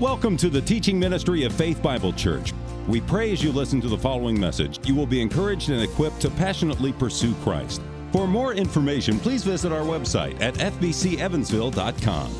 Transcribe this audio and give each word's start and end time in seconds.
Welcome 0.00 0.38
to 0.38 0.48
the 0.48 0.62
teaching 0.62 0.98
ministry 0.98 1.44
of 1.44 1.52
Faith 1.52 1.82
Bible 1.82 2.14
Church. 2.14 2.54
We 2.88 3.02
pray 3.02 3.32
as 3.32 3.44
you 3.44 3.52
listen 3.52 3.82
to 3.82 3.88
the 3.88 3.98
following 3.98 4.40
message, 4.40 4.80
you 4.88 4.94
will 4.94 5.04
be 5.04 5.20
encouraged 5.20 5.68
and 5.68 5.82
equipped 5.82 6.22
to 6.22 6.30
passionately 6.30 6.90
pursue 6.94 7.34
Christ. 7.42 7.82
For 8.10 8.26
more 8.26 8.54
information, 8.54 9.18
please 9.18 9.44
visit 9.44 9.72
our 9.72 9.82
website 9.82 10.40
at 10.40 10.54
fbcevansville.com. 10.54 12.34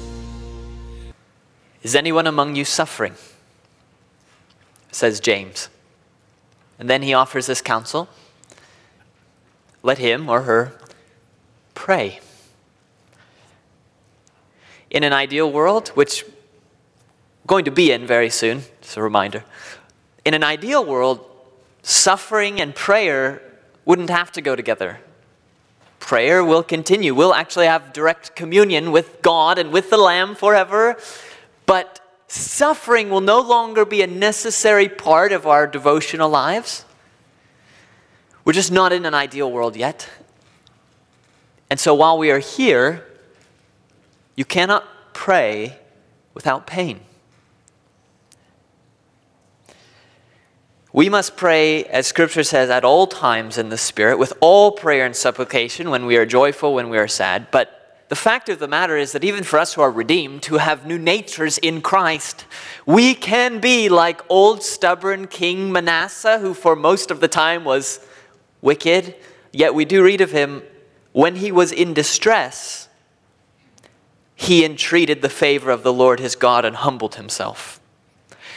Is 1.83 1.95
anyone 1.95 2.27
among 2.27 2.57
you 2.57 2.65
suffering? 2.65 3.13
Says 4.91 5.21
James. 5.21 5.69
And 6.79 6.89
then 6.89 7.03
he 7.03 7.13
offers 7.13 7.45
this 7.45 7.61
counsel 7.61 8.09
let 9.83 9.99
him 9.99 10.31
or 10.31 10.43
her 10.43 10.73
pray. 11.75 12.21
In 14.91 15.05
an 15.05 15.13
ideal 15.13 15.53
world, 15.53 15.89
which 15.89 16.25
going 17.47 17.65
to 17.65 17.71
be 17.71 17.93
in 17.93 18.07
very 18.07 18.31
soon, 18.31 18.63
just 18.81 18.97
a 18.97 19.03
reminder, 19.03 19.45
in 20.25 20.35
an 20.35 20.45
ideal 20.45 20.85
world, 20.85 21.25
suffering 21.83 22.61
and 22.61 22.75
prayer 22.75 23.43
wouldn't 23.85 24.11
have 24.11 24.31
to 24.33 24.41
go 24.41 24.55
together. 24.55 25.01
Prayer 25.99 26.45
will 26.45 26.63
continue. 26.63 27.15
We'll 27.15 27.35
actually 27.35 27.67
have 27.67 27.93
direct 27.93 28.35
communion 28.35 28.91
with 28.91 29.23
God 29.23 29.59
and 29.59 29.73
with 29.73 29.91
the 29.91 29.97
Lamb 29.97 30.35
forever. 30.35 30.97
But 31.67 32.01
suffering 32.27 33.11
will 33.11 33.21
no 33.21 33.41
longer 33.41 33.85
be 33.85 34.03
a 34.03 34.07
necessary 34.07 34.89
part 34.89 35.33
of 35.33 35.47
our 35.47 35.67
devotional 35.67 36.31
lives. 36.31 36.85
We're 38.45 38.55
just 38.55 38.73
not 38.73 38.93
in 38.93 39.05
an 39.05 39.15
ideal 39.15 39.51
world 39.51 39.77
yet. 39.77 40.09
And 41.69 41.79
so 41.79 41.95
while 41.95 42.19
we 42.19 42.31
are 42.31 42.39
here, 42.39 43.07
you 44.35 44.45
cannot 44.45 44.85
pray 45.13 45.79
without 46.35 46.67
pain. 46.67 47.01
We 50.93 51.09
must 51.09 51.37
pray, 51.37 51.85
as 51.85 52.09
Scripture 52.09 52.43
says, 52.43 52.69
at 52.69 52.85
all 52.85 53.07
times 53.07 53.59
in 53.59 53.69
the 53.69 53.79
Spirit, 53.79 54.19
with 54.19 54.33
all 54.41 54.73
prayer 54.73 55.07
and 55.07 55.15
supplication, 55.15 55.91
when 55.91 56.05
we 56.05 56.17
are 56.17 56.27
joyful, 56.27 56.75
when 56.75 56.89
we 56.89 56.99
are 56.99 57.07
sad. 57.07 57.49
But 57.53 58.05
the 58.09 58.17
fact 58.17 58.49
of 58.49 58.59
the 58.59 58.67
matter 58.67 58.97
is 58.97 59.13
that 59.13 59.23
even 59.23 59.45
for 59.45 59.61
us 59.61 59.75
who 59.75 59.83
are 59.83 59.91
redeemed, 59.91 60.47
who 60.47 60.59
have 60.59 60.85
new 60.85 60.99
natures 60.99 61.59
in 61.59 61.81
Christ, 61.81 62.45
we 62.87 63.15
can 63.15 63.61
be 63.61 63.89
like 63.89 64.21
old 64.29 64.65
stubborn 64.65 65.29
King 65.29 65.71
Manasseh, 65.71 66.41
who 66.41 66.55
for 66.55 66.75
most 66.75 67.13
of 67.13 67.21
the 67.21 67.29
time 67.29 67.65
was 67.65 68.05
wicked, 68.61 69.15
yet 69.53 69.75
we 69.75 69.85
do 69.85 70.03
read 70.03 70.21
of 70.21 70.33
him 70.33 70.63
when 71.13 71.37
he 71.37 71.51
was 71.51 71.73
in 71.73 71.95
distress, 71.95 72.89
he 74.35 74.65
entreated 74.65 75.23
the 75.23 75.29
favor 75.29 75.71
of 75.71 75.83
the 75.83 75.93
Lord 75.93 76.21
his 76.21 76.35
God 76.35 76.65
and 76.65 76.77
humbled 76.77 77.17
himself. 77.17 77.80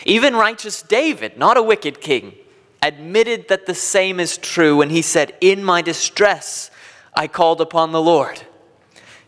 Even 0.06 0.36
righteous 0.36 0.82
David, 0.82 1.38
not 1.38 1.58
a 1.58 1.64
wicked 1.64 2.02
king, 2.02 2.36
admitted 2.82 3.48
that 3.48 3.66
the 3.66 3.74
same 3.74 4.20
is 4.20 4.38
true 4.38 4.78
when 4.78 4.90
he 4.90 5.02
said, 5.02 5.36
In 5.40 5.64
my 5.64 5.82
distress, 5.82 6.70
I 7.16 7.28
called 7.28 7.62
upon 7.62 7.92
the 7.92 8.02
Lord. 8.02 8.42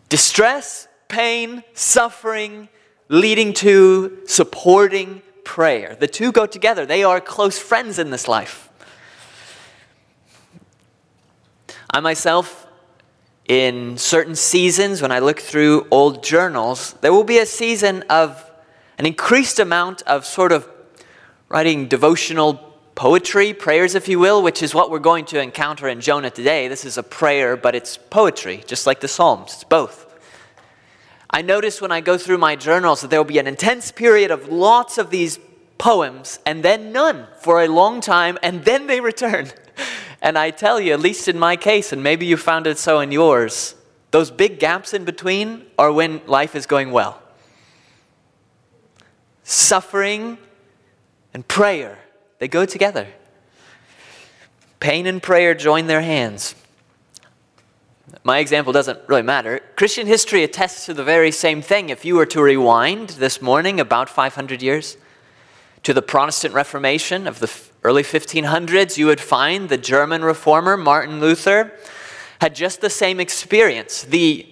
Distress, 0.08 0.88
pain, 1.08 1.64
suffering, 1.72 2.68
leading 3.08 3.52
to 3.54 4.18
supporting 4.26 5.22
prayer. 5.44 5.96
The 5.98 6.08
two 6.08 6.32
go 6.32 6.46
together. 6.46 6.84
They 6.84 7.04
are 7.04 7.20
close 7.20 7.58
friends 7.58 7.98
in 7.98 8.10
this 8.10 8.28
life. 8.28 8.68
I 11.90 12.00
myself, 12.00 12.66
in 13.48 13.96
certain 13.96 14.34
seasons, 14.34 15.00
when 15.00 15.12
I 15.12 15.20
look 15.20 15.40
through 15.40 15.86
old 15.90 16.22
journals, 16.22 16.94
there 17.00 17.12
will 17.12 17.24
be 17.24 17.38
a 17.38 17.46
season 17.46 18.04
of 18.10 18.45
an 18.98 19.06
increased 19.06 19.58
amount 19.58 20.02
of 20.02 20.24
sort 20.24 20.52
of 20.52 20.68
writing 21.48 21.86
devotional 21.88 22.54
poetry, 22.94 23.52
prayers, 23.52 23.94
if 23.94 24.08
you 24.08 24.18
will, 24.18 24.42
which 24.42 24.62
is 24.62 24.74
what 24.74 24.90
we're 24.90 24.98
going 24.98 25.26
to 25.26 25.40
encounter 25.40 25.86
in 25.86 26.00
Jonah 26.00 26.30
today. 26.30 26.66
This 26.66 26.84
is 26.84 26.96
a 26.96 27.02
prayer, 27.02 27.56
but 27.56 27.74
it's 27.74 27.96
poetry, 27.96 28.64
just 28.66 28.86
like 28.86 29.00
the 29.00 29.08
Psalms. 29.08 29.52
It's 29.52 29.64
both. 29.64 30.04
I 31.28 31.42
notice 31.42 31.80
when 31.80 31.92
I 31.92 32.00
go 32.00 32.16
through 32.16 32.38
my 32.38 32.56
journals 32.56 33.02
that 33.02 33.10
there 33.10 33.20
will 33.20 33.24
be 33.24 33.38
an 33.38 33.46
intense 33.46 33.92
period 33.92 34.30
of 34.30 34.48
lots 34.48 34.96
of 34.96 35.10
these 35.10 35.38
poems 35.76 36.38
and 36.46 36.62
then 36.62 36.92
none 36.92 37.26
for 37.40 37.62
a 37.62 37.68
long 37.68 38.00
time, 38.00 38.38
and 38.42 38.64
then 38.64 38.86
they 38.86 39.00
return. 39.00 39.52
And 40.22 40.38
I 40.38 40.50
tell 40.50 40.80
you, 40.80 40.94
at 40.94 41.00
least 41.00 41.28
in 41.28 41.38
my 41.38 41.56
case, 41.56 41.92
and 41.92 42.02
maybe 42.02 42.24
you 42.24 42.38
found 42.38 42.66
it 42.66 42.78
so 42.78 43.00
in 43.00 43.12
yours, 43.12 43.74
those 44.12 44.30
big 44.30 44.58
gaps 44.58 44.94
in 44.94 45.04
between 45.04 45.66
are 45.78 45.92
when 45.92 46.22
life 46.26 46.56
is 46.56 46.64
going 46.64 46.90
well. 46.90 47.22
Suffering 49.48 50.38
and 51.32 51.46
prayer, 51.46 51.98
they 52.40 52.48
go 52.48 52.66
together. 52.66 53.06
Pain 54.80 55.06
and 55.06 55.22
prayer 55.22 55.54
join 55.54 55.86
their 55.86 56.02
hands. 56.02 56.56
My 58.24 58.40
example 58.40 58.72
doesn't 58.72 58.98
really 59.08 59.22
matter. 59.22 59.60
Christian 59.76 60.08
history 60.08 60.42
attests 60.42 60.86
to 60.86 60.94
the 60.94 61.04
very 61.04 61.30
same 61.30 61.62
thing. 61.62 61.90
If 61.90 62.04
you 62.04 62.16
were 62.16 62.26
to 62.26 62.42
rewind 62.42 63.10
this 63.10 63.40
morning 63.40 63.78
about 63.78 64.08
500 64.08 64.62
years 64.62 64.96
to 65.84 65.94
the 65.94 66.02
Protestant 66.02 66.52
Reformation 66.52 67.28
of 67.28 67.38
the 67.38 67.52
early 67.84 68.02
1500s, 68.02 68.98
you 68.98 69.06
would 69.06 69.20
find 69.20 69.68
the 69.68 69.78
German 69.78 70.24
reformer 70.24 70.76
Martin 70.76 71.20
Luther 71.20 71.72
had 72.40 72.56
just 72.56 72.80
the 72.80 72.90
same 72.90 73.20
experience. 73.20 74.02
The 74.02 74.44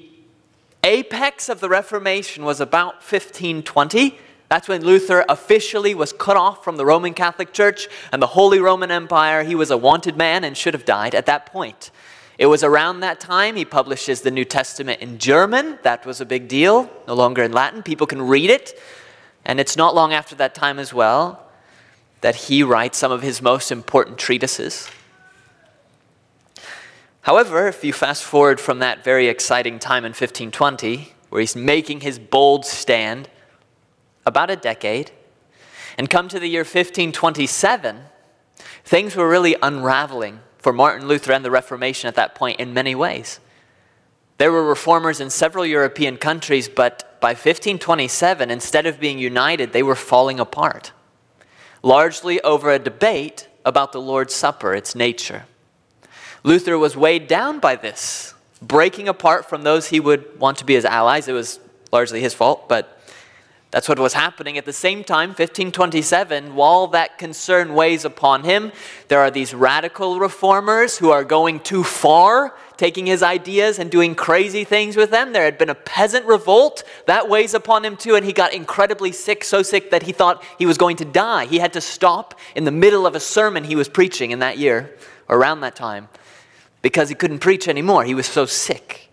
apex 0.85 1.49
of 1.49 1.59
the 1.59 1.69
Reformation 1.69 2.45
was 2.45 2.61
about 2.61 3.03
1520. 3.03 4.21
That's 4.49 4.69
when 4.69 4.85
Luther 4.85 5.25
officially 5.29 5.95
was 5.95 6.13
cut 6.13 6.37
off 6.37 6.63
from 6.63 6.77
the 6.77 6.85
Roman 6.85 7.15
Catholic 7.15 7.53
Church 7.53 7.89
and 8.13 8.23
the 8.23 8.29
Holy 8.29 8.59
Roman 8.59 8.91
Empire. 8.91 9.43
He 9.43 9.55
was 9.55 9.71
a 9.71 9.77
wanted 9.77 10.17
man 10.17 10.45
and 10.45 10.57
should 10.57 10.75
have 10.75 10.85
died 10.85 11.15
at 11.15 11.27
that 11.27 11.47
point. 11.47 11.91
It 12.37 12.47
was 12.47 12.65
around 12.65 13.01
that 13.01 13.21
time 13.21 13.57
he 13.57 13.65
publishes 13.65 14.21
the 14.21 14.31
New 14.31 14.45
Testament 14.45 15.01
in 15.01 15.19
German. 15.19 15.79
That 15.83 16.05
was 16.05 16.21
a 16.21 16.27
big 16.27 16.49
deal, 16.49 16.91
no 17.07 17.15
longer 17.15 17.43
in 17.43 17.53
Latin. 17.53 17.83
People 17.83 18.07
can 18.07 18.21
read 18.21 18.51
it. 18.51 18.79
And 19.45 19.61
it's 19.61 19.77
not 19.77 19.95
long 19.95 20.13
after 20.13 20.35
that 20.37 20.55
time 20.55 20.79
as 20.79 20.93
well 20.93 21.41
that 22.23 22.35
he 22.35 22.63
writes 22.63 22.97
some 22.97 23.13
of 23.13 23.23
his 23.23 23.43
most 23.43 23.71
important 23.71 24.19
treatises. 24.19 24.91
However, 27.21 27.69
if 27.69 27.85
you 27.85 27.93
fast 27.93 28.25
forward 28.25 28.61
from 28.61 28.79
that 28.81 29.05
very 29.05 29.29
exciting 29.29 29.79
time 29.79 30.05
in 30.05 30.11
1520, 30.11 31.13
where 31.29 31.41
he's 31.41 31.55
making 31.55 32.01
his 32.01 32.19
bold 32.19 32.65
stand, 32.65 33.29
about 34.27 34.51
a 34.51 34.57
decade, 34.57 35.11
and 35.97 36.11
come 36.11 36.29
to 36.29 36.41
the 36.41 36.49
year 36.49 36.63
1527, 36.63 38.01
things 38.85 39.17
were 39.17 39.29
really 39.29 39.57
unraveling 39.63 40.41
for 40.59 40.73
Martin 40.73 41.07
Luther 41.07 41.33
and 41.33 41.45
the 41.45 41.51
Reformation 41.51 42.09
at 42.09 42.15
that 42.17 42.35
point 42.35 42.59
in 42.59 42.75
many 42.75 42.95
ways. 42.95 43.41
There 44.39 44.51
were 44.51 44.65
reformers 44.65 45.21
in 45.21 45.31
several 45.31 45.65
European 45.65 46.17
countries, 46.17 46.69
but 46.69 47.21
by 47.21 47.31
1527, 47.31 48.51
instead 48.51 48.87
of 48.87 48.99
being 48.99 49.19
united, 49.19 49.73
they 49.73 49.83
were 49.83 49.95
falling 49.95 50.41
apart 50.41 50.93
largely 51.85 52.41
over 52.41 52.73
a 52.73 52.79
debate 52.79 53.47
about 53.65 53.93
the 53.93 54.01
Lord's 54.01 54.35
Supper, 54.35 54.75
its 54.75 54.95
nature. 54.95 55.45
Luther 56.43 56.77
was 56.79 56.97
weighed 56.97 57.29
down 57.29 57.61
by 57.61 57.77
this, 57.77 58.35
breaking 58.61 59.07
apart 59.07 59.49
from 59.49 59.63
those 59.63 59.89
he 59.89 60.01
would 60.01 60.41
want 60.41 60.59
to 60.59 60.65
be 60.65 60.75
his 60.75 60.85
allies. 60.85 61.29
It 61.29 61.33
was 61.33 61.61
largely 61.93 62.21
his 62.21 62.35
fault, 62.35 62.69
but 62.69 62.94
that's 63.75 63.89
what 63.89 63.99
was 63.99 64.13
happening. 64.13 64.57
At 64.57 64.67
the 64.67 64.73
same 64.73 65.03
time, 65.03 65.31
1527, 65.31 66.55
while 66.55 66.87
that 66.87 67.19
concern 67.19 67.75
weighs 67.75 68.05
upon 68.05 68.45
him, 68.45 68.71
there 69.09 69.19
are 69.19 69.33
these 69.33 69.53
radical 69.53 70.21
reformers 70.21 70.97
who 70.97 71.11
are 71.11 71.25
going 71.25 71.59
too 71.59 71.83
far, 71.83 72.55
taking 72.77 73.05
his 73.05 73.21
ideas 73.21 73.81
and 73.81 73.91
doing 73.91 74.15
crazy 74.15 74.63
things 74.63 74.97
with 74.97 75.11
them. 75.11 75.33
There 75.33 75.43
had 75.43 75.59
been 75.59 75.71
a 75.71 75.75
peasant 75.75 76.25
revolt 76.25 76.85
that 77.07 77.29
weighs 77.29 77.53
upon 77.53 77.85
him 77.85 77.97
too, 77.97 78.15
and 78.15 78.25
he 78.25 78.33
got 78.33 78.55
incredibly 78.55 79.11
sick, 79.11 79.43
so 79.43 79.61
sick 79.61 79.91
that 79.91 80.05
he 80.05 80.13
thought 80.13 80.45
he 80.57 80.67
was 80.67 80.79
going 80.79 80.97
to 80.99 81.05
die. 81.05 81.47
He 81.47 81.59
had 81.59 81.73
to 81.73 81.81
stop 81.81 82.39
in 82.55 82.63
the 82.63 82.71
middle 82.71 83.09
of 83.09 83.17
a 83.17 83.21
sermon 83.21 83.65
he 83.65 83.75
was 83.75 83.89
preaching 83.89 84.31
in 84.31 84.39
that 84.39 84.57
year, 84.57 84.97
around 85.29 85.63
that 85.63 85.75
time, 85.75 86.09
because 86.81 87.09
he 87.09 87.17
couldn't 87.17 87.41
preach 87.41 87.67
anymore. 87.67 88.05
He 88.05 88.15
was 88.15 88.27
so 88.27 88.47
sick. 88.47 89.11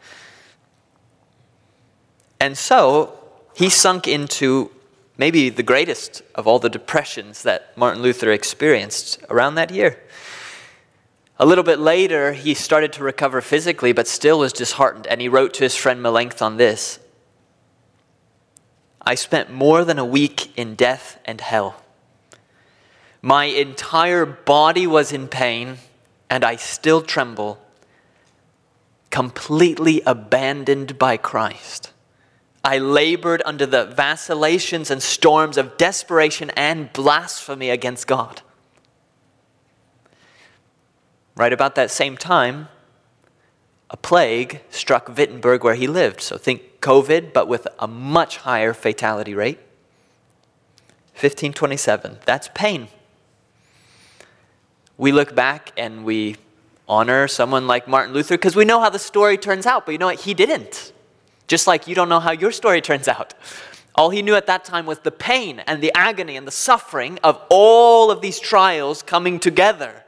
And 2.40 2.56
so, 2.56 3.21
he 3.54 3.70
sunk 3.70 4.08
into 4.08 4.72
maybe 5.18 5.50
the 5.50 5.64
greatest 5.64 6.22
of 6.36 6.48
all 6.48 6.60
the 6.60 6.70
depressions 6.70 7.44
that 7.44 7.78
Martin 7.78 8.02
Luther 8.02 8.32
experienced 8.32 9.20
around 9.30 9.56
that 9.56 9.72
year. 9.72 10.00
A 11.38 11.46
little 11.46 11.64
bit 11.64 11.80
later, 11.80 12.34
he 12.34 12.54
started 12.54 12.94
to 12.94 13.04
recover 13.04 13.42
physically, 13.42 13.94
but 13.94 14.08
still 14.08 14.40
was 14.40 14.54
disheartened, 14.54 15.08
and 15.08 15.20
he 15.22 15.28
wrote 15.28 15.54
to 15.56 15.64
his 15.64 15.76
friend 15.76 16.02
Melanchthon 16.02 16.58
this 16.58 17.00
I 19.02 19.16
spent 19.16 19.52
more 19.52 19.84
than 19.84 19.98
a 19.98 20.06
week 20.06 20.56
in 20.56 20.76
death 20.76 21.20
and 21.26 21.42
hell. 21.42 21.82
My 23.22 23.46
entire 23.46 24.26
body 24.26 24.86
was 24.86 25.12
in 25.12 25.28
pain, 25.28 25.78
and 26.30 26.44
I 26.44 26.56
still 26.56 27.02
tremble, 27.02 27.60
completely 29.10 30.02
abandoned 30.06 31.00
by 31.00 31.18
Christ. 31.18 31.92
I 32.64 32.78
labored 32.78 33.42
under 33.46 33.66
the 33.66 33.86
vacillations 33.86 34.92
and 34.92 35.02
storms 35.02 35.58
of 35.58 35.78
desperation 35.78 36.52
and 36.52 36.94
blasphemy 36.94 37.70
against 37.70 38.06
God. 38.08 38.42
Right 41.36 41.54
about 41.54 41.76
that 41.76 41.90
same 41.90 42.18
time, 42.18 42.68
a 43.90 43.98
plague 43.98 44.62
struck 44.70 45.18
Wittenberg 45.18 45.64
where 45.64 45.76
he 45.76 45.88
lived. 45.88 46.22
So 46.22 46.38
think 46.38 46.82
COVID, 46.82 47.34
but 47.34 47.48
with 47.48 47.68
a 47.80 47.88
much 47.88 48.38
higher 48.38 48.74
fatality 48.74 49.34
rate. 49.34 49.58
1527. 51.14 52.20
That's 52.26 52.50
pain. 52.54 52.88
We 54.98 55.12
look 55.12 55.36
back 55.36 55.72
and 55.78 56.06
we 56.06 56.38
honor 56.88 57.28
someone 57.28 57.68
like 57.68 57.88
Martin 57.88 58.14
Luther 58.14 58.36
because 58.36 58.56
we 58.56 58.66
know 58.66 58.80
how 58.80 58.90
the 58.90 59.00
story 59.00 59.38
turns 59.38 59.66
out, 59.66 59.86
but 59.86 59.94
you 59.94 59.98
know 59.98 60.08
what? 60.08 60.22
He 60.22 60.34
didn't. 60.34 60.91
Just 61.52 61.68
like 61.68 61.86
you 61.86 61.96
don't 61.96 62.08
know 62.08 62.22
how 62.22 62.32
your 62.32 62.54
story 62.54 62.80
turns 62.80 63.10
out. 63.10 63.34
All 63.96 64.10
he 64.10 64.22
knew 64.22 64.36
at 64.36 64.46
that 64.46 64.64
time 64.64 64.86
was 64.86 65.00
the 65.00 65.12
pain 65.12 65.60
and 65.68 65.84
the 65.84 65.92
agony 65.94 66.38
and 66.38 66.48
the 66.48 66.52
suffering 66.52 67.20
of 67.26 67.46
all 67.50 68.10
of 68.10 68.22
these 68.22 68.40
trials 68.40 69.04
coming 69.04 69.38
together. 69.38 70.06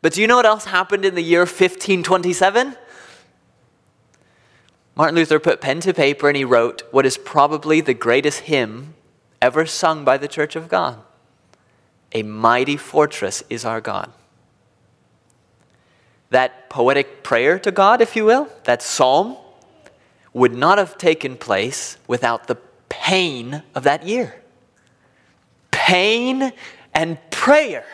But 0.00 0.14
do 0.14 0.22
you 0.22 0.26
know 0.26 0.36
what 0.36 0.46
else 0.46 0.64
happened 0.64 1.04
in 1.04 1.14
the 1.14 1.20
year 1.20 1.40
1527? 1.40 2.74
Martin 4.96 5.14
Luther 5.14 5.38
put 5.38 5.60
pen 5.60 5.80
to 5.80 5.92
paper 5.92 6.26
and 6.26 6.38
he 6.38 6.42
wrote 6.42 6.82
what 6.90 7.04
is 7.04 7.18
probably 7.18 7.82
the 7.82 7.92
greatest 7.92 8.40
hymn 8.40 8.94
ever 9.42 9.66
sung 9.66 10.06
by 10.06 10.16
the 10.16 10.26
Church 10.26 10.56
of 10.56 10.70
God 10.70 11.02
A 12.12 12.22
mighty 12.22 12.78
fortress 12.78 13.44
is 13.50 13.66
our 13.66 13.82
God. 13.82 14.10
That 16.30 16.70
poetic 16.70 17.22
prayer 17.22 17.58
to 17.58 17.70
God, 17.70 18.00
if 18.00 18.16
you 18.16 18.24
will, 18.24 18.48
that 18.64 18.80
psalm, 18.80 19.36
would 20.38 20.54
not 20.54 20.78
have 20.78 20.96
taken 20.96 21.36
place 21.36 21.98
without 22.06 22.46
the 22.46 22.56
pain 22.88 23.62
of 23.74 23.84
that 23.84 24.06
year. 24.06 24.42
Pain 25.70 26.52
and 26.94 27.18
prayer. 27.30 27.84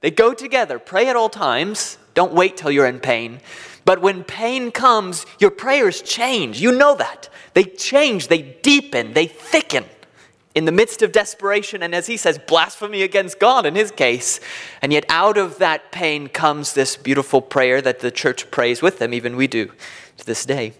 They 0.00 0.10
go 0.10 0.34
together. 0.34 0.78
Pray 0.78 1.08
at 1.08 1.16
all 1.16 1.28
times. 1.28 1.98
Don't 2.14 2.32
wait 2.32 2.56
till 2.56 2.70
you're 2.70 2.86
in 2.86 3.00
pain. 3.00 3.40
But 3.84 4.02
when 4.02 4.24
pain 4.24 4.72
comes, 4.72 5.26
your 5.38 5.50
prayers 5.50 6.02
change. 6.02 6.60
You 6.60 6.72
know 6.72 6.96
that. 6.96 7.28
They 7.54 7.64
change, 7.64 8.28
they 8.28 8.42
deepen, 8.42 9.14
they 9.14 9.26
thicken 9.26 9.84
in 10.54 10.64
the 10.64 10.72
midst 10.72 11.02
of 11.02 11.12
desperation, 11.12 11.82
and 11.82 11.94
as 11.94 12.06
he 12.06 12.16
says, 12.16 12.38
blasphemy 12.38 13.02
against 13.02 13.38
God 13.38 13.66
in 13.66 13.74
his 13.74 13.90
case. 13.90 14.40
And 14.80 14.92
yet, 14.92 15.04
out 15.08 15.36
of 15.36 15.58
that 15.58 15.92
pain 15.92 16.28
comes 16.28 16.72
this 16.72 16.96
beautiful 16.96 17.42
prayer 17.42 17.82
that 17.82 18.00
the 18.00 18.10
church 18.10 18.50
prays 18.50 18.80
with 18.80 18.98
them, 18.98 19.12
even 19.12 19.36
we 19.36 19.46
do 19.46 19.70
to 20.16 20.26
this 20.26 20.46
day. 20.46 20.72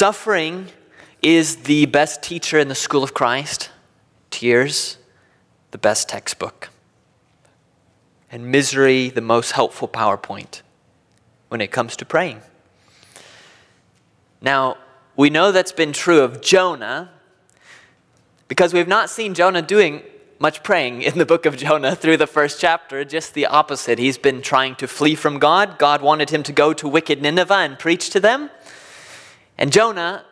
Suffering 0.00 0.68
is 1.20 1.56
the 1.56 1.84
best 1.84 2.22
teacher 2.22 2.58
in 2.58 2.68
the 2.68 2.74
school 2.74 3.04
of 3.04 3.12
Christ, 3.12 3.68
tears, 4.30 4.96
the 5.72 5.76
best 5.76 6.08
textbook, 6.08 6.70
and 8.32 8.50
misery, 8.50 9.10
the 9.10 9.20
most 9.20 9.50
helpful 9.50 9.86
PowerPoint 9.86 10.62
when 11.48 11.60
it 11.60 11.70
comes 11.70 11.96
to 11.96 12.06
praying. 12.06 12.40
Now, 14.40 14.78
we 15.16 15.28
know 15.28 15.52
that's 15.52 15.70
been 15.70 15.92
true 15.92 16.22
of 16.22 16.40
Jonah 16.40 17.10
because 18.48 18.72
we've 18.72 18.88
not 18.88 19.10
seen 19.10 19.34
Jonah 19.34 19.60
doing 19.60 20.00
much 20.38 20.62
praying 20.62 21.02
in 21.02 21.18
the 21.18 21.26
book 21.26 21.44
of 21.44 21.58
Jonah 21.58 21.94
through 21.94 22.16
the 22.16 22.26
first 22.26 22.58
chapter, 22.58 23.04
just 23.04 23.34
the 23.34 23.44
opposite. 23.44 23.98
He's 23.98 24.16
been 24.16 24.40
trying 24.40 24.76
to 24.76 24.88
flee 24.88 25.14
from 25.14 25.38
God. 25.38 25.78
God 25.78 26.00
wanted 26.00 26.30
him 26.30 26.42
to 26.44 26.54
go 26.54 26.72
to 26.72 26.88
wicked 26.88 27.20
Nineveh 27.20 27.52
and 27.52 27.78
preach 27.78 28.08
to 28.08 28.20
them. 28.20 28.48
And 29.60 29.70
Jonah, 29.70 30.24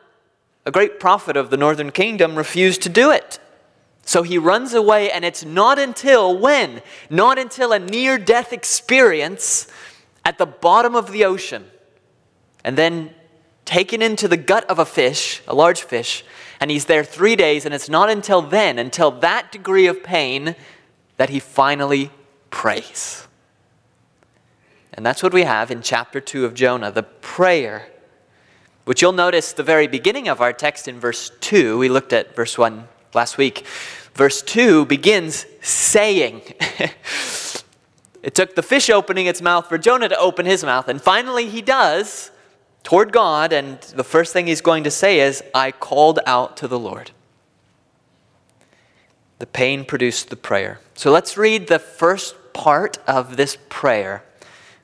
a 0.64 0.70
great 0.70 0.98
prophet 0.98 1.36
of 1.36 1.50
the 1.50 1.58
northern 1.58 1.92
kingdom, 1.92 2.34
refused 2.34 2.82
to 2.82 2.88
do 2.88 3.10
it. 3.10 3.38
So 4.04 4.22
he 4.22 4.38
runs 4.38 4.72
away, 4.72 5.10
and 5.10 5.22
it's 5.22 5.44
not 5.44 5.78
until 5.78 6.36
when? 6.36 6.80
Not 7.10 7.38
until 7.38 7.72
a 7.72 7.78
near 7.78 8.16
death 8.16 8.54
experience 8.54 9.68
at 10.24 10.38
the 10.38 10.46
bottom 10.46 10.96
of 10.96 11.12
the 11.12 11.26
ocean, 11.26 11.66
and 12.64 12.76
then 12.76 13.10
taken 13.66 14.00
into 14.00 14.28
the 14.28 14.38
gut 14.38 14.64
of 14.70 14.78
a 14.78 14.86
fish, 14.86 15.42
a 15.46 15.54
large 15.54 15.82
fish, 15.82 16.24
and 16.58 16.70
he's 16.70 16.86
there 16.86 17.04
three 17.04 17.36
days, 17.36 17.66
and 17.66 17.74
it's 17.74 17.90
not 17.90 18.08
until 18.08 18.40
then, 18.40 18.78
until 18.78 19.10
that 19.10 19.52
degree 19.52 19.86
of 19.86 20.02
pain, 20.02 20.56
that 21.18 21.28
he 21.28 21.38
finally 21.38 22.10
prays. 22.48 23.28
And 24.94 25.04
that's 25.04 25.22
what 25.22 25.34
we 25.34 25.42
have 25.42 25.70
in 25.70 25.82
chapter 25.82 26.18
2 26.18 26.46
of 26.46 26.54
Jonah 26.54 26.90
the 26.90 27.02
prayer 27.02 27.88
which 28.88 29.02
you'll 29.02 29.12
notice 29.12 29.52
the 29.52 29.62
very 29.62 29.86
beginning 29.86 30.28
of 30.28 30.40
our 30.40 30.50
text 30.50 30.88
in 30.88 30.98
verse 30.98 31.30
2. 31.40 31.76
We 31.76 31.90
looked 31.90 32.14
at 32.14 32.34
verse 32.34 32.56
1 32.56 32.88
last 33.12 33.36
week. 33.36 33.66
Verse 34.14 34.40
2 34.40 34.86
begins 34.86 35.44
saying. 35.60 36.40
it 38.22 38.34
took 38.34 38.54
the 38.54 38.62
fish 38.62 38.88
opening 38.88 39.26
its 39.26 39.42
mouth 39.42 39.68
for 39.68 39.76
Jonah 39.76 40.08
to 40.08 40.18
open 40.18 40.46
his 40.46 40.64
mouth, 40.64 40.88
and 40.88 41.02
finally 41.02 41.50
he 41.50 41.60
does 41.60 42.30
toward 42.82 43.12
God, 43.12 43.52
and 43.52 43.78
the 43.94 44.04
first 44.04 44.32
thing 44.32 44.46
he's 44.46 44.62
going 44.62 44.84
to 44.84 44.90
say 44.90 45.20
is, 45.20 45.44
I 45.54 45.70
called 45.70 46.20
out 46.24 46.56
to 46.56 46.66
the 46.66 46.78
Lord. 46.78 47.10
The 49.38 49.46
pain 49.46 49.84
produced 49.84 50.30
the 50.30 50.36
prayer. 50.36 50.80
So 50.94 51.12
let's 51.12 51.36
read 51.36 51.68
the 51.68 51.78
first 51.78 52.54
part 52.54 52.96
of 53.06 53.36
this 53.36 53.58
prayer, 53.68 54.24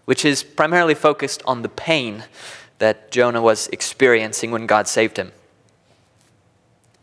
which 0.05 0.27
is 0.27 0.43
primarily 0.43 0.95
focused 0.95 1.43
on 1.47 1.63
the 1.63 1.71
pain 1.71 2.25
that 2.79 3.11
Jonah 3.11 3.43
was 3.43 3.69
experiencing 3.69 4.51
when 4.51 4.67
God 4.67 4.89
saved 4.89 5.17
him. 5.17 5.33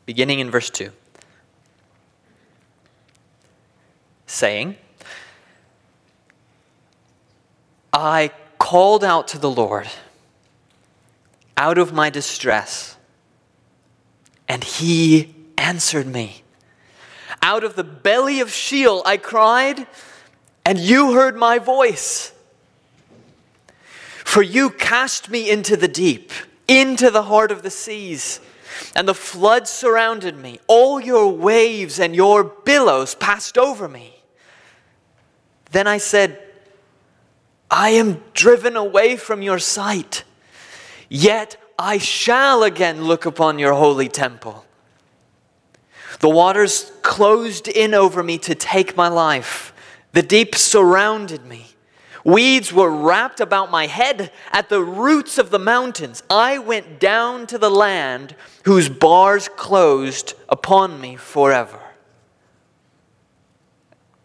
Beginning 0.06 0.40
in 0.40 0.52
verse 0.52 0.70
2. 0.70 0.92
Saying, 4.26 4.78
I 7.94 8.32
called 8.58 9.04
out 9.04 9.28
to 9.30 9.38
the 9.38 9.50
Lord 9.50 9.88
out 11.58 11.78
of 11.78 11.94
my 11.94 12.10
distress, 12.10 12.98
and 14.48 14.64
he 14.64 15.36
answered 15.58 16.08
me. 16.08 16.44
Out 17.42 17.64
of 17.64 17.76
the 17.76 17.84
belly 17.84 18.40
of 18.40 18.52
Sheol 18.52 19.02
I 19.06 19.18
cried, 19.18 19.88
and 20.66 20.80
you 20.80 21.14
heard 21.14 21.36
my 21.36 21.60
voice. 21.60 22.32
For 24.32 24.42
you 24.42 24.70
cast 24.70 25.30
me 25.30 25.50
into 25.50 25.76
the 25.76 25.90
deep, 25.90 26.32
into 26.66 27.12
the 27.12 27.24
heart 27.24 27.52
of 27.52 27.64
the 27.64 27.70
seas, 27.70 28.40
and 28.96 29.06
the 29.06 29.14
floods 29.14 29.70
surrounded 29.70 30.38
me. 30.38 30.58
All 30.68 31.02
your 31.02 31.28
waves 31.28 32.00
and 32.00 32.16
your 32.16 32.46
billows 32.46 33.14
passed 33.14 33.58
over 33.58 33.90
me. 33.90 34.24
Then 35.72 35.86
I 35.86 35.98
said, 35.98 36.42
I 37.70 37.90
am 37.90 38.24
driven 38.34 38.78
away 38.78 39.18
from 39.18 39.42
your 39.42 39.60
sight, 39.60 40.24
yet 41.10 41.58
I 41.78 41.98
shall 41.98 42.64
again 42.64 43.04
look 43.04 43.26
upon 43.26 43.60
your 43.60 43.74
holy 43.74 44.08
temple. 44.08 44.66
The 46.22 46.30
waters 46.30 46.90
closed 47.02 47.68
in 47.68 47.94
over 47.94 48.24
me 48.24 48.38
to 48.38 48.56
take 48.56 48.96
my 48.96 49.10
life. 49.10 49.74
The 50.14 50.24
deep 50.24 50.56
surrounded 50.56 51.46
me. 51.46 51.71
Weeds 52.24 52.72
were 52.72 52.90
wrapped 52.90 53.40
about 53.40 53.72
my 53.72 53.88
head 53.88 54.32
at 54.52 54.70
the 54.70 54.82
roots 54.82 55.38
of 55.38 55.50
the 55.50 55.60
mountains. 55.60 56.22
I 56.30 56.60
went 56.60 57.00
down 57.00 57.48
to 57.48 57.58
the 57.58 57.70
land 57.70 58.36
whose 58.64 58.90
bars 58.90 59.48
closed 59.48 60.34
upon 60.48 61.02
me 61.02 61.16
forever. 61.16 61.80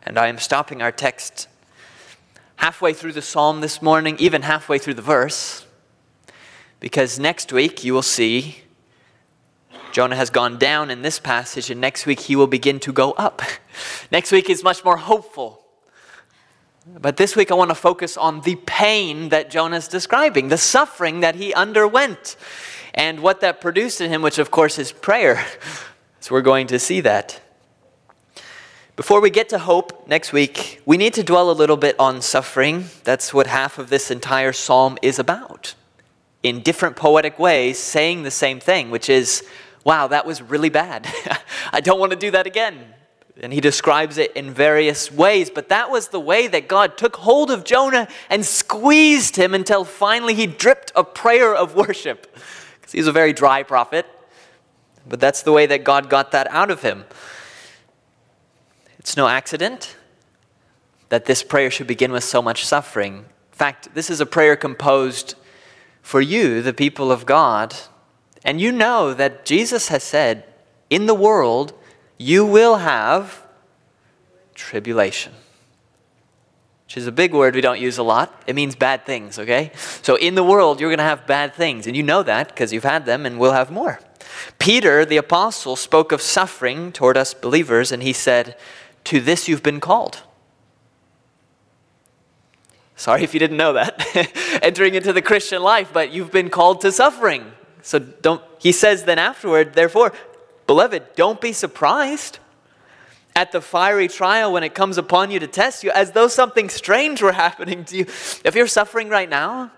And 0.02 0.18
I 0.18 0.28
am 0.28 0.38
stopping 0.38 0.82
our 0.82 0.92
text 0.92 1.48
halfway 2.56 2.92
through 2.92 3.12
the 3.12 3.22
psalm 3.22 3.60
this 3.60 3.82
morning, 3.82 4.16
even 4.18 4.42
halfway 4.42 4.78
through 4.78 4.94
the 4.94 5.02
verse, 5.02 5.66
because 6.80 7.18
next 7.18 7.52
week 7.52 7.82
you 7.82 7.92
will 7.92 8.02
see 8.02 8.62
Jonah 9.92 10.16
has 10.16 10.28
gone 10.28 10.58
down 10.58 10.90
in 10.90 11.00
this 11.00 11.18
passage, 11.18 11.70
and 11.70 11.80
next 11.80 12.04
week 12.04 12.20
he 12.20 12.36
will 12.36 12.46
begin 12.46 12.78
to 12.80 12.92
go 12.92 13.12
up. 13.12 13.40
next 14.12 14.30
week 14.30 14.50
is 14.50 14.62
much 14.62 14.84
more 14.84 14.98
hopeful. 14.98 15.65
But 16.88 17.16
this 17.16 17.34
week 17.34 17.50
I 17.50 17.54
want 17.54 17.70
to 17.70 17.74
focus 17.74 18.16
on 18.16 18.42
the 18.42 18.54
pain 18.54 19.30
that 19.30 19.50
Jonah 19.50 19.76
is 19.76 19.88
describing, 19.88 20.48
the 20.48 20.58
suffering 20.58 21.18
that 21.20 21.34
he 21.34 21.52
underwent, 21.52 22.36
and 22.94 23.20
what 23.20 23.40
that 23.40 23.60
produced 23.60 24.00
in 24.00 24.08
him, 24.08 24.22
which 24.22 24.38
of 24.38 24.50
course 24.50 24.78
is 24.78 24.92
prayer. 24.92 25.44
So 26.18 26.34
we're 26.34 26.42
going 26.42 26.66
to 26.68 26.80
see 26.80 27.02
that. 27.02 27.40
Before 28.96 29.20
we 29.20 29.30
get 29.30 29.48
to 29.50 29.58
hope 29.58 30.08
next 30.08 30.32
week, 30.32 30.82
we 30.84 30.96
need 30.96 31.14
to 31.14 31.22
dwell 31.22 31.52
a 31.52 31.52
little 31.52 31.76
bit 31.76 31.94
on 32.00 32.20
suffering. 32.20 32.86
That's 33.04 33.32
what 33.32 33.46
half 33.46 33.78
of 33.78 33.90
this 33.90 34.10
entire 34.10 34.52
psalm 34.52 34.98
is 35.02 35.20
about. 35.20 35.76
In 36.42 36.62
different 36.62 36.96
poetic 36.96 37.38
ways, 37.38 37.78
saying 37.78 38.24
the 38.24 38.32
same 38.32 38.58
thing, 38.58 38.90
which 38.90 39.08
is, 39.08 39.46
wow, 39.84 40.08
that 40.08 40.26
was 40.26 40.42
really 40.42 40.70
bad. 40.70 41.06
I 41.72 41.80
don't 41.80 42.00
want 42.00 42.10
to 42.10 42.18
do 42.18 42.32
that 42.32 42.48
again. 42.48 42.95
And 43.42 43.52
he 43.52 43.60
describes 43.60 44.16
it 44.16 44.32
in 44.32 44.50
various 44.50 45.12
ways, 45.12 45.50
but 45.50 45.68
that 45.68 45.90
was 45.90 46.08
the 46.08 46.20
way 46.20 46.46
that 46.46 46.68
God 46.68 46.96
took 46.96 47.16
hold 47.16 47.50
of 47.50 47.64
Jonah 47.64 48.08
and 48.30 48.46
squeezed 48.46 49.36
him 49.36 49.52
until 49.52 49.84
finally 49.84 50.34
he 50.34 50.46
dripped 50.46 50.90
a 50.96 51.04
prayer 51.04 51.54
of 51.54 51.74
worship. 51.74 52.34
Because 52.80 52.92
he's 52.92 53.06
a 53.06 53.12
very 53.12 53.34
dry 53.34 53.62
prophet. 53.62 54.06
but 55.08 55.20
that's 55.20 55.42
the 55.42 55.52
way 55.52 55.66
that 55.66 55.84
God 55.84 56.08
got 56.08 56.32
that 56.32 56.48
out 56.50 56.70
of 56.70 56.82
him. 56.82 57.04
It's 58.98 59.16
no 59.16 59.28
accident 59.28 59.96
that 61.10 61.26
this 61.26 61.42
prayer 61.42 61.70
should 61.70 61.86
begin 61.86 62.12
with 62.12 62.24
so 62.24 62.42
much 62.42 62.64
suffering. 62.64 63.18
In 63.18 63.24
fact, 63.52 63.94
this 63.94 64.10
is 64.10 64.20
a 64.20 64.26
prayer 64.26 64.56
composed 64.56 65.34
for 66.02 66.20
you, 66.20 66.62
the 66.62 66.72
people 66.72 67.12
of 67.12 67.26
God. 67.26 67.76
And 68.44 68.60
you 68.60 68.72
know 68.72 69.14
that 69.14 69.44
Jesus 69.44 69.88
has 69.88 70.02
said, 70.02 70.44
in 70.90 71.06
the 71.06 71.14
world, 71.14 71.72
you 72.18 72.46
will 72.46 72.76
have 72.76 73.42
tribulation. 74.54 75.32
Which 76.86 76.96
is 76.96 77.06
a 77.06 77.12
big 77.12 77.34
word 77.34 77.54
we 77.54 77.60
don't 77.60 77.80
use 77.80 77.98
a 77.98 78.02
lot. 78.02 78.44
It 78.46 78.54
means 78.54 78.76
bad 78.76 79.04
things, 79.04 79.38
okay? 79.38 79.72
So 80.02 80.14
in 80.14 80.36
the 80.36 80.44
world, 80.44 80.80
you're 80.80 80.90
going 80.90 80.98
to 80.98 81.04
have 81.04 81.26
bad 81.26 81.54
things. 81.54 81.86
And 81.86 81.96
you 81.96 82.02
know 82.02 82.22
that 82.22 82.48
because 82.48 82.72
you've 82.72 82.84
had 82.84 83.06
them 83.06 83.26
and 83.26 83.40
we'll 83.40 83.52
have 83.52 83.70
more. 83.70 83.98
Peter, 84.58 85.04
the 85.04 85.16
apostle, 85.16 85.74
spoke 85.74 86.12
of 86.12 86.22
suffering 86.22 86.92
toward 86.92 87.16
us 87.16 87.34
believers, 87.34 87.90
and 87.90 88.02
he 88.02 88.12
said, 88.12 88.56
To 89.04 89.20
this 89.20 89.48
you've 89.48 89.62
been 89.62 89.80
called. 89.80 90.22
Sorry 92.94 93.22
if 93.22 93.34
you 93.34 93.40
didn't 93.40 93.58
know 93.58 93.74
that. 93.74 94.06
Entering 94.62 94.94
into 94.94 95.12
the 95.12 95.22
Christian 95.22 95.62
life, 95.62 95.90
but 95.92 96.12
you've 96.12 96.32
been 96.32 96.50
called 96.50 96.80
to 96.82 96.92
suffering. 96.92 97.52
So 97.82 97.98
don't, 97.98 98.42
he 98.58 98.72
says 98.72 99.04
then 99.04 99.18
afterward, 99.18 99.74
therefore, 99.74 100.12
beloved, 100.66 101.14
don't 101.16 101.40
be 101.40 101.52
surprised 101.52 102.38
at 103.34 103.52
the 103.52 103.60
fiery 103.60 104.08
trial 104.08 104.52
when 104.52 104.64
it 104.64 104.74
comes 104.74 104.96
upon 104.96 105.30
you 105.30 105.38
to 105.38 105.46
test 105.46 105.84
you, 105.84 105.90
as 105.90 106.12
though 106.12 106.26
something 106.26 106.68
strange 106.68 107.20
were 107.20 107.32
happening 107.46 107.84
to 107.84 107.96
you. 107.98 108.04
If 108.44 108.54
you're 108.54 108.66
suffering 108.66 109.08
right 109.08 109.28
now, 109.28 109.70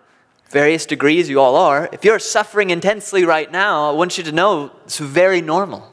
various 0.51 0.87
degrees 0.87 1.29
you 1.29 1.41
all 1.41 1.57
are, 1.57 1.89
if 1.93 2.05
you're 2.05 2.21
suffering 2.21 2.71
intensely 2.71 3.25
right 3.25 3.51
now, 3.51 3.91
I 3.91 3.93
want 3.93 4.17
you 4.17 4.25
to 4.25 4.33
know 4.33 4.71
it's 4.85 4.99
very 4.99 5.41
normal. 5.43 5.93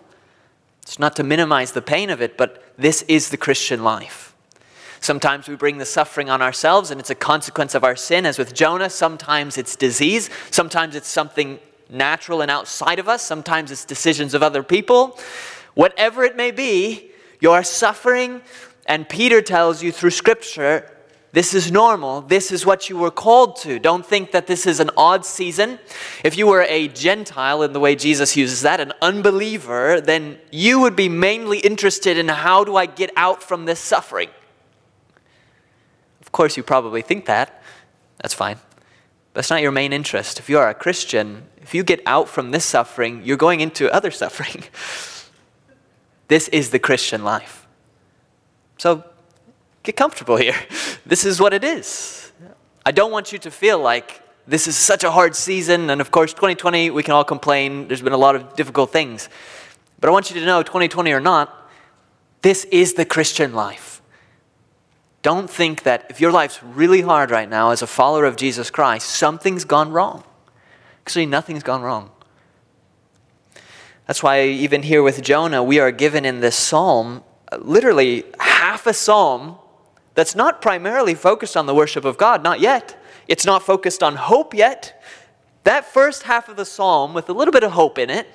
It's 0.84 1.00
not 1.00 1.16
to 1.16 1.24
minimize 1.24 1.72
the 1.72 1.82
pain 1.82 2.12
of 2.12 2.22
it, 2.22 2.38
but 2.38 2.64
this 2.78 3.02
is 3.04 3.30
the 3.30 3.38
Christian 3.38 3.84
life. 3.84 4.36
Sometimes 5.02 5.48
we 5.48 5.56
bring 5.56 5.78
the 5.78 5.86
suffering 5.86 6.30
on 6.30 6.42
ourselves 6.42 6.92
and 6.92 7.00
it's 7.00 7.10
a 7.10 7.16
consequence 7.16 7.76
of 7.76 7.84
our 7.84 7.96
sin, 7.96 8.26
as 8.26 8.38
with 8.38 8.54
Jonah. 8.54 8.90
Sometimes 8.90 9.58
it's 9.58 9.76
disease. 9.76 10.30
Sometimes 10.52 10.96
it's 10.96 11.08
something 11.08 11.60
natural 11.90 12.42
and 12.42 12.52
outside 12.52 13.00
of 13.00 13.08
us. 13.08 13.22
Sometimes 13.22 13.72
it's 13.72 13.86
decisions 13.86 14.34
of 14.34 14.44
other 14.44 14.64
people. 14.64 15.20
Whatever 15.74 16.24
it 16.24 16.36
may 16.36 16.52
be, 16.52 17.12
you 17.40 17.52
are 17.52 17.64
suffering, 17.64 18.42
and 18.86 19.08
Peter 19.08 19.42
tells 19.42 19.84
you 19.84 19.92
through 19.92 20.12
Scripture 20.12 20.90
this 21.36 21.54
is 21.54 21.70
normal. 21.70 22.22
This 22.22 22.50
is 22.50 22.66
what 22.66 22.90
you 22.90 22.98
were 22.98 23.12
called 23.12 23.58
to. 23.58 23.78
Don't 23.78 24.06
think 24.06 24.32
that 24.32 24.48
this 24.48 24.66
is 24.66 24.80
an 24.80 24.90
odd 24.96 25.26
season. 25.26 25.80
If 26.24 26.38
you 26.38 26.48
were 26.48 26.62
a 26.62 26.88
Gentile, 26.88 27.62
in 27.62 27.74
the 27.74 27.80
way 27.82 27.98
Jesus 27.98 28.38
uses 28.38 28.62
that, 28.62 28.80
an 28.80 28.94
unbeliever, 29.02 30.00
then 30.00 30.40
you 30.50 30.80
would 30.80 30.96
be 30.96 31.10
mainly 31.10 31.60
interested 31.60 32.18
in 32.18 32.30
how 32.30 32.64
do 32.64 32.78
I 32.78 32.86
get 32.86 33.12
out 33.18 33.44
from 33.44 33.66
this 33.66 33.82
suffering? 33.82 34.30
Of 36.22 36.32
course, 36.32 36.56
you 36.56 36.64
probably 36.64 37.02
think 37.02 37.26
that. 37.26 37.62
That's 38.22 38.34
fine. 38.34 38.58
That's 39.36 39.50
not 39.50 39.62
your 39.62 39.74
main 39.74 39.92
interest. 39.92 40.40
If 40.40 40.50
you 40.50 40.58
are 40.58 40.70
a 40.70 40.74
Christian, 40.74 41.44
if 41.62 41.76
you 41.76 41.84
get 41.84 42.02
out 42.06 42.30
from 42.30 42.52
this 42.52 42.64
suffering, 42.64 43.22
you're 43.26 43.38
going 43.38 43.60
into 43.60 43.94
other 43.94 44.10
suffering. 44.24 44.64
this 46.30 46.48
is 46.48 46.72
the 46.72 46.80
Christian 46.80 47.24
life. 47.24 47.68
So 48.78 49.04
get 49.84 49.96
comfortable 49.96 50.38
here. 50.38 50.56
This 51.08 51.24
is 51.24 51.40
what 51.40 51.54
it 51.54 51.64
is. 51.64 52.32
I 52.84 52.92
don't 52.92 53.12
want 53.12 53.32
you 53.32 53.38
to 53.38 53.52
feel 53.52 53.78
like 53.78 54.24
this 54.48 54.68
is 54.68 54.76
such 54.76 55.04
a 55.04 55.12
hard 55.12 55.36
season, 55.36 55.92
and 55.92 56.02
of 56.02 56.10
course, 56.10 56.34
2020, 56.34 56.90
we 56.90 57.04
can 57.04 57.14
all 57.14 57.24
complain. 57.24 57.88
There's 57.88 58.02
been 58.02 58.12
a 58.12 58.18
lot 58.18 58.36
of 58.36 58.56
difficult 58.56 58.92
things. 58.92 59.30
But 60.00 60.08
I 60.08 60.12
want 60.12 60.32
you 60.32 60.40
to 60.40 60.46
know, 60.48 60.64
2020 60.64 61.12
or 61.12 61.20
not, 61.20 61.70
this 62.42 62.66
is 62.66 62.96
the 62.96 63.06
Christian 63.06 63.54
life. 63.54 63.95
Don't 65.26 65.50
think 65.50 65.82
that 65.82 66.06
if 66.12 66.22
your 66.22 66.32
life's 66.32 66.62
really 66.62 67.02
hard 67.02 67.32
right 67.32 67.50
now 67.50 67.72
as 67.72 67.82
a 67.82 67.88
follower 67.88 68.26
of 68.26 68.36
Jesus 68.36 68.70
Christ, 68.70 69.10
something's 69.10 69.66
gone 69.66 69.92
wrong. 69.92 70.24
Actually, 71.02 71.26
nothing's 71.26 71.64
gone 71.64 71.82
wrong. 71.82 72.12
That's 74.06 74.22
why, 74.22 74.44
even 74.44 74.84
here 74.84 75.02
with 75.02 75.24
Jonah, 75.24 75.64
we 75.64 75.80
are 75.80 75.90
given 75.90 76.26
in 76.26 76.42
this 76.42 76.56
psalm 76.56 77.24
literally 77.58 78.24
half 78.40 78.86
a 78.86 78.94
psalm 78.94 79.58
that's 80.14 80.36
not 80.36 80.62
primarily 80.62 81.16
focused 81.16 81.58
on 81.58 81.66
the 81.66 81.74
worship 81.74 82.06
of 82.06 82.20
God, 82.20 82.44
not 82.44 82.60
yet. 82.60 82.96
It's 83.28 83.48
not 83.48 83.64
focused 83.64 84.04
on 84.04 84.18
hope 84.18 84.54
yet. 84.54 85.02
That 85.64 85.86
first 85.86 86.22
half 86.22 86.50
of 86.50 86.56
the 86.56 86.66
psalm, 86.66 87.16
with 87.16 87.30
a 87.30 87.34
little 87.34 87.52
bit 87.52 87.64
of 87.64 87.72
hope 87.72 87.98
in 87.98 88.12
it, 88.12 88.28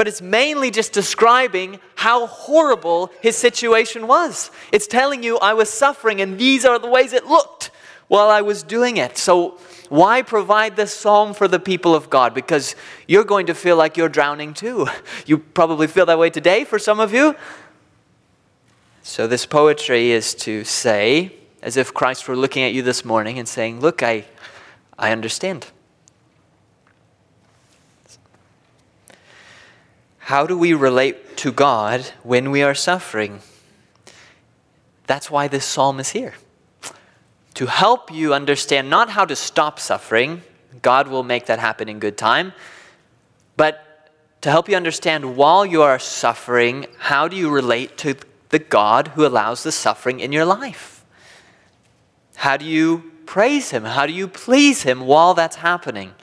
but 0.00 0.08
it's 0.08 0.22
mainly 0.22 0.70
just 0.70 0.94
describing 0.94 1.78
how 1.94 2.26
horrible 2.26 3.12
his 3.20 3.36
situation 3.36 4.06
was. 4.06 4.50
It's 4.72 4.86
telling 4.86 5.22
you, 5.22 5.36
I 5.36 5.52
was 5.52 5.68
suffering, 5.68 6.22
and 6.22 6.38
these 6.38 6.64
are 6.64 6.78
the 6.78 6.88
ways 6.88 7.12
it 7.12 7.26
looked 7.26 7.70
while 8.08 8.30
I 8.30 8.40
was 8.40 8.62
doing 8.62 8.96
it. 8.96 9.18
So, 9.18 9.58
why 9.90 10.22
provide 10.22 10.74
this 10.74 10.94
psalm 10.94 11.34
for 11.34 11.46
the 11.46 11.58
people 11.58 11.94
of 11.94 12.08
God? 12.08 12.32
Because 12.32 12.76
you're 13.08 13.24
going 13.24 13.44
to 13.48 13.54
feel 13.54 13.76
like 13.76 13.98
you're 13.98 14.08
drowning 14.08 14.54
too. 14.54 14.88
You 15.26 15.36
probably 15.36 15.86
feel 15.86 16.06
that 16.06 16.18
way 16.18 16.30
today 16.30 16.64
for 16.64 16.78
some 16.78 16.98
of 16.98 17.12
you. 17.12 17.36
So, 19.02 19.26
this 19.26 19.44
poetry 19.44 20.12
is 20.12 20.34
to 20.36 20.64
say, 20.64 21.34
as 21.60 21.76
if 21.76 21.92
Christ 21.92 22.26
were 22.26 22.36
looking 22.36 22.62
at 22.62 22.72
you 22.72 22.80
this 22.80 23.04
morning 23.04 23.38
and 23.38 23.46
saying, 23.46 23.80
Look, 23.80 24.02
I, 24.02 24.24
I 24.98 25.12
understand. 25.12 25.66
How 30.30 30.46
do 30.46 30.56
we 30.56 30.74
relate 30.74 31.36
to 31.38 31.50
God 31.50 32.02
when 32.22 32.52
we 32.52 32.62
are 32.62 32.72
suffering? 32.72 33.40
That's 35.08 35.28
why 35.28 35.48
this 35.48 35.64
psalm 35.64 35.98
is 35.98 36.10
here. 36.10 36.34
To 37.54 37.66
help 37.66 38.12
you 38.12 38.32
understand 38.32 38.88
not 38.88 39.10
how 39.10 39.24
to 39.24 39.34
stop 39.34 39.80
suffering, 39.80 40.42
God 40.82 41.08
will 41.08 41.24
make 41.24 41.46
that 41.46 41.58
happen 41.58 41.88
in 41.88 41.98
good 41.98 42.16
time, 42.16 42.52
but 43.56 44.12
to 44.42 44.52
help 44.52 44.68
you 44.68 44.76
understand 44.76 45.36
while 45.36 45.66
you 45.66 45.82
are 45.82 45.98
suffering, 45.98 46.86
how 46.98 47.26
do 47.26 47.34
you 47.34 47.50
relate 47.50 47.98
to 47.98 48.14
the 48.50 48.60
God 48.60 49.08
who 49.08 49.26
allows 49.26 49.64
the 49.64 49.72
suffering 49.72 50.20
in 50.20 50.30
your 50.30 50.44
life? 50.44 51.04
How 52.36 52.56
do 52.56 52.64
you 52.64 53.10
praise 53.26 53.72
Him? 53.72 53.82
How 53.82 54.06
do 54.06 54.12
you 54.12 54.28
please 54.28 54.84
Him 54.84 55.00
while 55.00 55.34
that's 55.34 55.56
happening? 55.56 56.14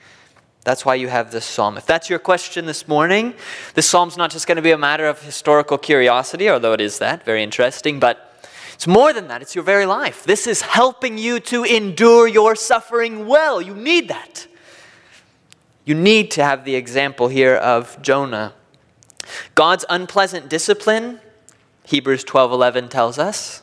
That's 0.67 0.83
why 0.83 0.95
you 0.95 1.07
have 1.07 1.31
this 1.31 1.45
psalm. 1.45 1.77
If 1.77 1.85
that's 1.85 2.09
your 2.09 2.19
question 2.19 2.65
this 2.65 2.89
morning, 2.89 3.35
this 3.75 3.89
psalm's 3.89 4.17
not 4.17 4.31
just 4.31 4.47
going 4.47 4.57
to 4.57 4.61
be 4.61 4.71
a 4.71 4.77
matter 4.77 5.07
of 5.07 5.21
historical 5.21 5.77
curiosity, 5.77 6.49
although 6.49 6.73
it 6.73 6.81
is 6.81 6.99
that, 6.99 7.23
very 7.23 7.41
interesting, 7.41 8.01
but 8.01 8.37
it's 8.73 8.85
more 8.85 9.13
than 9.13 9.29
that. 9.29 9.41
It's 9.41 9.55
your 9.55 9.63
very 9.63 9.85
life. 9.85 10.25
This 10.25 10.45
is 10.45 10.63
helping 10.63 11.17
you 11.17 11.39
to 11.39 11.63
endure 11.63 12.27
your 12.27 12.53
suffering 12.53 13.27
well. 13.27 13.61
You 13.61 13.75
need 13.75 14.09
that. 14.09 14.45
You 15.85 15.95
need 15.95 16.31
to 16.31 16.43
have 16.43 16.65
the 16.65 16.75
example 16.75 17.29
here 17.29 17.55
of 17.55 17.97
Jonah. 18.01 18.53
God's 19.55 19.85
unpleasant 19.89 20.49
discipline, 20.49 21.21
Hebrews 21.85 22.25
12:11 22.25 22.89
tells 22.89 23.17
us, 23.17 23.61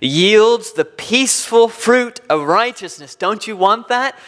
yields 0.00 0.72
the 0.72 0.84
peaceful 0.84 1.68
fruit 1.68 2.18
of 2.28 2.42
righteousness. 2.42 3.14
Don't 3.14 3.46
you 3.46 3.56
want 3.56 3.86
that? 3.86 4.18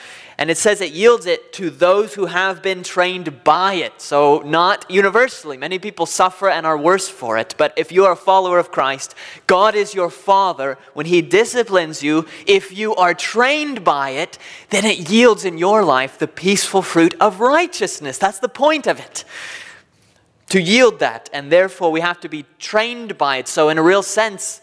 And 0.42 0.50
it 0.50 0.58
says 0.58 0.80
it 0.80 0.90
yields 0.90 1.24
it 1.26 1.52
to 1.52 1.70
those 1.70 2.14
who 2.14 2.26
have 2.26 2.64
been 2.64 2.82
trained 2.82 3.44
by 3.44 3.74
it. 3.74 4.00
So, 4.00 4.40
not 4.40 4.84
universally. 4.90 5.56
Many 5.56 5.78
people 5.78 6.04
suffer 6.04 6.50
and 6.50 6.66
are 6.66 6.76
worse 6.76 7.08
for 7.08 7.38
it. 7.38 7.54
But 7.56 7.72
if 7.76 7.92
you 7.92 8.06
are 8.06 8.14
a 8.14 8.16
follower 8.16 8.58
of 8.58 8.72
Christ, 8.72 9.14
God 9.46 9.76
is 9.76 9.94
your 9.94 10.10
Father. 10.10 10.78
When 10.94 11.06
He 11.06 11.22
disciplines 11.22 12.02
you, 12.02 12.26
if 12.44 12.76
you 12.76 12.92
are 12.96 13.14
trained 13.14 13.84
by 13.84 14.10
it, 14.10 14.36
then 14.70 14.84
it 14.84 15.08
yields 15.08 15.44
in 15.44 15.58
your 15.58 15.84
life 15.84 16.18
the 16.18 16.26
peaceful 16.26 16.82
fruit 16.82 17.14
of 17.20 17.38
righteousness. 17.38 18.18
That's 18.18 18.40
the 18.40 18.48
point 18.48 18.88
of 18.88 18.98
it. 18.98 19.24
To 20.48 20.60
yield 20.60 20.98
that. 20.98 21.30
And 21.32 21.52
therefore, 21.52 21.92
we 21.92 22.00
have 22.00 22.18
to 22.18 22.28
be 22.28 22.46
trained 22.58 23.16
by 23.16 23.36
it. 23.36 23.46
So, 23.46 23.68
in 23.68 23.78
a 23.78 23.82
real 23.84 24.02
sense, 24.02 24.60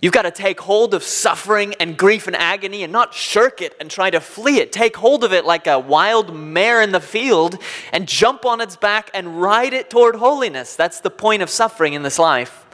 You've 0.00 0.14
got 0.14 0.22
to 0.22 0.30
take 0.30 0.60
hold 0.60 0.94
of 0.94 1.02
suffering 1.02 1.74
and 1.78 1.96
grief 1.96 2.26
and 2.26 2.34
agony 2.34 2.82
and 2.82 2.92
not 2.92 3.12
shirk 3.12 3.60
it 3.60 3.76
and 3.78 3.90
try 3.90 4.08
to 4.08 4.20
flee 4.20 4.58
it. 4.58 4.72
Take 4.72 4.96
hold 4.96 5.24
of 5.24 5.32
it 5.34 5.44
like 5.44 5.66
a 5.66 5.78
wild 5.78 6.34
mare 6.34 6.80
in 6.80 6.92
the 6.92 7.00
field 7.00 7.58
and 7.92 8.08
jump 8.08 8.46
on 8.46 8.62
its 8.62 8.76
back 8.76 9.10
and 9.12 9.42
ride 9.42 9.74
it 9.74 9.90
toward 9.90 10.16
holiness. 10.16 10.74
That's 10.74 11.00
the 11.00 11.10
point 11.10 11.42
of 11.42 11.50
suffering 11.50 11.92
in 11.92 12.02
this 12.02 12.18
life. 12.18 12.64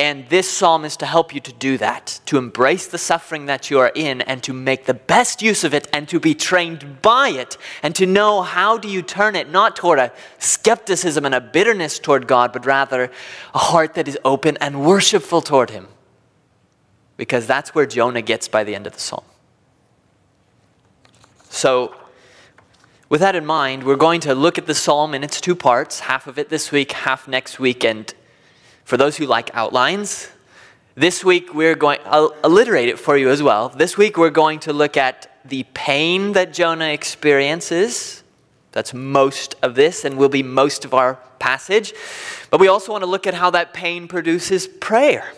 And 0.00 0.28
this 0.28 0.48
psalm 0.48 0.84
is 0.84 0.96
to 0.98 1.06
help 1.06 1.34
you 1.34 1.40
to 1.40 1.52
do 1.52 1.76
that, 1.78 2.20
to 2.26 2.38
embrace 2.38 2.86
the 2.86 2.98
suffering 2.98 3.46
that 3.46 3.68
you 3.68 3.80
are 3.80 3.90
in 3.94 4.20
and 4.20 4.42
to 4.44 4.52
make 4.52 4.86
the 4.86 4.94
best 4.94 5.42
use 5.42 5.64
of 5.64 5.74
it 5.74 5.88
and 5.92 6.08
to 6.08 6.20
be 6.20 6.34
trained 6.34 7.02
by 7.02 7.30
it 7.30 7.56
and 7.82 7.96
to 7.96 8.06
know 8.06 8.42
how 8.42 8.78
do 8.78 8.88
you 8.88 9.02
turn 9.02 9.34
it 9.34 9.50
not 9.50 9.74
toward 9.74 9.98
a 9.98 10.12
skepticism 10.38 11.24
and 11.24 11.34
a 11.34 11.40
bitterness 11.40 11.98
toward 11.98 12.28
God, 12.28 12.52
but 12.52 12.64
rather 12.64 13.10
a 13.54 13.58
heart 13.58 13.94
that 13.94 14.06
is 14.06 14.18
open 14.24 14.56
and 14.60 14.84
worshipful 14.84 15.42
toward 15.42 15.70
Him 15.70 15.88
because 17.18 17.46
that's 17.46 17.74
where 17.74 17.84
Jonah 17.84 18.22
gets 18.22 18.48
by 18.48 18.64
the 18.64 18.74
end 18.74 18.86
of 18.86 18.94
the 18.94 19.00
psalm. 19.00 19.24
So, 21.50 21.94
With 23.10 23.22
that 23.22 23.34
in 23.34 23.46
mind, 23.46 23.84
we're 23.84 23.96
going 23.96 24.20
to 24.20 24.34
look 24.34 24.58
at 24.58 24.66
the 24.66 24.74
psalm 24.74 25.14
in 25.14 25.24
its 25.24 25.40
two 25.40 25.54
parts, 25.54 26.00
half 26.00 26.26
of 26.26 26.38
it 26.38 26.50
this 26.50 26.70
week, 26.70 26.92
half 26.92 27.26
next 27.26 27.58
week. 27.58 27.82
And 27.82 28.12
for 28.84 28.98
those 28.98 29.16
who 29.16 29.24
like 29.24 29.50
outlines, 29.54 30.28
this 30.94 31.24
week 31.24 31.54
we're 31.54 31.74
going, 31.74 32.00
I'll 32.04 32.34
alliterate 32.44 32.90
it 32.90 32.98
for 32.98 33.16
you 33.16 33.30
as 33.30 33.42
well. 33.42 33.70
This 33.70 33.96
week 33.96 34.18
we're 34.18 34.28
going 34.28 34.60
to 34.60 34.74
look 34.74 34.98
at 34.98 35.40
the 35.46 35.64
pain 35.72 36.32
that 36.32 36.52
Jonah 36.52 36.88
experiences. 36.88 38.22
That's 38.72 38.92
most 38.92 39.54
of 39.62 39.74
this 39.74 40.04
and 40.04 40.18
will 40.18 40.28
be 40.28 40.42
most 40.42 40.84
of 40.84 40.92
our 40.92 41.14
passage. 41.38 41.94
But 42.50 42.60
we 42.60 42.68
also 42.68 42.92
want 42.92 43.04
to 43.04 43.10
look 43.10 43.26
at 43.26 43.32
how 43.32 43.48
that 43.52 43.72
pain 43.72 44.06
produces 44.06 44.66
prayer 44.66 45.32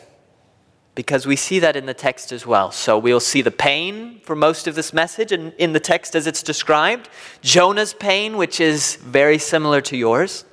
because 1.01 1.27
we 1.27 1.35
see 1.35 1.59
that 1.61 1.77
in 1.77 1.87
the 1.87 1.95
text 1.95 2.31
as 2.31 2.45
well. 2.45 2.71
So 2.71 2.99
we'll 2.99 3.21
see 3.21 3.41
the 3.41 3.51
pain 3.51 4.21
for 4.23 4.37
most 4.37 4.67
of 4.67 4.75
this 4.75 4.93
message 4.93 5.33
and 5.33 5.55
in 5.57 5.73
the 5.73 5.81
text 5.81 6.15
as 6.15 6.27
it's 6.27 6.43
described, 6.43 7.09
Jonah's 7.41 7.95
pain, 7.95 8.37
which 8.37 8.61
is 8.61 8.97
very 8.97 9.39
similar 9.39 9.81
to 9.81 9.97
yours, 9.97 10.45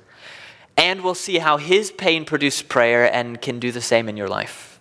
and 0.74 1.04
we'll 1.04 1.14
see 1.14 1.36
how 1.36 1.58
his 1.58 1.90
pain 1.90 2.24
produced 2.24 2.66
prayer 2.66 3.12
and 3.12 3.42
can 3.42 3.58
do 3.58 3.70
the 3.70 3.82
same 3.82 4.08
in 4.08 4.16
your 4.16 4.26
life. 4.26 4.80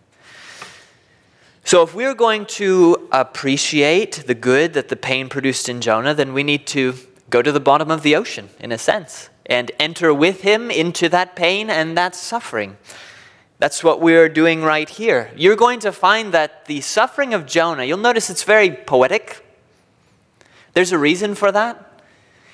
So, 1.66 1.84
if 1.84 1.94
we're 1.94 2.16
going 2.16 2.46
to 2.62 3.10
appreciate 3.12 4.24
the 4.26 4.36
good 4.36 4.72
that 4.72 4.88
the 4.88 4.96
pain 4.96 5.28
produced 5.28 5.68
in 5.68 5.82
Jonah, 5.82 6.14
then 6.14 6.32
we 6.32 6.44
need 6.44 6.66
to 6.68 6.94
go 7.30 7.42
to 7.42 7.52
the 7.52 7.60
bottom 7.60 7.92
of 7.92 8.04
the 8.04 8.16
ocean, 8.16 8.52
in 8.62 8.72
a 8.72 8.78
sense, 8.78 9.30
and 9.46 9.70
enter 9.82 10.14
with 10.14 10.44
him 10.44 10.72
into 10.72 11.10
that 11.10 11.36
pain 11.36 11.70
and 11.70 11.98
that 11.98 12.16
suffering. 12.16 12.78
That's 13.60 13.84
what 13.84 14.02
we're 14.02 14.30
doing 14.30 14.62
right 14.62 14.88
here. 14.88 15.32
You're 15.36 15.56
going 15.56 15.80
to 15.80 15.92
find 15.92 16.32
that 16.34 16.66
the 16.66 16.82
suffering 16.82 17.34
of 17.34 17.48
Jonah, 17.48 17.84
you'll 17.84 17.98
notice 17.98 18.30
it's 18.30 18.44
very 18.44 18.70
poetic. 18.72 19.44
There's 20.74 20.92
a 20.92 20.98
reason 21.00 21.34
for 21.34 21.52
that. 21.52 22.04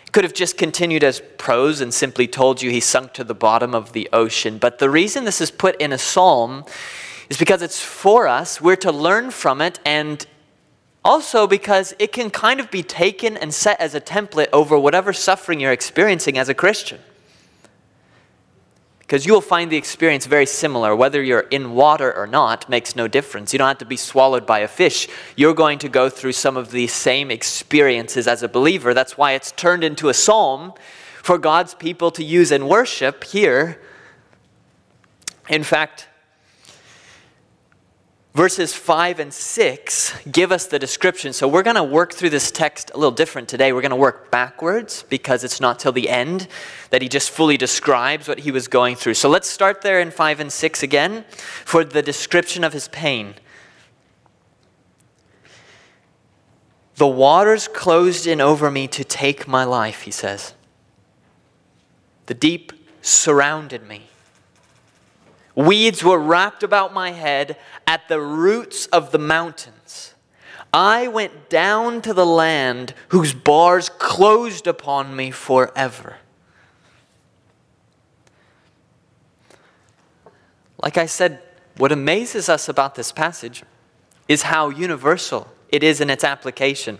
It 0.05 0.13
could 0.13 0.23
have 0.23 0.33
just 0.33 0.57
continued 0.57 1.03
as 1.03 1.21
prose 1.37 1.81
and 1.81 1.93
simply 1.93 2.25
told 2.25 2.61
you 2.61 2.71
he 2.71 2.79
sunk 2.79 3.11
to 3.13 3.25
the 3.25 3.35
bottom 3.35 3.75
of 3.75 3.91
the 3.91 4.07
ocean. 4.13 4.57
But 4.59 4.79
the 4.79 4.89
reason 4.89 5.25
this 5.25 5.41
is 5.41 5.51
put 5.51 5.75
in 5.81 5.91
a 5.91 5.97
psalm 5.97 6.63
is 7.29 7.37
because 7.37 7.61
it's 7.61 7.81
for 7.81 8.27
us. 8.27 8.61
We're 8.61 8.77
to 8.77 8.91
learn 8.91 9.31
from 9.31 9.59
it, 9.59 9.79
and 9.85 10.25
also 11.03 11.47
because 11.47 11.93
it 11.99 12.13
can 12.13 12.29
kind 12.29 12.61
of 12.61 12.71
be 12.71 12.81
taken 12.81 13.35
and 13.35 13.53
set 13.53 13.79
as 13.81 13.93
a 13.93 13.99
template 13.99 14.47
over 14.53 14.79
whatever 14.79 15.11
suffering 15.11 15.59
you're 15.59 15.73
experiencing 15.73 16.37
as 16.37 16.47
a 16.47 16.53
Christian 16.53 16.99
because 19.13 19.27
you 19.27 19.33
will 19.33 19.41
find 19.41 19.71
the 19.71 19.77
experience 19.77 20.25
very 20.25 20.47
similar. 20.47 20.95
Whether 20.95 21.21
you're 21.21 21.45
in 21.51 21.75
water 21.75 22.11
or 22.11 22.25
not 22.25 22.67
makes 22.67 22.95
no 22.95 23.07
difference. 23.07 23.53
You 23.53 23.59
don't 23.59 23.67
have 23.67 23.77
to 23.77 23.85
be 23.85 23.95
swallowed 23.95 24.47
by 24.47 24.61
a 24.61 24.67
fish. 24.67 25.07
You're 25.35 25.53
going 25.53 25.77
to 25.77 25.87
go 25.87 26.09
through 26.09 26.31
some 26.31 26.57
of 26.57 26.71
the 26.71 26.87
same 26.87 27.29
experiences 27.29 28.27
as 28.27 28.41
a 28.41 28.49
believer. 28.49 28.91
That's 28.95 29.15
why 29.15 29.33
it's 29.33 29.51
turned 29.51 29.83
into 29.83 30.09
a 30.09 30.15
psalm 30.15 30.73
for 31.21 31.37
God's 31.37 31.75
people 31.75 32.09
to 32.09 32.23
use 32.23 32.51
in 32.51 32.67
worship 32.67 33.23
here. 33.23 33.79
In 35.47 35.63
fact, 35.63 36.07
verses 38.33 38.73
5 38.73 39.19
and 39.19 39.33
6 39.33 40.13
give 40.31 40.51
us 40.51 40.65
the 40.65 40.79
description. 40.79 41.33
So 41.33 41.47
we're 41.47 41.63
going 41.63 41.75
to 41.75 41.83
work 41.83 42.13
through 42.13 42.31
this 42.31 42.51
text 42.51 42.91
a 42.93 42.97
little 42.97 43.11
different 43.11 43.47
today. 43.47 43.71
We're 43.73 43.81
going 43.81 43.91
to 43.91 43.95
work 43.95 44.31
backwards 44.31 45.03
because 45.03 45.43
it's 45.43 45.61
not 45.61 45.79
till 45.79 45.91
the 45.91 46.09
end 46.09 46.47
that 46.89 47.01
he 47.01 47.09
just 47.09 47.29
fully 47.29 47.57
describes 47.57 48.27
what 48.27 48.39
he 48.39 48.51
was 48.51 48.67
going 48.67 48.95
through. 48.95 49.13
So 49.13 49.29
let's 49.29 49.49
start 49.49 49.81
there 49.81 49.99
in 49.99 50.11
5 50.11 50.39
and 50.39 50.51
6 50.51 50.83
again 50.83 51.25
for 51.63 51.83
the 51.83 52.01
description 52.01 52.63
of 52.63 52.73
his 52.73 52.87
pain. 52.87 53.35
The 56.95 57.07
waters 57.07 57.67
closed 57.67 58.27
in 58.27 58.39
over 58.39 58.69
me 58.69 58.87
to 58.89 59.03
take 59.03 59.47
my 59.47 59.63
life, 59.63 60.03
he 60.03 60.11
says. 60.11 60.53
The 62.27 62.33
deep 62.33 62.71
surrounded 63.01 63.87
me. 63.87 64.07
Weeds 65.55 66.03
were 66.03 66.19
wrapped 66.19 66.63
about 66.63 66.93
my 66.93 67.11
head 67.11 67.57
at 67.85 68.07
the 68.07 68.19
roots 68.19 68.87
of 68.87 69.11
the 69.11 69.19
mountains. 69.19 70.13
I 70.73 71.07
went 71.07 71.49
down 71.49 72.01
to 72.01 72.13
the 72.13 72.25
land 72.25 72.95
whose 73.09 73.33
bars 73.33 73.89
closed 73.89 74.65
upon 74.65 75.15
me 75.15 75.29
forever. 75.29 76.17
Like 80.81 80.97
I 80.97 81.05
said, 81.05 81.41
what 81.77 81.91
amazes 81.91 82.49
us 82.49 82.67
about 82.67 82.95
this 82.95 83.11
passage 83.11 83.63
is 84.27 84.43
how 84.43 84.69
universal 84.69 85.47
it 85.69 85.83
is 85.83 86.01
in 86.01 86.09
its 86.09 86.23
application. 86.23 86.99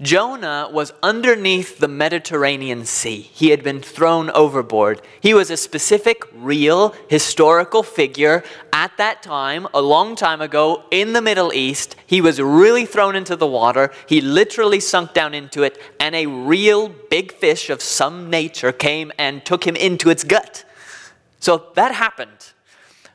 Jonah 0.00 0.68
was 0.72 0.92
underneath 1.02 1.78
the 1.78 1.88
Mediterranean 1.88 2.84
Sea. 2.84 3.20
He 3.20 3.50
had 3.50 3.62
been 3.62 3.80
thrown 3.80 4.30
overboard. 4.30 5.00
He 5.20 5.34
was 5.34 5.50
a 5.50 5.56
specific, 5.56 6.24
real, 6.34 6.94
historical 7.08 7.82
figure 7.82 8.42
at 8.72 8.96
that 8.96 9.22
time, 9.22 9.68
a 9.72 9.80
long 9.80 10.16
time 10.16 10.40
ago, 10.40 10.84
in 10.90 11.12
the 11.12 11.22
Middle 11.22 11.52
East. 11.52 11.94
He 12.06 12.20
was 12.20 12.40
really 12.40 12.86
thrown 12.86 13.14
into 13.14 13.36
the 13.36 13.46
water. 13.46 13.92
He 14.08 14.20
literally 14.20 14.80
sunk 14.80 15.14
down 15.14 15.32
into 15.32 15.62
it, 15.62 15.80
and 16.00 16.14
a 16.14 16.26
real 16.26 16.88
big 16.88 17.32
fish 17.32 17.70
of 17.70 17.80
some 17.80 18.30
nature 18.30 18.72
came 18.72 19.12
and 19.18 19.44
took 19.44 19.64
him 19.64 19.76
into 19.76 20.10
its 20.10 20.24
gut. 20.24 20.64
So 21.38 21.66
that 21.74 21.94
happened. 21.94 22.52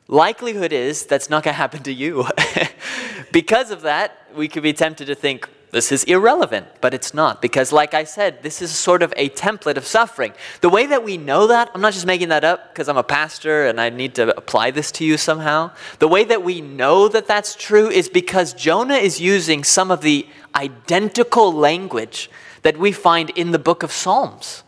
Likelihood 0.08 0.72
is 0.72 1.06
that's 1.06 1.30
not 1.30 1.44
going 1.44 1.54
to 1.54 1.58
happen 1.58 1.84
to 1.84 1.94
you. 1.94 2.26
because 3.32 3.70
of 3.70 3.82
that, 3.82 4.26
we 4.34 4.48
could 4.48 4.64
be 4.64 4.74
tempted 4.74 5.06
to 5.06 5.16
think, 5.16 5.48
this 5.72 5.92
is 5.92 6.04
irrelevant, 6.06 6.68
but 6.82 6.94
it's 6.94 7.14
not. 7.14 7.42
Because, 7.42 7.72
like 7.72 7.94
I 7.94 8.04
said, 8.04 8.42
this 8.42 8.62
is 8.62 8.72
sort 8.72 9.04
of 9.04 9.14
a 9.16 9.30
template 9.30 9.78
of 9.78 9.86
suffering. 9.86 10.34
The 10.62 10.70
way 10.70 10.88
that 10.88 11.04
we 11.04 11.18
know 11.18 11.48
that, 11.48 11.70
I'm 11.74 11.82
not 11.82 11.94
just 11.94 12.08
making 12.08 12.30
that 12.30 12.44
up 12.44 12.74
because 12.74 12.90
I'm 12.90 12.98
a 12.98 13.04
pastor 13.04 13.68
and 13.68 13.80
I 13.80 13.90
need 13.90 14.16
to 14.16 14.36
apply 14.36 14.72
this 14.72 14.92
to 14.94 15.06
you 15.06 15.18
somehow. 15.18 15.72
The 16.00 16.08
way 16.08 16.24
that 16.24 16.44
we 16.44 16.62
know 16.62 17.08
that 17.08 17.28
that's 17.28 17.56
true 17.56 17.90
is 17.90 18.10
because 18.10 18.54
Jonah 18.54 18.96
is 18.96 19.22
using 19.22 19.64
some 19.64 19.92
of 19.92 20.02
the 20.02 20.28
identical 20.56 21.54
language 21.54 22.32
that 22.64 22.78
we 22.78 22.92
find 22.92 23.30
in 23.32 23.52
the 23.52 23.60
book 23.60 23.84
of 23.84 23.92
Psalms 23.92 24.64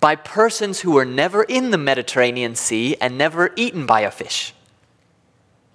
by 0.00 0.16
persons 0.16 0.80
who 0.80 0.92
were 0.92 1.04
never 1.04 1.42
in 1.42 1.70
the 1.70 1.78
Mediterranean 1.78 2.54
Sea 2.54 2.96
and 3.00 3.18
never 3.18 3.52
eaten 3.56 3.86
by 3.86 4.00
a 4.00 4.10
fish. 4.10 4.54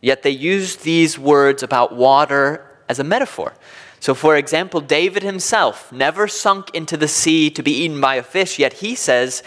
Yet 0.02 0.24
they 0.24 0.32
use 0.32 0.78
these 0.78 1.20
words 1.20 1.62
about 1.62 1.96
water 1.96 2.68
as 2.90 3.00
a 3.00 3.04
metaphor. 3.04 3.54
So, 4.02 4.16
for 4.16 4.36
example, 4.36 4.82
David 4.82 5.22
himself 5.22 5.92
never 5.92 6.28
sunk 6.28 6.72
into 6.74 6.98
the 6.98 7.08
sea 7.08 7.52
to 7.52 7.62
be 7.62 7.84
eaten 7.84 8.02
by 8.02 8.16
a 8.16 8.24
fish, 8.24 8.58
yet 8.58 8.74
he 8.74 8.96
says, 8.96 9.44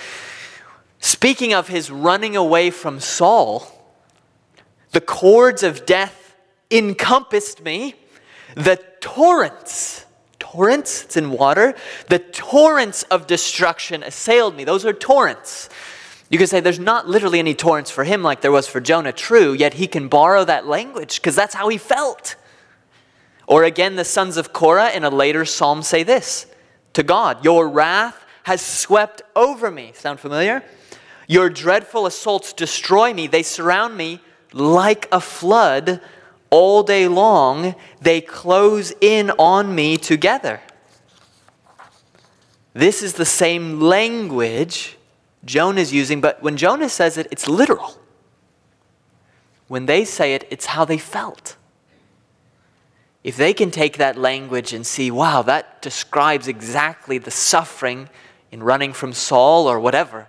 speaking 1.01 1.53
of 1.53 1.67
his 1.67 1.90
running 1.90 2.37
away 2.37 2.71
from 2.71 3.01
Saul, 3.01 3.67
the 4.93 5.01
cords 5.01 5.64
of 5.64 5.85
death 5.85 6.37
encompassed 6.71 7.64
me, 7.64 7.97
the 8.55 8.81
torrents, 9.01 10.07
torrents, 10.38 11.03
it's 11.03 11.17
in 11.17 11.33
water, 11.33 11.75
the 12.09 12.21
torrents 12.21 13.03
of 13.05 13.27
destruction 13.27 14.05
assailed 14.05 14.55
me. 14.55 14.62
Those 14.62 14.87
are 14.87 14.93
torrents. 14.93 15.69
You 16.31 16.38
could 16.38 16.49
say 16.49 16.61
there's 16.61 16.79
not 16.79 17.09
literally 17.09 17.40
any 17.40 17.55
torrents 17.55 17.90
for 17.90 18.05
him 18.05 18.23
like 18.23 18.40
there 18.40 18.53
was 18.53 18.69
for 18.69 18.81
Jonah, 18.81 19.12
true, 19.12 19.53
yet 19.53 19.75
he 19.75 19.88
can 19.88 20.07
borrow 20.07 20.45
that 20.45 20.64
language 20.64 21.17
because 21.17 21.35
that's 21.35 21.57
how 21.57 21.67
he 21.69 21.77
felt. 21.77 22.37
Or 23.46 23.64
again, 23.64 23.96
the 23.96 24.04
sons 24.04 24.37
of 24.37 24.52
Korah 24.52 24.90
in 24.90 25.04
a 25.04 25.11
later 25.11 25.44
psalm 25.44 25.83
say 25.83 26.02
this 26.02 26.46
to 26.94 27.02
God 27.02 27.44
Your 27.44 27.68
wrath 27.68 28.24
has 28.44 28.61
swept 28.61 29.22
over 29.37 29.70
me. 29.70 29.92
Sound 29.94 30.20
familiar? 30.20 30.62
Your 31.26 31.48
dreadful 31.48 32.07
assaults 32.07 32.52
destroy 32.52 33.14
me. 33.14 33.26
They 33.26 33.42
surround 33.42 33.96
me 33.96 34.20
like 34.52 35.09
a 35.11 35.20
flood 35.20 36.00
all 36.50 36.83
day 36.83 37.09
long. 37.09 37.74
They 38.00 38.20
close 38.20 38.92
in 39.00 39.30
on 39.33 39.74
me 39.74 39.96
together. 39.96 40.61
This 42.74 43.02
is 43.02 43.14
the 43.14 43.24
same 43.24 43.80
language 43.80 44.98
Jonah 45.44 45.80
is 45.80 45.92
using, 45.92 46.20
but 46.20 46.42
when 46.42 46.57
Jonah 46.57 46.88
says 46.88 47.16
it, 47.16 47.28
it's 47.30 47.48
literal. 47.48 47.98
When 49.68 49.87
they 49.87 50.04
say 50.04 50.35
it, 50.35 50.46
it's 50.50 50.66
how 50.66 50.85
they 50.85 50.98
felt 50.98 51.57
if 53.25 53.39
they 53.39 53.55
can 53.55 53.71
take 53.71 53.97
that 53.97 54.19
language 54.19 54.75
and 54.75 54.87
see, 54.87 55.11
wow, 55.11 55.41
that 55.43 55.81
describes 55.81 56.47
exactly 56.47 57.17
the 57.17 57.31
suffering 57.31 58.11
in 58.53 58.63
running 58.63 58.93
from 58.93 59.15
Saul 59.15 59.67
or 59.67 59.81
whatever, 59.81 60.29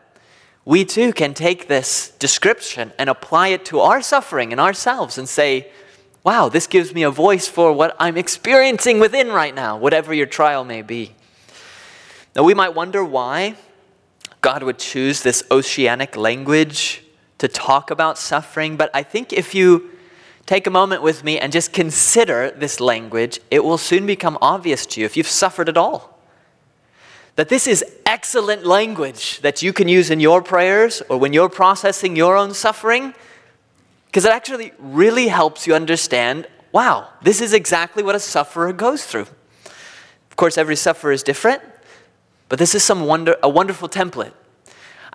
we 0.64 0.86
too 0.86 1.12
can 1.12 1.34
take 1.34 1.68
this 1.68 2.10
description 2.18 2.94
and 2.98 3.10
apply 3.10 3.50
it 3.50 3.66
to 3.66 3.82
our 3.82 4.02
suffering 4.02 4.54
and 4.54 4.62
ourselves 4.62 5.18
and 5.18 5.28
say, 5.28 5.70
wow, 6.24 6.48
this 6.50 6.66
gives 6.66 6.94
me 6.94 7.04
a 7.04 7.12
voice 7.12 7.48
for 7.48 7.74
what 7.74 7.96
I'm 8.00 8.18
experiencing 8.18 9.00
within 9.00 9.28
right 9.28 9.54
now, 9.54 9.78
whatever 9.78 10.14
your 10.14 10.26
trial 10.26 10.64
may 10.64 10.82
be. 10.82 11.14
Now, 12.36 12.44
we 12.44 12.54
might 12.54 12.74
wonder 12.74 13.04
why 13.04 13.56
God 14.42 14.64
would 14.64 14.80
choose 14.80 15.22
this 15.22 15.44
oceanic 15.52 16.16
language 16.16 17.04
to 17.40 17.48
talk 17.48 17.92
about 17.92 18.18
suffering, 18.18 18.78
but 18.78 18.90
I 18.94 19.04
think 19.04 19.34
if 19.34 19.54
you 19.54 19.92
take 20.46 20.68
a 20.68 20.72
moment 20.72 21.02
with 21.02 21.24
me 21.24 21.40
and 21.40 21.52
just 21.52 21.74
consider 21.74 22.52
this 22.52 22.80
language, 22.80 23.40
it 23.50 23.64
will 23.64 23.78
soon 23.78 24.06
become 24.06 24.38
obvious 24.42 24.86
to 24.86 25.00
you 25.00 25.06
if 25.06 25.18
you've 25.18 25.28
suffered 25.28 25.70
at 25.70 25.78
all. 25.78 26.16
that 27.36 27.50
this 27.50 27.68
is 27.68 27.84
excellent 28.06 28.66
language 28.66 29.42
that 29.42 29.62
you 29.62 29.74
can 29.74 29.88
use 29.88 30.10
in 30.10 30.20
your 30.20 30.42
prayers 30.42 31.02
or 31.10 31.18
when 31.18 31.34
you're 31.34 31.50
processing 31.50 32.16
your 32.16 32.38
own 32.38 32.54
suffering, 32.54 33.14
because 34.08 34.26
it 34.26 34.32
actually 34.32 34.72
really 34.80 35.28
helps 35.28 35.68
you 35.68 35.76
understand 35.76 36.48
wow, 36.72 37.08
this 37.22 37.40
is 37.40 37.54
exactly 37.54 38.04
what 38.04 38.16
a 38.16 38.20
sufferer 38.20 38.74
goes 38.74 39.06
through. 39.06 39.26
Of 40.30 40.36
course, 40.36 40.58
every 40.58 40.76
sufferer 40.76 41.14
is 41.14 41.24
different, 41.24 41.62
but 42.50 42.60
this 42.60 42.76
is 42.76 42.84
some 42.84 43.06
wonder, 43.06 43.38
a 43.42 43.48
wonderful 43.48 43.88
template. 43.88 44.34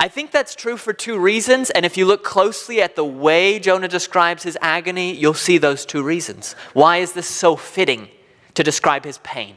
I 0.03 0.09
think 0.09 0.31
that's 0.31 0.55
true 0.55 0.79
for 0.79 0.95
two 0.95 1.19
reasons, 1.19 1.69
and 1.69 1.85
if 1.85 1.99
you 1.99 2.07
look 2.07 2.25
closely 2.25 2.81
at 2.81 2.97
the 2.97 3.05
way 3.05 3.59
Jonah 3.59 3.87
describes 3.87 4.43
his 4.43 4.57
agony, 4.63 5.13
you'll 5.13 5.35
see 5.35 5.59
those 5.59 5.85
two 5.85 6.03
reasons. 6.03 6.55
Why 6.73 6.97
is 6.97 7.13
this 7.13 7.27
so 7.27 7.55
fitting 7.55 8.09
to 8.55 8.63
describe 8.63 9.05
his 9.05 9.19
pain? 9.19 9.57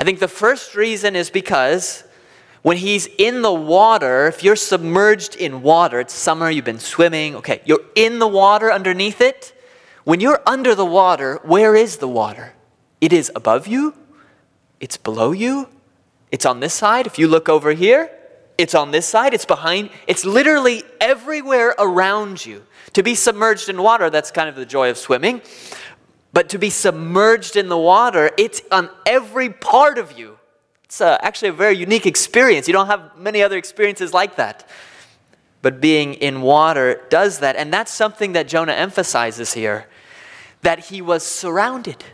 I 0.00 0.02
think 0.02 0.18
the 0.18 0.26
first 0.26 0.74
reason 0.74 1.14
is 1.14 1.30
because 1.30 2.02
when 2.62 2.78
he's 2.78 3.06
in 3.18 3.42
the 3.42 3.52
water, 3.52 4.26
if 4.26 4.42
you're 4.42 4.56
submerged 4.56 5.36
in 5.36 5.62
water, 5.62 6.00
it's 6.00 6.12
summer, 6.12 6.50
you've 6.50 6.64
been 6.64 6.80
swimming, 6.80 7.36
okay, 7.36 7.62
you're 7.64 7.84
in 7.94 8.18
the 8.18 8.26
water 8.26 8.72
underneath 8.72 9.20
it. 9.20 9.56
When 10.02 10.18
you're 10.18 10.42
under 10.44 10.74
the 10.74 10.84
water, 10.84 11.38
where 11.44 11.76
is 11.76 11.98
the 11.98 12.08
water? 12.08 12.54
It 13.00 13.12
is 13.12 13.30
above 13.36 13.68
you, 13.68 13.94
it's 14.80 14.96
below 14.96 15.30
you, 15.30 15.68
it's 16.32 16.44
on 16.44 16.58
this 16.58 16.74
side. 16.74 17.06
If 17.06 17.16
you 17.16 17.28
look 17.28 17.48
over 17.48 17.74
here, 17.74 18.10
it's 18.60 18.74
on 18.74 18.90
this 18.90 19.06
side, 19.06 19.32
it's 19.32 19.46
behind, 19.46 19.90
it's 20.06 20.24
literally 20.24 20.84
everywhere 21.00 21.74
around 21.78 22.44
you. 22.44 22.62
To 22.92 23.02
be 23.02 23.14
submerged 23.14 23.68
in 23.68 23.80
water, 23.82 24.10
that's 24.10 24.30
kind 24.30 24.48
of 24.48 24.54
the 24.54 24.66
joy 24.66 24.90
of 24.90 24.98
swimming. 24.98 25.40
But 26.32 26.50
to 26.50 26.58
be 26.58 26.70
submerged 26.70 27.56
in 27.56 27.68
the 27.68 27.78
water, 27.78 28.30
it's 28.36 28.60
on 28.70 28.90
every 29.06 29.48
part 29.48 29.96
of 29.96 30.18
you. 30.18 30.38
It's 30.84 31.00
uh, 31.00 31.18
actually 31.22 31.48
a 31.48 31.52
very 31.54 31.76
unique 31.76 32.04
experience. 32.04 32.68
You 32.68 32.72
don't 32.72 32.88
have 32.88 33.16
many 33.16 33.42
other 33.42 33.56
experiences 33.56 34.12
like 34.12 34.36
that. 34.36 34.68
But 35.62 35.80
being 35.80 36.14
in 36.14 36.42
water 36.42 37.00
does 37.08 37.38
that. 37.38 37.56
And 37.56 37.72
that's 37.72 37.92
something 37.92 38.32
that 38.32 38.46
Jonah 38.46 38.72
emphasizes 38.72 39.54
here 39.54 39.86
that 40.62 40.86
he 40.86 41.00
was 41.00 41.24
surrounded. 41.24 42.04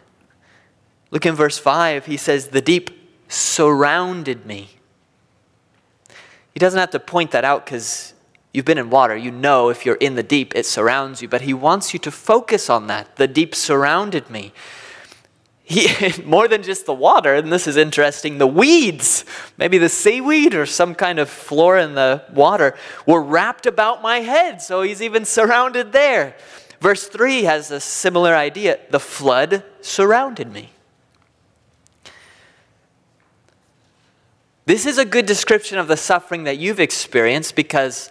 Look 1.11 1.27
in 1.27 1.35
verse 1.35 1.59
5. 1.59 2.07
He 2.07 2.17
says, 2.17 2.49
The 2.49 2.61
deep 2.61 2.91
surrounded 3.29 4.47
me. 4.47 4.76
He 6.57 6.59
doesn't 6.59 6.81
have 6.81 6.93
to 6.93 7.01
point 7.01 7.33
that 7.33 7.45
out 7.45 7.67
because 7.67 8.15
you've 8.55 8.65
been 8.65 8.79
in 8.79 8.89
water. 8.89 9.15
You 9.15 9.31
know 9.31 9.69
if 9.69 9.85
you're 9.85 9.97
in 9.97 10.15
the 10.15 10.23
deep, 10.23 10.57
it 10.57 10.65
surrounds 10.65 11.21
you. 11.21 11.29
But 11.29 11.43
he 11.43 11.53
wants 11.53 11.93
you 11.93 11.99
to 11.99 12.11
focus 12.11 12.71
on 12.71 12.87
that. 12.87 13.17
The 13.17 13.29
deep 13.29 13.55
surrounded 13.55 14.31
me. 14.31 14.55
He, 15.65 15.91
more 16.25 16.49
than 16.49 16.63
just 16.63 16.87
the 16.87 16.95
water, 16.95 17.35
and 17.35 17.53
this 17.53 17.67
is 17.67 17.77
interesting, 17.77 18.39
the 18.39 18.47
weeds, 18.47 19.27
maybe 19.59 19.77
the 19.77 19.91
seaweed 19.91 20.55
or 20.55 20.65
some 20.65 20.95
kind 20.95 21.19
of 21.19 21.29
flora 21.29 21.85
in 21.85 21.95
the 21.95 22.25
water, 22.33 22.75
were 23.05 23.23
wrapped 23.23 23.67
about 23.67 24.01
my 24.01 24.21
head. 24.21 24.63
So 24.63 24.81
he's 24.81 25.03
even 25.03 25.27
surrounded 25.27 25.93
there. 25.93 26.37
Verse 26.81 27.07
3 27.07 27.43
has 27.43 27.71
a 27.71 27.81
similar 27.81 28.35
idea. 28.35 28.79
The 28.89 28.99
flood 28.99 29.63
surrounded 29.83 30.51
me. 30.51 30.71
This 34.67 34.85
is 34.85 34.99
a 34.99 35.05
good 35.05 35.27
description 35.27 35.79
of 35.79 35.87
the 35.87 35.97
suffering 35.97 36.43
that 36.43 36.59
you've 36.59 36.81
experienced 36.81 37.55
because 37.55 38.11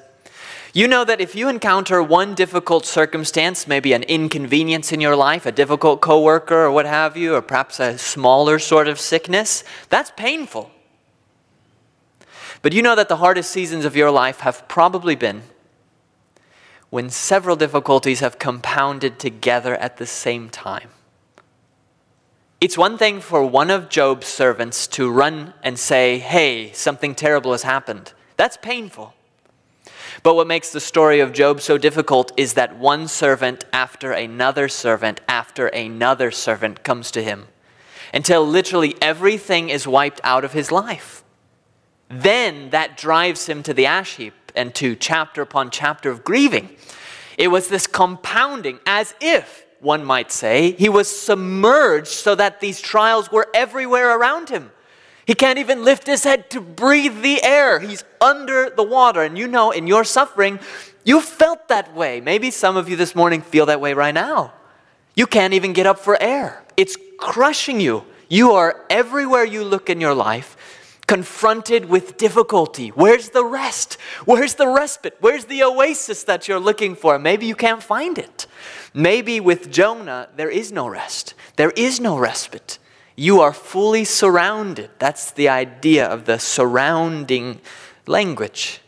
you 0.73 0.87
know 0.87 1.03
that 1.03 1.19
if 1.19 1.35
you 1.35 1.49
encounter 1.49 2.01
one 2.01 2.33
difficult 2.33 2.85
circumstance, 2.85 3.67
maybe 3.67 3.91
an 3.91 4.03
inconvenience 4.03 4.93
in 4.93 5.01
your 5.01 5.17
life, 5.17 5.45
a 5.45 5.51
difficult 5.51 5.99
coworker 5.99 6.63
or 6.63 6.71
what 6.71 6.85
have 6.85 7.17
you, 7.17 7.35
or 7.35 7.41
perhaps 7.41 7.81
a 7.81 7.97
smaller 7.97 8.57
sort 8.57 8.87
of 8.87 9.01
sickness, 9.01 9.65
that's 9.89 10.11
painful. 10.15 10.71
But 12.61 12.71
you 12.71 12.81
know 12.81 12.95
that 12.95 13.09
the 13.09 13.17
hardest 13.17 13.51
seasons 13.51 13.83
of 13.83 13.97
your 13.97 14.09
life 14.09 14.39
have 14.39 14.65
probably 14.69 15.15
been 15.15 15.43
when 16.89 17.09
several 17.09 17.57
difficulties 17.57 18.21
have 18.21 18.39
compounded 18.39 19.19
together 19.19 19.75
at 19.75 19.97
the 19.97 20.05
same 20.05 20.49
time. 20.49 20.89
It's 22.61 22.77
one 22.77 22.97
thing 22.97 23.19
for 23.19 23.45
one 23.45 23.69
of 23.69 23.89
Job's 23.89 24.27
servants 24.27 24.87
to 24.87 25.11
run 25.11 25.53
and 25.61 25.77
say, 25.77 26.19
Hey, 26.19 26.71
something 26.71 27.13
terrible 27.13 27.51
has 27.51 27.63
happened. 27.63 28.13
That's 28.37 28.57
painful. 28.57 29.13
But 30.23 30.35
what 30.35 30.47
makes 30.47 30.71
the 30.71 30.79
story 30.79 31.19
of 31.19 31.33
Job 31.33 31.61
so 31.61 31.77
difficult 31.77 32.31
is 32.37 32.53
that 32.53 32.77
one 32.77 33.07
servant 33.07 33.65
after 33.73 34.11
another 34.11 34.67
servant 34.69 35.21
after 35.27 35.67
another 35.67 36.31
servant 36.31 36.83
comes 36.83 37.11
to 37.11 37.21
him 37.21 37.47
until 38.13 38.47
literally 38.47 38.95
everything 39.01 39.69
is 39.69 39.87
wiped 39.87 40.21
out 40.23 40.45
of 40.45 40.53
his 40.53 40.71
life. 40.71 41.23
Then 42.09 42.69
that 42.69 42.97
drives 42.97 43.47
him 43.47 43.61
to 43.63 43.73
the 43.73 43.85
ash 43.85 44.15
heap 44.15 44.33
and 44.55 44.73
to 44.75 44.95
chapter 44.95 45.41
upon 45.41 45.69
chapter 45.69 46.09
of 46.09 46.23
grieving. 46.23 46.69
It 47.37 47.49
was 47.49 47.67
this 47.67 47.87
compounding, 47.87 48.79
as 48.85 49.13
if 49.19 49.64
one 49.85 50.03
might 50.03 50.31
say. 50.31 50.71
He 50.71 50.89
was 50.89 51.07
submerged 51.07 52.07
so 52.07 52.35
that 52.35 52.59
these 52.59 52.81
trials 52.81 53.31
were 53.31 53.47
everywhere 53.53 54.17
around 54.17 54.49
him. 54.49 54.71
He 55.25 55.33
can't 55.33 55.57
even 55.57 55.85
lift 55.85 56.05
his 56.05 56.23
head 56.23 56.49
to 56.49 56.59
breathe 56.61 57.21
the 57.21 57.41
air. 57.43 57.79
He's 57.79 58.03
under 58.19 58.69
the 58.69 58.83
water. 58.83 59.21
And 59.23 59.37
you 59.37 59.47
know, 59.47 59.71
in 59.71 59.87
your 59.87 60.03
suffering, 60.03 60.59
you 61.03 61.21
felt 61.21 61.67
that 61.69 61.95
way. 61.95 62.19
Maybe 62.19 62.51
some 62.51 62.75
of 62.75 62.89
you 62.89 62.95
this 62.95 63.15
morning 63.15 63.41
feel 63.41 63.67
that 63.67 63.79
way 63.79 63.93
right 63.93 64.13
now. 64.13 64.53
You 65.15 65.25
can't 65.25 65.53
even 65.53 65.71
get 65.71 65.87
up 65.87 65.99
for 65.99 66.21
air, 66.21 66.63
it's 66.75 66.97
crushing 67.17 67.79
you. 67.79 68.03
You 68.27 68.53
are 68.53 68.83
everywhere 68.89 69.45
you 69.45 69.63
look 69.63 69.89
in 69.89 70.01
your 70.01 70.15
life 70.15 70.57
confronted 71.07 71.85
with 71.85 72.17
difficulty. 72.17 72.89
Where's 72.89 73.29
the 73.29 73.45
rest? 73.45 73.97
Where's 74.25 74.55
the 74.55 74.67
respite? 74.67 75.15
Where's 75.19 75.45
the 75.45 75.63
oasis 75.63 76.23
that 76.23 76.47
you're 76.47 76.59
looking 76.59 76.95
for? 76.95 77.19
Maybe 77.19 77.45
you 77.45 77.55
can't 77.55 77.83
find 77.83 78.17
it. 78.17 78.47
Maybe 78.93 79.39
with 79.39 79.71
Jonah, 79.71 80.29
there 80.35 80.49
is 80.49 80.71
no 80.71 80.87
rest, 80.87 81.33
there 81.57 81.71
is 81.71 81.99
no 81.99 82.17
respite. 82.17 82.79
You 83.17 83.39
are 83.39 83.53
fully 83.53 84.03
surrounded. 84.03 84.89
That's 84.99 85.31
the 85.31 85.47
idea 85.47 86.05
of 86.05 86.25
the 86.25 86.37
surrounding 86.37 87.61
language. 88.07 88.81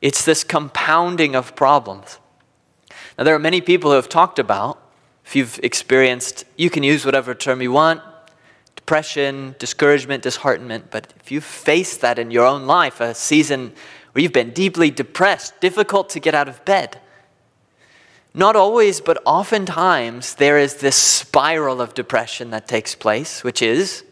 It's 0.00 0.24
this 0.24 0.44
compounding 0.44 1.36
of 1.36 1.54
problems. 1.54 2.18
Now, 3.18 3.24
there 3.24 3.34
are 3.34 3.40
many 3.40 3.60
people 3.60 3.90
who 3.90 3.96
have 3.96 4.08
talked 4.08 4.38
about, 4.38 4.80
if 5.26 5.36
you've 5.36 5.60
experienced, 5.62 6.46
you 6.56 6.70
can 6.70 6.82
use 6.82 7.04
whatever 7.04 7.34
term 7.34 7.60
you 7.60 7.72
want 7.72 8.00
depression, 8.88 9.54
discouragement, 9.58 10.22
disheartenment. 10.22 10.90
But 10.90 11.12
if 11.20 11.30
you 11.30 11.42
face 11.42 11.98
that 11.98 12.18
in 12.18 12.30
your 12.30 12.46
own 12.46 12.66
life, 12.66 13.02
a 13.02 13.14
season 13.14 13.74
where 14.12 14.22
you've 14.22 14.32
been 14.32 14.52
deeply 14.52 14.90
depressed, 14.90 15.60
difficult 15.60 16.08
to 16.10 16.20
get 16.20 16.34
out 16.34 16.48
of 16.48 16.64
bed, 16.64 16.98
not 18.32 18.56
always, 18.56 19.02
but 19.02 19.20
oftentimes, 19.26 20.36
there 20.36 20.56
is 20.58 20.76
this 20.76 20.96
spiral 20.96 21.82
of 21.82 21.92
depression 21.92 22.48
that 22.48 22.66
takes 22.66 22.94
place, 22.94 23.44
which 23.44 23.60
is 23.60 24.04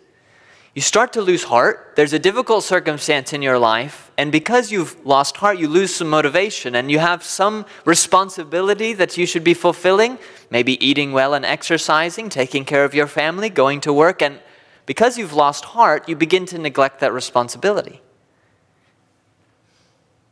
you 0.74 0.82
start 0.82 1.10
to 1.14 1.22
lose 1.22 1.44
heart. 1.44 1.94
There's 1.96 2.12
a 2.12 2.18
difficult 2.18 2.62
circumstance 2.62 3.32
in 3.32 3.40
your 3.40 3.58
life, 3.58 4.10
and 4.18 4.30
because 4.30 4.70
you've 4.70 4.94
lost 5.06 5.38
heart, 5.38 5.56
you 5.56 5.68
lose 5.68 5.94
some 5.94 6.10
motivation, 6.10 6.74
and 6.74 6.90
you 6.90 6.98
have 6.98 7.24
some 7.24 7.64
responsibility 7.86 8.92
that 8.92 9.16
you 9.16 9.24
should 9.24 9.44
be 9.44 9.54
fulfilling 9.54 10.18
maybe 10.50 10.74
eating 10.86 11.12
well 11.12 11.32
and 11.32 11.46
exercising, 11.46 12.28
taking 12.28 12.66
care 12.66 12.84
of 12.84 12.94
your 12.94 13.06
family, 13.06 13.48
going 13.48 13.80
to 13.80 13.90
work, 13.90 14.20
and 14.20 14.38
because 14.86 15.18
you've 15.18 15.32
lost 15.34 15.66
heart, 15.66 16.08
you 16.08 16.16
begin 16.16 16.46
to 16.46 16.58
neglect 16.58 17.00
that 17.00 17.12
responsibility. 17.12 18.00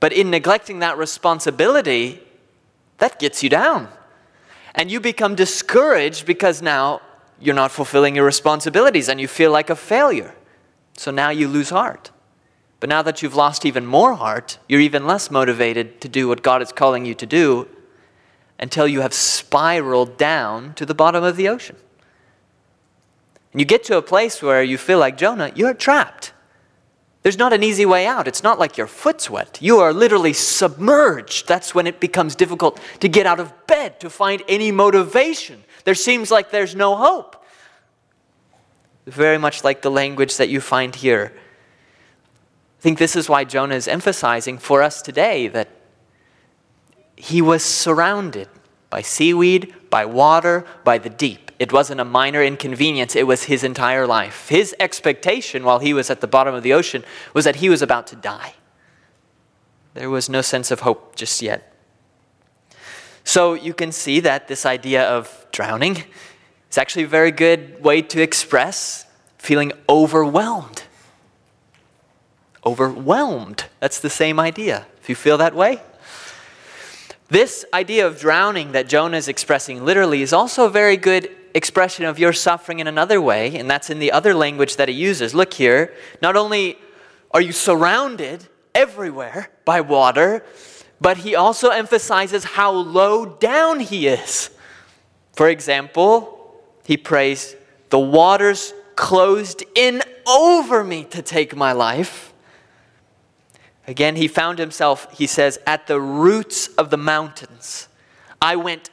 But 0.01 0.13
in 0.13 0.31
neglecting 0.31 0.79
that 0.79 0.97
responsibility, 0.97 2.21
that 2.99 3.19
gets 3.19 3.43
you 3.43 3.49
down. 3.49 3.89
And 4.75 4.91
you 4.91 5.01
become 5.01 5.35
discouraged 5.35 6.27
because 6.27 6.63
now 6.63 7.01
you're 7.41 7.55
not 7.55 7.73
fulfilling 7.73 8.15
your 8.15 8.25
responsibilities 8.25 9.09
and 9.09 9.21
you 9.21 9.29
feel 9.29 9.51
like 9.51 9.71
a 9.71 9.77
failure. 9.77 10.35
So 10.97 11.11
now 11.11 11.31
you 11.31 11.49
lose 11.49 11.71
heart. 11.71 12.11
But 12.81 12.89
now 12.89 13.03
that 13.03 13.23
you've 13.23 13.35
lost 13.35 13.65
even 13.65 13.87
more 13.87 14.15
heart, 14.15 14.59
you're 14.69 14.81
even 14.81 15.07
less 15.07 15.31
motivated 15.31 16.01
to 16.03 16.09
do 16.09 16.29
what 16.29 16.43
God 16.43 16.61
is 16.61 16.71
calling 16.71 17.07
you 17.07 17.15
to 17.15 17.27
do 17.27 17.69
until 18.59 18.87
you 18.87 19.01
have 19.01 19.15
spiraled 19.15 20.17
down 20.17 20.75
to 20.75 20.87
the 20.87 20.95
bottom 20.95 21.25
of 21.25 21.37
the 21.37 21.49
ocean. 21.49 21.77
And 23.55 23.61
you 23.61 23.65
get 23.65 23.85
to 23.85 23.97
a 23.97 24.03
place 24.03 24.43
where 24.43 24.65
you 24.65 24.77
feel 24.77 24.99
like 24.99 25.17
Jonah, 25.17 25.53
you're 25.55 25.75
trapped. 25.75 26.33
There's 27.23 27.39
not 27.39 27.53
an 27.53 27.63
easy 27.63 27.87
way 27.87 28.05
out. 28.05 28.27
It's 28.27 28.43
not 28.43 28.59
like 28.59 28.77
your 28.77 28.89
foot's 28.89 29.31
wet. 29.31 29.59
You 29.63 29.79
are 29.79 29.93
literally 29.93 30.33
submerged. 30.33 31.47
That's 31.47 31.73
when 31.73 31.87
it 31.87 32.01
becomes 32.01 32.35
difficult 32.35 32.81
to 32.99 33.09
get 33.09 33.27
out 33.27 33.39
of 33.39 33.53
bed, 33.69 34.01
to 34.01 34.11
find 34.11 34.43
any 34.49 34.73
motivation. 34.73 35.63
There 35.85 35.95
seems 35.95 36.33
like 36.33 36.51
there's 36.51 36.75
no 36.75 36.97
hope. 36.97 37.47
Very 39.07 39.39
much 39.39 39.63
like 39.63 39.83
the 39.83 39.91
language 39.91 40.37
that 40.37 40.49
you 40.49 40.61
find 40.61 40.93
here. 40.93 41.33
I 42.81 42.83
think 42.83 42.99
this 42.99 43.15
is 43.15 43.29
why 43.29 43.45
Jonah 43.45 43.77
is 43.77 43.87
emphasizing 43.87 44.59
for 44.59 44.83
us 44.83 45.01
today 45.01 45.47
that 45.47 45.69
he 47.15 47.41
was 47.41 47.65
surrounded 47.65 48.49
by 48.91 49.01
seaweed, 49.01 49.73
by 49.91 50.05
water, 50.07 50.67
by 50.83 50.99
the 50.99 51.09
deep. 51.09 51.44
It 51.59 51.73
wasn't 51.73 52.01
a 52.01 52.05
minor 52.05 52.43
inconvenience, 52.43 53.15
it 53.15 53.27
was 53.27 53.45
his 53.45 53.63
entire 53.63 54.07
life. 54.07 54.49
His 54.49 54.75
expectation 54.81 55.65
while 55.65 55.79
he 55.79 55.95
was 55.95 56.11
at 56.11 56.21
the 56.21 56.27
bottom 56.27 56.55
of 56.55 56.63
the 56.63 56.73
ocean 56.73 57.05
was 57.33 57.45
that 57.45 57.57
he 57.57 57.69
was 57.69 57.81
about 57.81 58.07
to 58.09 58.17
die. 58.17 58.55
There 59.95 60.11
was 60.11 60.29
no 60.29 60.43
sense 60.43 60.71
of 60.71 60.81
hope 60.81 61.15
just 61.15 61.41
yet. 61.41 61.73
So 63.23 63.55
you 63.55 63.73
can 63.73 63.93
see 63.93 64.21
that 64.21 64.49
this 64.49 64.67
idea 64.67 65.09
of 65.09 65.47
drowning 65.53 66.05
is 66.71 66.77
actually 66.77 67.05
a 67.05 67.09
very 67.09 67.31
good 67.31 67.83
way 67.83 68.03
to 68.03 68.21
express 68.21 69.07
feeling 69.39 69.73
overwhelmed. 69.89 70.83
Overwhelmed. 72.67 73.67
That's 73.79 74.01
the 74.01 74.11
same 74.11 74.41
idea. 74.41 74.87
If 75.01 75.09
you 75.09 75.15
feel 75.15 75.39
that 75.39 75.55
way. 75.55 75.81
This 77.29 77.65
idea 77.73 78.07
of 78.07 78.19
drowning 78.19 78.73
that 78.73 78.89
Jonah 78.89 79.17
is 79.17 79.29
expressing 79.29 79.85
literally 79.85 80.21
is 80.21 80.33
also 80.33 80.67
a 80.67 80.71
very 80.71 80.97
good 80.97 81.31
expression 81.55 82.05
of 82.05 82.19
your 82.19 82.33
suffering 82.33 82.81
in 82.81 82.87
another 82.87 83.21
way, 83.21 83.57
and 83.57 83.71
that's 83.71 83.89
in 83.89 84.01
the 84.01 84.13
other 84.13 84.35
language 84.35 84.77
that 84.77 84.89
he 84.89 84.95
uses. 84.95 85.35
Look 85.35 85.55
here. 85.55 85.95
Not 86.21 86.37
only 86.37 86.79
are 87.31 87.41
you 87.41 87.53
surrounded 87.53 88.49
everywhere 88.75 89.51
by 89.65 89.81
water, 89.81 90.45
but 91.01 91.19
he 91.19 91.35
also 91.35 91.71
emphasizes 91.71 92.45
how 92.45 92.73
low 92.73 93.25
down 93.27 93.81
he 93.81 94.09
is. 94.09 94.51
For 95.33 95.49
example, 95.49 96.55
he 96.85 96.97
prays, 96.97 97.57
The 97.91 97.99
waters 97.99 98.73
closed 98.97 99.65
in 99.75 100.03
over 100.27 100.85
me 100.85 101.05
to 101.05 101.23
take 101.23 101.57
my 101.57 101.73
life. 101.73 102.33
Again, 103.87 104.17
he 104.17 104.29
found 104.29 104.59
himself, 104.59 105.07
he 105.17 105.27
says, 105.27 105.59
at 105.67 105.87
the 105.87 106.01
roots 106.01 106.69
of 106.69 106.91
the 106.91 106.97
mountains. 106.97 107.89
I 108.41 108.57
went 108.57 108.91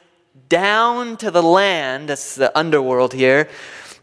down 0.48 1.16
to 1.18 1.30
the 1.30 1.42
land, 1.42 2.08
that's 2.08 2.34
the 2.34 2.56
underworld 2.56 3.12
here, 3.12 3.48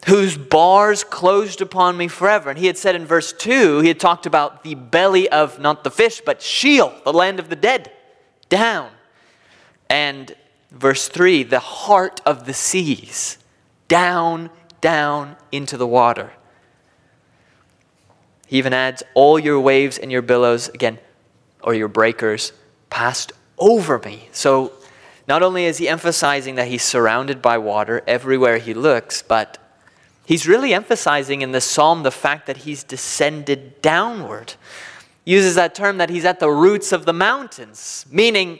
whose 0.07 0.37
bars 0.37 1.03
closed 1.03 1.61
upon 1.61 1.97
me 1.97 2.07
forever. 2.07 2.49
And 2.49 2.57
he 2.57 2.67
had 2.67 2.77
said 2.77 2.95
in 2.95 3.05
verse 3.05 3.33
2, 3.33 3.81
he 3.81 3.87
had 3.89 3.99
talked 3.99 4.25
about 4.25 4.63
the 4.63 4.75
belly 4.75 5.29
of 5.29 5.59
not 5.59 5.83
the 5.83 5.91
fish, 5.91 6.21
but 6.25 6.41
Sheol, 6.41 6.93
the 7.03 7.13
land 7.13 7.39
of 7.39 7.49
the 7.49 7.55
dead, 7.55 7.91
down. 8.47 8.89
And 9.89 10.35
verse 10.71 11.07
3, 11.07 11.43
the 11.43 11.59
heart 11.59 12.21
of 12.25 12.45
the 12.45 12.53
seas, 12.53 13.37
down, 13.87 14.49
down 14.81 15.35
into 15.51 15.77
the 15.77 15.87
water. 15.87 16.33
He 18.47 18.57
even 18.57 18.73
adds, 18.73 19.03
all 19.13 19.37
your 19.37 19.59
waves 19.59 19.97
and 19.97 20.11
your 20.11 20.21
billows, 20.21 20.69
again, 20.69 20.97
or 21.61 21.73
your 21.75 21.87
breakers, 21.87 22.53
passed 22.89 23.31
over 23.57 23.99
me. 23.99 24.29
So 24.31 24.71
not 25.29 25.41
only 25.41 25.63
is 25.63 25.77
he 25.77 25.87
emphasizing 25.87 26.55
that 26.55 26.67
he's 26.67 26.83
surrounded 26.83 27.41
by 27.41 27.57
water 27.57 28.01
everywhere 28.05 28.57
he 28.57 28.73
looks, 28.73 29.21
but 29.21 29.59
He's 30.29 30.47
really 30.47 30.75
emphasizing 30.75 31.41
in 31.41 31.53
this 31.53 31.65
psalm 31.65 32.03
the 32.03 32.11
fact 32.11 32.45
that 32.45 32.57
he's 32.57 32.83
descended 32.83 33.81
downward. 33.81 34.53
Uses 35.25 35.55
that 35.55 35.73
term 35.73 35.97
that 35.97 36.11
he's 36.11 36.23
at 36.23 36.39
the 36.39 36.51
roots 36.51 36.91
of 36.91 37.05
the 37.05 37.13
mountains, 37.13 38.05
meaning 38.11 38.59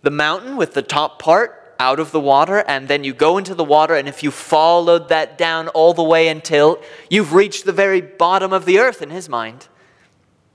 the 0.00 0.10
mountain 0.10 0.56
with 0.56 0.72
the 0.72 0.80
top 0.80 1.18
part 1.18 1.74
out 1.78 2.00
of 2.00 2.12
the 2.12 2.20
water, 2.20 2.64
and 2.66 2.88
then 2.88 3.04
you 3.04 3.12
go 3.12 3.36
into 3.36 3.54
the 3.54 3.62
water, 3.62 3.94
and 3.94 4.08
if 4.08 4.22
you 4.22 4.30
followed 4.30 5.10
that 5.10 5.36
down 5.36 5.68
all 5.68 5.92
the 5.92 6.02
way 6.02 6.28
until 6.28 6.80
you've 7.10 7.34
reached 7.34 7.66
the 7.66 7.74
very 7.74 8.00
bottom 8.00 8.54
of 8.54 8.64
the 8.64 8.78
earth 8.78 9.02
in 9.02 9.10
his 9.10 9.28
mind. 9.28 9.68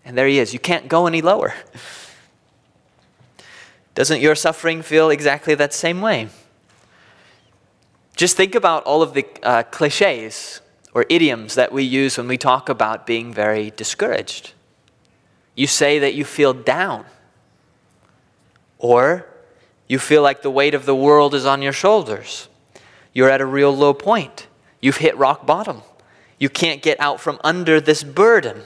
And 0.03 0.17
there 0.17 0.27
he 0.27 0.39
is. 0.39 0.53
You 0.53 0.59
can't 0.59 0.87
go 0.87 1.05
any 1.05 1.21
lower. 1.21 1.53
Doesn't 3.97 4.21
your 4.21 4.35
suffering 4.35 4.83
feel 4.83 5.09
exactly 5.09 5.55
that 5.55 5.73
same 5.73 6.01
way? 6.01 6.29
Just 8.15 8.37
think 8.37 8.53
about 8.53 8.83
all 8.83 9.01
of 9.01 9.15
the 9.15 9.25
uh, 9.41 9.63
cliches 9.63 10.61
or 10.93 11.07
idioms 11.09 11.55
that 11.55 11.71
we 11.71 11.81
use 11.81 12.15
when 12.15 12.27
we 12.27 12.37
talk 12.37 12.69
about 12.69 13.07
being 13.07 13.33
very 13.33 13.71
discouraged. 13.71 14.53
You 15.55 15.65
say 15.65 15.97
that 15.97 16.13
you 16.13 16.25
feel 16.25 16.53
down, 16.53 17.05
or 18.77 19.25
you 19.87 19.97
feel 19.97 20.21
like 20.21 20.43
the 20.43 20.51
weight 20.51 20.75
of 20.75 20.85
the 20.85 20.95
world 20.95 21.33
is 21.33 21.47
on 21.47 21.63
your 21.63 21.73
shoulders. 21.73 22.49
You're 23.13 23.31
at 23.31 23.41
a 23.41 23.47
real 23.47 23.75
low 23.75 23.95
point. 23.95 24.45
You've 24.79 24.97
hit 24.97 25.17
rock 25.17 25.47
bottom. 25.47 25.81
You 26.37 26.49
can't 26.49 26.83
get 26.83 26.99
out 26.99 27.19
from 27.19 27.39
under 27.43 27.81
this 27.81 28.03
burden. 28.03 28.61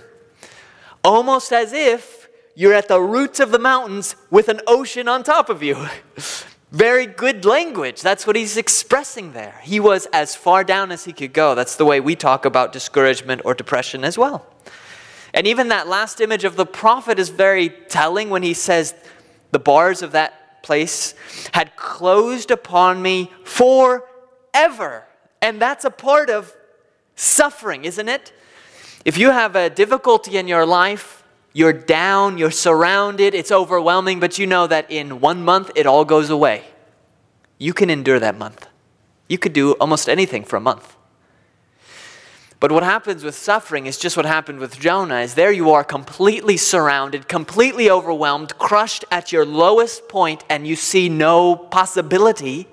Almost 1.06 1.54
as 1.54 1.72
if 1.72 2.21
you're 2.56 2.74
at 2.74 2.88
the 2.88 3.02
roots 3.02 3.40
of 3.40 3.52
the 3.52 3.60
mountains 3.60 4.16
with 4.30 4.50
an 4.50 4.62
ocean 4.68 5.08
on 5.08 5.24
top 5.24 5.50
of 5.50 5.64
you. 5.64 5.88
Very 6.72 7.06
good 7.06 7.44
language. 7.44 8.02
That's 8.02 8.26
what 8.26 8.38
he's 8.38 8.56
expressing 8.56 9.34
there. 9.34 9.60
He 9.62 9.82
was 9.82 10.08
as 10.14 10.36
far 10.36 10.64
down 10.64 10.92
as 10.92 11.04
he 11.04 11.12
could 11.12 11.34
go. 11.34 11.54
That's 11.54 11.76
the 11.76 11.84
way 11.84 12.00
we 12.00 12.16
talk 12.16 12.46
about 12.46 12.72
discouragement 12.72 13.42
or 13.44 13.54
depression 13.54 14.06
as 14.06 14.18
well. 14.18 14.46
And 15.34 15.48
even 15.48 15.68
that 15.68 15.88
last 15.88 16.22
image 16.22 16.46
of 16.46 16.56
the 16.56 16.66
prophet 16.66 17.20
is 17.20 17.30
very 17.30 17.70
telling 17.70 18.30
when 18.30 18.44
he 18.44 18.54
says, 18.54 18.96
The 19.52 19.60
bars 19.60 20.02
of 20.02 20.14
that 20.14 20.64
place 20.64 21.14
had 21.54 21.76
closed 21.76 22.52
upon 22.52 23.02
me 23.02 23.32
forever. 23.44 25.06
And 25.42 25.62
that's 25.62 25.84
a 25.84 25.92
part 25.92 26.30
of 26.30 26.56
suffering, 27.16 27.84
isn't 27.84 28.08
it? 28.08 28.32
If 29.04 29.18
you 29.18 29.32
have 29.32 29.56
a 29.56 29.70
difficulty 29.70 30.38
in 30.38 30.48
your 30.48 30.66
life, 30.66 31.21
you're 31.54 31.74
down, 31.74 32.38
you're 32.38 32.52
surrounded, 32.52 33.34
it's 33.34 33.52
overwhelming, 33.52 34.20
but 34.20 34.40
you 34.40 34.48
know 34.48 34.68
that 34.68 34.90
in 34.90 35.20
one 35.20 35.44
month 35.44 35.72
it 35.76 35.86
all 35.86 36.06
goes 36.06 36.30
away. 36.30 36.64
You 37.58 37.74
can 37.74 37.90
endure 37.90 38.20
that 38.20 38.38
month. 38.38 38.68
You 39.28 39.38
could 39.38 39.54
do 39.54 39.74
almost 39.74 40.08
anything 40.08 40.44
for 40.44 40.56
a 40.56 40.62
month. 40.62 40.96
But 42.62 42.72
what 42.72 42.84
happens 42.84 43.24
with 43.24 43.36
suffering 43.36 43.88
is 43.88 43.98
just 43.98 44.16
what 44.16 44.26
happened 44.26 44.60
with 44.60 44.80
Jonah 44.80 45.22
is 45.22 45.34
there 45.34 45.52
you 45.52 45.72
are 45.72 45.84
completely 45.84 46.58
surrounded, 46.58 47.28
completely 47.28 47.90
overwhelmed, 47.90 48.58
crushed 48.60 49.04
at 49.10 49.32
your 49.32 49.46
lowest 49.46 50.08
point 50.08 50.44
and 50.48 50.68
you 50.68 50.76
see 50.76 51.10
no 51.10 51.56
possibility 51.56 52.68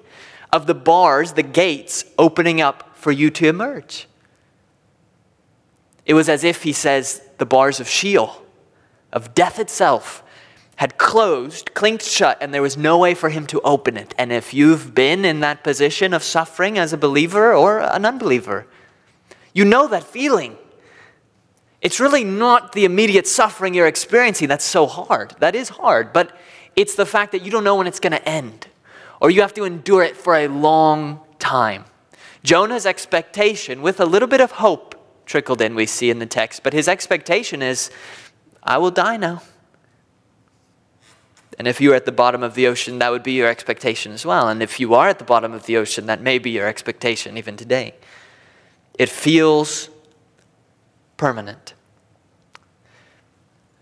of 0.53 0.67
the 0.67 0.75
bars, 0.75 1.33
the 1.33 1.43
gates 1.43 2.05
opening 2.19 2.61
up 2.61 2.97
for 2.97 3.11
you 3.11 3.31
to 3.31 3.49
emerge. 3.49 4.07
It 6.05 6.15
was 6.15 6.29
as 6.29 6.45
if 6.45 6.63
he 6.63 6.73
says 6.73 7.23
the 7.39 7.47
bars 7.47 7.81
of 7.81 7.89
Sheol 7.89 8.43
of 9.13 9.35
death 9.35 9.59
itself 9.59 10.23
had 10.77 10.97
closed, 10.97 11.75
clinked 11.75 12.05
shut, 12.05 12.39
and 12.41 12.55
there 12.55 12.63
was 12.63 12.77
no 12.77 12.99
way 12.99 13.13
for 13.13 13.31
him 13.31 13.47
to 13.49 13.61
open 13.63 13.97
it. 13.97 14.15
And 14.17 14.31
if 14.31 14.55
you've 14.55 14.95
been 14.95 15.25
in 15.25 15.41
that 15.41 15.65
position 15.65 16.15
of 16.15 16.23
suffering 16.23 16.79
as 16.79 16.93
a 16.93 16.97
believer 16.97 17.53
or 17.53 17.81
an 17.81 18.05
unbeliever, 18.05 18.67
you 19.53 19.65
know 19.65 19.89
that 19.89 20.05
feeling. 20.05 20.57
It's 21.81 21.99
really 21.99 22.23
not 22.23 22.73
the 22.73 22.85
immediate 22.85 23.27
suffering 23.27 23.75
you're 23.75 23.89
experiencing 23.89 24.47
that's 24.47 24.65
so 24.65 24.87
hard. 24.87 25.35
That 25.41 25.57
is 25.57 25.69
hard, 25.69 26.13
but 26.13 26.37
it's 26.77 26.95
the 26.95 27.07
fact 27.07 27.33
that 27.33 27.43
you 27.43 27.51
don't 27.51 27.65
know 27.65 27.75
when 27.75 27.89
it's 27.89 28.01
going 28.01 28.13
to 28.13 28.29
end, 28.29 28.69
or 29.21 29.31
you 29.31 29.41
have 29.41 29.55
to 29.55 29.65
endure 29.65 30.05
it 30.05 30.17
for 30.17 30.37
a 30.37 30.47
long 30.47 31.21
time. 31.41 31.87
Jonah's 32.45 32.87
expectation, 32.87 33.83
with 33.83 33.99
a 33.99 34.07
little 34.07 34.29
bit 34.29 34.41
of 34.41 34.53
hope 34.53 34.95
trickled 35.27 35.61
in, 35.61 35.75
we 35.75 35.87
see 35.87 36.09
in 36.09 36.21
the 36.21 36.27
text, 36.27 36.63
but 36.63 36.73
his 36.73 36.87
expectation 36.87 37.63
is 37.63 37.91
I 38.69 38.77
will 38.77 38.91
die 38.91 39.17
now. 39.17 39.41
And 41.59 41.67
if 41.67 41.81
you 41.81 41.93
are 41.93 41.97
at 41.97 42.05
the 42.05 42.13
bottom 42.13 42.43
of 42.43 42.55
the 42.55 42.67
ocean, 42.67 42.99
that 42.99 43.11
would 43.11 43.23
be 43.23 43.33
your 43.33 43.49
expectation 43.49 44.13
as 44.13 44.27
well. 44.27 44.47
And 44.47 44.63
if 44.63 44.79
you 44.79 44.93
are 44.95 45.09
at 45.09 45.19
the 45.19 45.25
bottom 45.25 45.55
of 45.55 45.65
the 45.65 45.79
ocean, 45.79 46.05
that 46.05 46.21
may 46.21 46.39
be 46.39 46.51
your 46.51 46.69
expectation 46.69 47.39
even 47.39 47.57
today. 47.57 47.95
It 48.99 49.09
feels 49.09 49.89
permanent. 51.17 51.73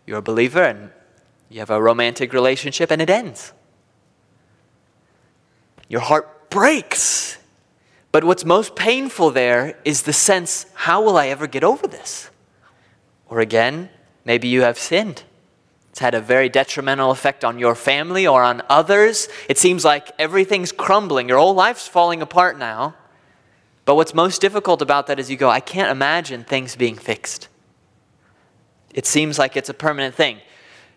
You're 0.06 0.18
a 0.18 0.22
believer 0.22 0.62
and 0.62 0.90
you 1.50 1.58
have 1.58 1.70
a 1.70 1.82
romantic 1.82 2.32
relationship 2.32 2.92
and 2.92 3.02
it 3.02 3.10
ends. 3.10 3.52
Your 5.88 6.00
heart 6.00 6.48
breaks. 6.48 7.38
But 8.12 8.22
what's 8.22 8.44
most 8.44 8.76
painful 8.76 9.32
there 9.32 9.78
is 9.84 10.02
the 10.02 10.12
sense 10.12 10.66
how 10.74 11.02
will 11.02 11.16
I 11.16 11.26
ever 11.26 11.48
get 11.48 11.64
over 11.64 11.88
this? 11.88 12.30
Or 13.28 13.40
again, 13.40 13.90
Maybe 14.26 14.48
you 14.48 14.62
have 14.62 14.76
sinned. 14.76 15.22
It's 15.90 16.00
had 16.00 16.14
a 16.14 16.20
very 16.20 16.50
detrimental 16.50 17.12
effect 17.12 17.44
on 17.44 17.58
your 17.58 17.74
family 17.74 18.26
or 18.26 18.42
on 18.42 18.60
others. 18.68 19.28
It 19.48 19.56
seems 19.56 19.84
like 19.84 20.10
everything's 20.18 20.72
crumbling. 20.72 21.28
Your 21.28 21.38
whole 21.38 21.54
life's 21.54 21.88
falling 21.88 22.20
apart 22.20 22.58
now. 22.58 22.96
But 23.86 23.94
what's 23.94 24.12
most 24.12 24.40
difficult 24.40 24.82
about 24.82 25.06
that 25.06 25.20
is 25.20 25.30
you 25.30 25.36
go, 25.36 25.48
I 25.48 25.60
can't 25.60 25.92
imagine 25.92 26.42
things 26.42 26.74
being 26.74 26.96
fixed. 26.96 27.48
It 28.92 29.06
seems 29.06 29.38
like 29.38 29.56
it's 29.56 29.68
a 29.68 29.74
permanent 29.74 30.16
thing. 30.16 30.40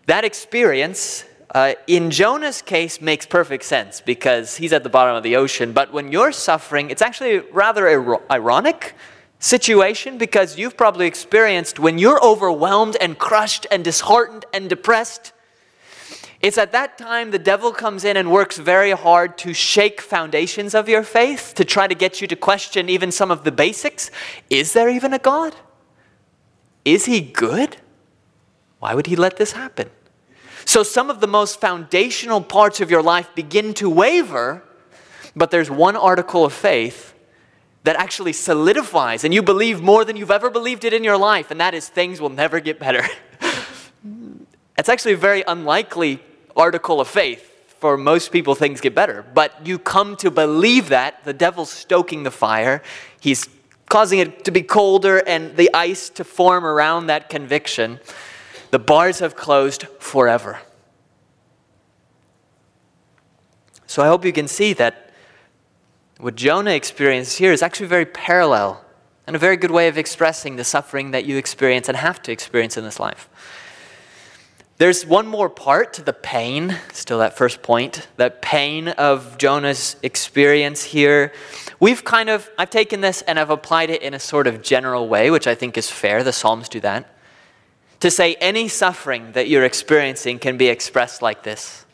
That 0.06 0.24
experience, 0.24 1.24
uh, 1.54 1.74
in 1.86 2.10
Jonah's 2.10 2.62
case, 2.62 3.00
makes 3.00 3.26
perfect 3.26 3.62
sense 3.62 4.00
because 4.00 4.56
he's 4.56 4.72
at 4.72 4.82
the 4.82 4.90
bottom 4.90 5.14
of 5.14 5.22
the 5.22 5.36
ocean. 5.36 5.72
But 5.72 5.92
when 5.92 6.10
you're 6.10 6.32
suffering, 6.32 6.90
it's 6.90 7.00
actually 7.00 7.38
rather 7.52 7.88
ironic 8.28 8.96
situation 9.40 10.18
because 10.18 10.58
you've 10.58 10.76
probably 10.76 11.06
experienced 11.06 11.80
when 11.80 11.98
you're 11.98 12.22
overwhelmed 12.22 12.96
and 13.00 13.18
crushed 13.18 13.66
and 13.70 13.82
disheartened 13.82 14.44
and 14.52 14.68
depressed, 14.68 15.32
It's 16.42 16.56
at 16.56 16.72
that 16.72 16.96
time 16.96 17.32
the 17.32 17.38
devil 17.38 17.70
comes 17.72 18.02
in 18.02 18.16
and 18.16 18.30
works 18.30 18.56
very 18.56 18.92
hard 18.92 19.36
to 19.38 19.52
shake 19.52 20.00
foundations 20.00 20.74
of 20.74 20.88
your 20.88 21.02
faith, 21.02 21.52
to 21.56 21.64
try 21.64 21.86
to 21.86 21.94
get 21.94 22.22
you 22.22 22.26
to 22.28 22.36
question 22.36 22.88
even 22.88 23.12
some 23.12 23.30
of 23.30 23.44
the 23.44 23.52
basics. 23.52 24.10
Is 24.48 24.72
there 24.72 24.88
even 24.88 25.12
a 25.12 25.18
God? 25.18 25.54
Is 26.84 27.04
he 27.04 27.20
good? 27.20 27.76
Why 28.78 28.94
would 28.94 29.06
he 29.06 29.16
let 29.16 29.36
this 29.36 29.52
happen? 29.52 29.90
So, 30.64 30.82
some 30.82 31.10
of 31.10 31.20
the 31.20 31.26
most 31.26 31.60
foundational 31.60 32.40
parts 32.40 32.80
of 32.80 32.90
your 32.90 33.02
life 33.02 33.28
begin 33.34 33.74
to 33.74 33.90
waver, 33.90 34.62
but 35.36 35.50
there's 35.50 35.70
one 35.70 35.96
article 35.96 36.44
of 36.46 36.54
faith 36.54 37.14
that 37.84 37.96
actually 37.96 38.32
solidifies, 38.32 39.24
and 39.24 39.32
you 39.32 39.42
believe 39.42 39.80
more 39.80 40.04
than 40.04 40.16
you've 40.16 40.30
ever 40.30 40.50
believed 40.50 40.84
it 40.84 40.92
in 40.92 41.02
your 41.02 41.16
life, 41.16 41.50
and 41.50 41.60
that 41.60 41.74
is 41.74 41.88
things 41.88 42.20
will 42.20 42.28
never 42.28 42.60
get 42.60 42.78
better. 42.78 43.04
it's 44.78 44.88
actually 44.88 45.14
a 45.14 45.16
very 45.16 45.42
unlikely 45.46 46.20
article 46.56 47.00
of 47.00 47.08
faith. 47.08 47.46
For 47.78 47.96
most 47.96 48.30
people, 48.30 48.54
things 48.54 48.82
get 48.82 48.94
better. 48.94 49.24
But 49.32 49.66
you 49.66 49.78
come 49.78 50.14
to 50.16 50.30
believe 50.30 50.90
that 50.90 51.24
the 51.24 51.32
devil's 51.32 51.70
stoking 51.70 52.24
the 52.24 52.30
fire, 52.30 52.82
he's 53.20 53.48
causing 53.88 54.18
it 54.18 54.44
to 54.44 54.50
be 54.50 54.62
colder 54.62 55.22
and 55.26 55.56
the 55.56 55.70
ice 55.72 56.10
to 56.10 56.24
form 56.24 56.66
around 56.66 57.06
that 57.06 57.30
conviction. 57.30 57.98
The 58.70 58.78
bars 58.78 59.20
have 59.20 59.34
closed 59.34 59.84
forever. 59.98 60.60
So 63.86 64.02
I 64.02 64.06
hope 64.06 64.24
you 64.24 64.32
can 64.32 64.46
see 64.46 64.74
that 64.74 65.09
what 66.20 66.34
Jonah 66.34 66.72
experienced 66.72 67.38
here 67.38 67.52
is 67.52 67.62
actually 67.62 67.86
very 67.86 68.04
parallel 68.04 68.84
and 69.26 69.34
a 69.34 69.38
very 69.38 69.56
good 69.56 69.70
way 69.70 69.88
of 69.88 69.96
expressing 69.96 70.56
the 70.56 70.64
suffering 70.64 71.12
that 71.12 71.24
you 71.24 71.36
experience 71.36 71.88
and 71.88 71.96
have 71.96 72.20
to 72.22 72.32
experience 72.32 72.76
in 72.76 72.84
this 72.84 73.00
life. 73.00 73.28
There's 74.76 75.04
one 75.04 75.26
more 75.26 75.48
part 75.50 75.92
to 75.94 76.02
the 76.02 76.12
pain, 76.12 76.76
still 76.92 77.18
that 77.18 77.36
first 77.36 77.62
point, 77.62 78.08
that 78.16 78.40
pain 78.40 78.88
of 78.88 79.36
Jonah's 79.36 79.96
experience 80.02 80.82
here. 80.82 81.32
We've 81.80 82.02
kind 82.02 82.30
of, 82.30 82.50
I've 82.58 82.70
taken 82.70 83.02
this 83.02 83.22
and 83.22 83.38
I've 83.38 83.50
applied 83.50 83.90
it 83.90 84.02
in 84.02 84.14
a 84.14 84.18
sort 84.18 84.46
of 84.46 84.62
general 84.62 85.06
way, 85.06 85.30
which 85.30 85.46
I 85.46 85.54
think 85.54 85.76
is 85.76 85.90
fair. 85.90 86.24
The 86.24 86.32
Psalms 86.32 86.68
do 86.68 86.80
that. 86.80 87.14
To 88.00 88.10
say 88.10 88.36
any 88.36 88.68
suffering 88.68 89.32
that 89.32 89.48
you're 89.48 89.64
experiencing 89.64 90.38
can 90.38 90.56
be 90.56 90.68
expressed 90.68 91.20
like 91.20 91.42
this. 91.42 91.84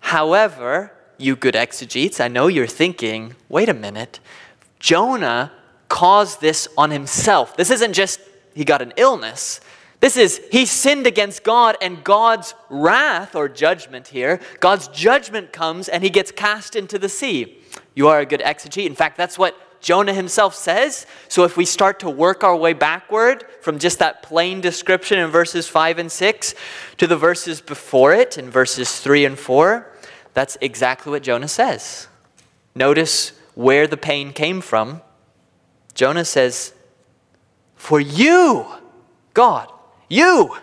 However, 0.00 0.92
you 1.18 1.36
good 1.36 1.54
exegetes, 1.54 2.20
I 2.20 2.28
know 2.28 2.46
you're 2.46 2.66
thinking, 2.66 3.34
wait 3.48 3.68
a 3.68 3.74
minute, 3.74 4.20
Jonah 4.78 5.52
caused 5.88 6.40
this 6.40 6.68
on 6.76 6.90
himself. 6.90 7.56
This 7.56 7.70
isn't 7.70 7.92
just 7.92 8.20
he 8.54 8.64
got 8.64 8.82
an 8.82 8.92
illness. 8.96 9.60
This 10.00 10.16
is, 10.16 10.40
he 10.52 10.64
sinned 10.64 11.06
against 11.06 11.42
God, 11.42 11.76
and 11.82 12.04
God's 12.04 12.54
wrath 12.70 13.34
or 13.34 13.48
judgment 13.48 14.08
here, 14.08 14.40
God's 14.60 14.88
judgment 14.88 15.52
comes 15.52 15.88
and 15.88 16.04
he 16.04 16.10
gets 16.10 16.30
cast 16.30 16.76
into 16.76 16.98
the 16.98 17.08
sea. 17.08 17.58
You 17.94 18.08
are 18.08 18.20
a 18.20 18.26
good 18.26 18.40
exegete. 18.40 18.86
In 18.86 18.94
fact, 18.94 19.16
that's 19.16 19.38
what 19.38 19.56
Jonah 19.80 20.12
himself 20.12 20.54
says. 20.54 21.06
So 21.28 21.44
if 21.44 21.56
we 21.56 21.64
start 21.64 22.00
to 22.00 22.10
work 22.10 22.44
our 22.44 22.56
way 22.56 22.72
backward 22.72 23.44
from 23.60 23.78
just 23.78 23.98
that 23.98 24.22
plain 24.22 24.60
description 24.60 25.18
in 25.18 25.30
verses 25.30 25.68
5 25.68 25.98
and 25.98 26.10
6 26.10 26.54
to 26.98 27.06
the 27.06 27.16
verses 27.16 27.60
before 27.60 28.12
it 28.12 28.38
in 28.38 28.50
verses 28.50 29.00
3 29.00 29.24
and 29.24 29.38
4, 29.38 29.86
that's 30.38 30.56
exactly 30.60 31.10
what 31.10 31.24
Jonah 31.24 31.48
says. 31.48 32.06
Notice 32.76 33.32
where 33.56 33.88
the 33.88 33.96
pain 33.96 34.32
came 34.32 34.60
from. 34.60 35.02
Jonah 35.94 36.24
says, 36.24 36.72
For 37.74 37.98
you, 37.98 38.64
God, 39.34 39.68
you 40.08 40.56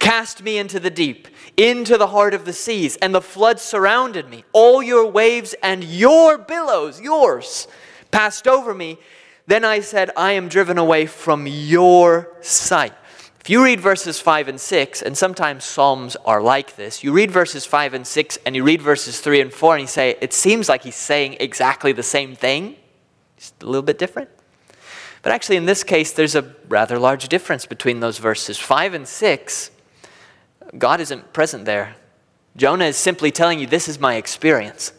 cast 0.00 0.42
me 0.42 0.58
into 0.58 0.80
the 0.80 0.90
deep, 0.90 1.28
into 1.56 1.96
the 1.96 2.08
heart 2.08 2.34
of 2.34 2.46
the 2.46 2.52
seas, 2.52 2.96
and 2.96 3.14
the 3.14 3.20
flood 3.20 3.60
surrounded 3.60 4.28
me. 4.28 4.42
All 4.52 4.82
your 4.82 5.06
waves 5.06 5.54
and 5.62 5.84
your 5.84 6.36
billows, 6.36 7.00
yours, 7.00 7.68
passed 8.10 8.48
over 8.48 8.74
me. 8.74 8.98
Then 9.46 9.64
I 9.64 9.82
said, 9.82 10.10
I 10.16 10.32
am 10.32 10.48
driven 10.48 10.78
away 10.78 11.06
from 11.06 11.46
your 11.46 12.32
sight. 12.40 12.94
If 13.46 13.50
you 13.50 13.62
read 13.62 13.78
verses 13.78 14.18
5 14.18 14.48
and 14.48 14.60
6, 14.60 15.02
and 15.02 15.16
sometimes 15.16 15.64
Psalms 15.64 16.16
are 16.24 16.42
like 16.42 16.74
this, 16.74 17.04
you 17.04 17.12
read 17.12 17.30
verses 17.30 17.64
5 17.64 17.94
and 17.94 18.04
6, 18.04 18.38
and 18.44 18.56
you 18.56 18.64
read 18.64 18.82
verses 18.82 19.20
3 19.20 19.40
and 19.40 19.52
4, 19.52 19.74
and 19.76 19.82
you 19.82 19.86
say, 19.86 20.16
it 20.20 20.32
seems 20.32 20.68
like 20.68 20.82
he's 20.82 20.96
saying 20.96 21.36
exactly 21.38 21.92
the 21.92 22.02
same 22.02 22.34
thing, 22.34 22.74
just 23.36 23.62
a 23.62 23.66
little 23.66 23.82
bit 23.82 23.98
different. 23.98 24.30
But 25.22 25.30
actually, 25.30 25.58
in 25.58 25.64
this 25.64 25.84
case, 25.84 26.10
there's 26.10 26.34
a 26.34 26.56
rather 26.68 26.98
large 26.98 27.28
difference 27.28 27.66
between 27.66 28.00
those 28.00 28.18
verses. 28.18 28.58
5 28.58 28.94
and 28.94 29.06
6, 29.06 29.70
God 30.76 31.00
isn't 31.00 31.32
present 31.32 31.66
there. 31.66 31.94
Jonah 32.56 32.86
is 32.86 32.96
simply 32.96 33.30
telling 33.30 33.60
you, 33.60 33.68
This 33.68 33.88
is 33.88 34.00
my 34.00 34.16
experience. 34.16 34.92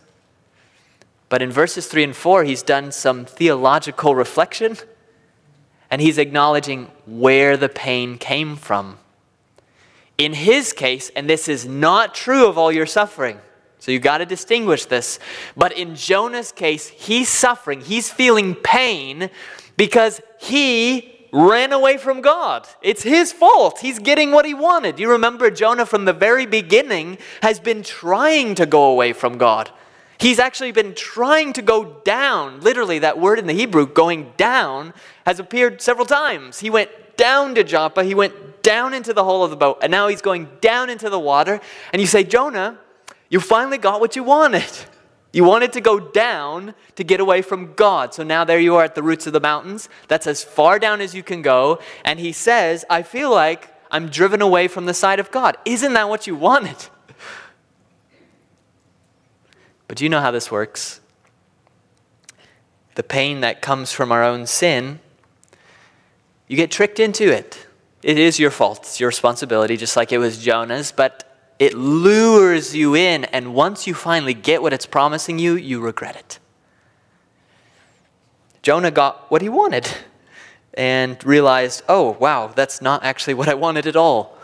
But 1.27 1.41
in 1.41 1.51
verses 1.51 1.87
3 1.87 2.01
and 2.01 2.15
4, 2.15 2.45
he's 2.45 2.63
done 2.63 2.93
some 2.93 3.25
theological 3.25 4.15
reflection 4.15 4.77
and 5.89 6.01
he's 6.01 6.17
acknowledging 6.17 6.91
where 7.05 7.57
the 7.57 7.69
pain 7.69 8.17
came 8.17 8.55
from. 8.55 8.97
In 10.17 10.33
his 10.33 10.73
case, 10.73 11.11
and 11.15 11.29
this 11.29 11.47
is 11.47 11.65
not 11.65 12.15
true 12.15 12.47
of 12.47 12.57
all 12.57 12.71
your 12.71 12.85
suffering, 12.85 13.39
so 13.79 13.91
you've 13.91 14.01
got 14.01 14.17
to 14.17 14.25
distinguish 14.25 14.85
this. 14.85 15.19
But 15.55 15.73
in 15.73 15.95
Jonah's 15.95 16.51
case, 16.51 16.87
he's 16.87 17.29
suffering, 17.29 17.81
he's 17.81 18.11
feeling 18.11 18.55
pain 18.55 19.29
because 19.77 20.19
he 20.39 21.13
ran 21.31 21.71
away 21.71 21.97
from 21.97 22.21
God. 22.21 22.67
It's 22.81 23.03
his 23.03 23.31
fault. 23.31 23.79
He's 23.79 23.99
getting 23.99 24.31
what 24.31 24.45
he 24.45 24.53
wanted. 24.53 24.99
You 24.99 25.11
remember 25.11 25.51
Jonah 25.51 25.85
from 25.85 26.05
the 26.05 26.13
very 26.13 26.45
beginning 26.45 27.17
has 27.41 27.59
been 27.59 27.83
trying 27.83 28.55
to 28.55 28.65
go 28.65 28.85
away 28.85 29.13
from 29.13 29.37
God. 29.37 29.69
He's 30.19 30.39
actually 30.39 30.71
been 30.71 30.95
trying 30.95 31.53
to 31.53 31.61
go 31.61 32.01
down. 32.03 32.61
Literally, 32.61 32.99
that 32.99 33.19
word 33.19 33.37
in 33.39 33.45
the 33.45 33.53
Hebrew, 33.53 33.85
going 33.85 34.33
down, 34.35 34.93
has 35.25 35.39
appeared 35.39 35.81
several 35.81 36.05
times. 36.05 36.59
He 36.59 36.69
went 36.69 36.89
down 37.17 37.55
to 37.55 37.63
Joppa, 37.63 38.03
he 38.03 38.15
went 38.15 38.63
down 38.63 38.93
into 38.93 39.13
the 39.13 39.23
hull 39.23 39.43
of 39.43 39.49
the 39.49 39.55
boat, 39.55 39.79
and 39.81 39.91
now 39.91 40.07
he's 40.07 40.21
going 40.21 40.47
down 40.61 40.89
into 40.89 41.09
the 41.09 41.19
water. 41.19 41.59
And 41.91 41.99
you 41.99 42.07
say, 42.07 42.23
Jonah, 42.23 42.77
you 43.29 43.39
finally 43.39 43.77
got 43.77 43.99
what 43.99 44.15
you 44.15 44.23
wanted. 44.23 44.71
You 45.33 45.43
wanted 45.43 45.73
to 45.73 45.81
go 45.81 45.99
down 45.99 46.73
to 46.95 47.03
get 47.03 47.19
away 47.19 47.41
from 47.41 47.73
God. 47.73 48.13
So 48.13 48.23
now 48.23 48.43
there 48.43 48.59
you 48.59 48.75
are 48.75 48.83
at 48.83 48.95
the 48.95 49.03
roots 49.03 49.27
of 49.27 49.33
the 49.33 49.39
mountains. 49.39 49.89
That's 50.07 50.25
as 50.25 50.43
far 50.43 50.79
down 50.79 51.01
as 51.01 51.13
you 51.13 51.21
can 51.21 51.41
go. 51.41 51.79
And 52.05 52.19
he 52.19 52.31
says, 52.31 52.85
I 52.89 53.03
feel 53.03 53.29
like 53.29 53.73
I'm 53.91 54.09
driven 54.09 54.41
away 54.41 54.67
from 54.67 54.85
the 54.85 54.93
side 54.93 55.19
of 55.19 55.29
God. 55.29 55.57
Isn't 55.65 55.93
that 55.93 56.09
what 56.09 56.27
you 56.27 56.35
wanted? 56.35 56.77
But 59.87 60.01
you 60.01 60.09
know 60.09 60.21
how 60.21 60.31
this 60.31 60.51
works? 60.51 60.99
The 62.95 63.03
pain 63.03 63.41
that 63.41 63.61
comes 63.61 63.91
from 63.91 64.11
our 64.11 64.23
own 64.23 64.47
sin, 64.47 64.99
you 66.47 66.57
get 66.57 66.71
tricked 66.71 66.99
into 66.99 67.31
it. 67.31 67.67
It 68.03 68.17
is 68.17 68.39
your 68.39 68.51
fault, 68.51 68.79
it's 68.79 68.99
your 68.99 69.07
responsibility, 69.07 69.77
just 69.77 69.95
like 69.95 70.11
it 70.11 70.17
was 70.17 70.37
Jonah's. 70.37 70.91
But 70.91 71.23
it 71.59 71.73
lures 71.73 72.75
you 72.75 72.95
in, 72.95 73.25
and 73.25 73.53
once 73.53 73.87
you 73.87 73.93
finally 73.93 74.33
get 74.33 74.61
what 74.61 74.73
it's 74.73 74.85
promising 74.85 75.39
you, 75.39 75.55
you 75.55 75.79
regret 75.79 76.15
it. 76.15 76.39
Jonah 78.61 78.91
got 78.91 79.31
what 79.31 79.41
he 79.41 79.49
wanted 79.49 79.89
and 80.75 81.23
realized, 81.25 81.81
oh, 81.89 82.11
wow, 82.19 82.47
that's 82.47 82.81
not 82.81 83.03
actually 83.03 83.33
what 83.33 83.47
I 83.47 83.55
wanted 83.55 83.87
at 83.87 83.95
all. 83.95 84.36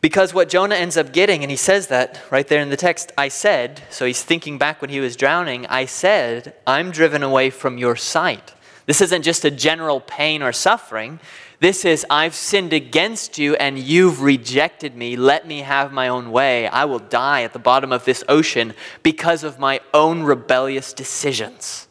Because 0.00 0.32
what 0.32 0.48
Jonah 0.48 0.76
ends 0.76 0.96
up 0.96 1.12
getting, 1.12 1.42
and 1.42 1.50
he 1.50 1.56
says 1.56 1.88
that 1.88 2.20
right 2.30 2.46
there 2.46 2.60
in 2.60 2.70
the 2.70 2.76
text, 2.76 3.10
I 3.18 3.28
said, 3.28 3.82
so 3.90 4.06
he's 4.06 4.22
thinking 4.22 4.56
back 4.56 4.80
when 4.80 4.90
he 4.90 5.00
was 5.00 5.16
drowning, 5.16 5.66
I 5.66 5.86
said, 5.86 6.54
I'm 6.66 6.92
driven 6.92 7.24
away 7.24 7.50
from 7.50 7.78
your 7.78 7.96
sight. 7.96 8.54
This 8.86 9.00
isn't 9.00 9.22
just 9.22 9.44
a 9.44 9.50
general 9.50 10.00
pain 10.00 10.40
or 10.40 10.52
suffering. 10.52 11.18
This 11.60 11.84
is, 11.84 12.06
I've 12.08 12.34
sinned 12.34 12.72
against 12.72 13.36
you 13.36 13.56
and 13.56 13.76
you've 13.76 14.22
rejected 14.22 14.96
me. 14.96 15.16
Let 15.16 15.46
me 15.46 15.58
have 15.60 15.92
my 15.92 16.06
own 16.06 16.30
way. 16.30 16.68
I 16.68 16.84
will 16.84 17.00
die 17.00 17.42
at 17.42 17.52
the 17.52 17.58
bottom 17.58 17.92
of 17.92 18.04
this 18.04 18.22
ocean 18.28 18.74
because 19.02 19.42
of 19.42 19.58
my 19.58 19.80
own 19.92 20.22
rebellious 20.22 20.92
decisions. 20.92 21.88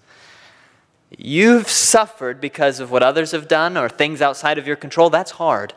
You've 1.15 1.69
suffered 1.69 2.41
because 2.41 2.79
of 2.79 2.89
what 2.89 3.03
others 3.03 3.31
have 3.31 3.47
done 3.47 3.77
or 3.77 3.89
things 3.89 4.21
outside 4.21 4.57
of 4.57 4.65
your 4.65 4.75
control. 4.75 5.09
That's 5.09 5.31
hard. 5.31 5.73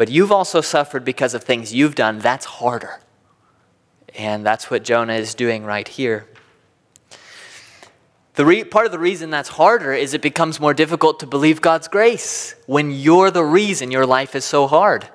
But 0.00 0.08
you've 0.08 0.32
also 0.32 0.62
suffered 0.62 1.04
because 1.04 1.34
of 1.34 1.44
things 1.44 1.74
you've 1.74 1.94
done. 1.94 2.20
That's 2.20 2.46
harder. 2.46 3.00
And 4.14 4.46
that's 4.46 4.70
what 4.70 4.82
Jonah 4.82 5.12
is 5.12 5.34
doing 5.34 5.62
right 5.62 5.86
here. 5.86 6.26
The 8.32 8.46
re- 8.46 8.64
part 8.64 8.86
of 8.86 8.92
the 8.92 8.98
reason 8.98 9.28
that's 9.28 9.50
harder 9.50 9.92
is 9.92 10.14
it 10.14 10.22
becomes 10.22 10.58
more 10.58 10.72
difficult 10.72 11.20
to 11.20 11.26
believe 11.26 11.60
God's 11.60 11.86
grace 11.86 12.54
when 12.64 12.90
you're 12.90 13.30
the 13.30 13.44
reason 13.44 13.90
your 13.90 14.06
life 14.06 14.34
is 14.34 14.46
so 14.46 14.66
hard. 14.66 15.06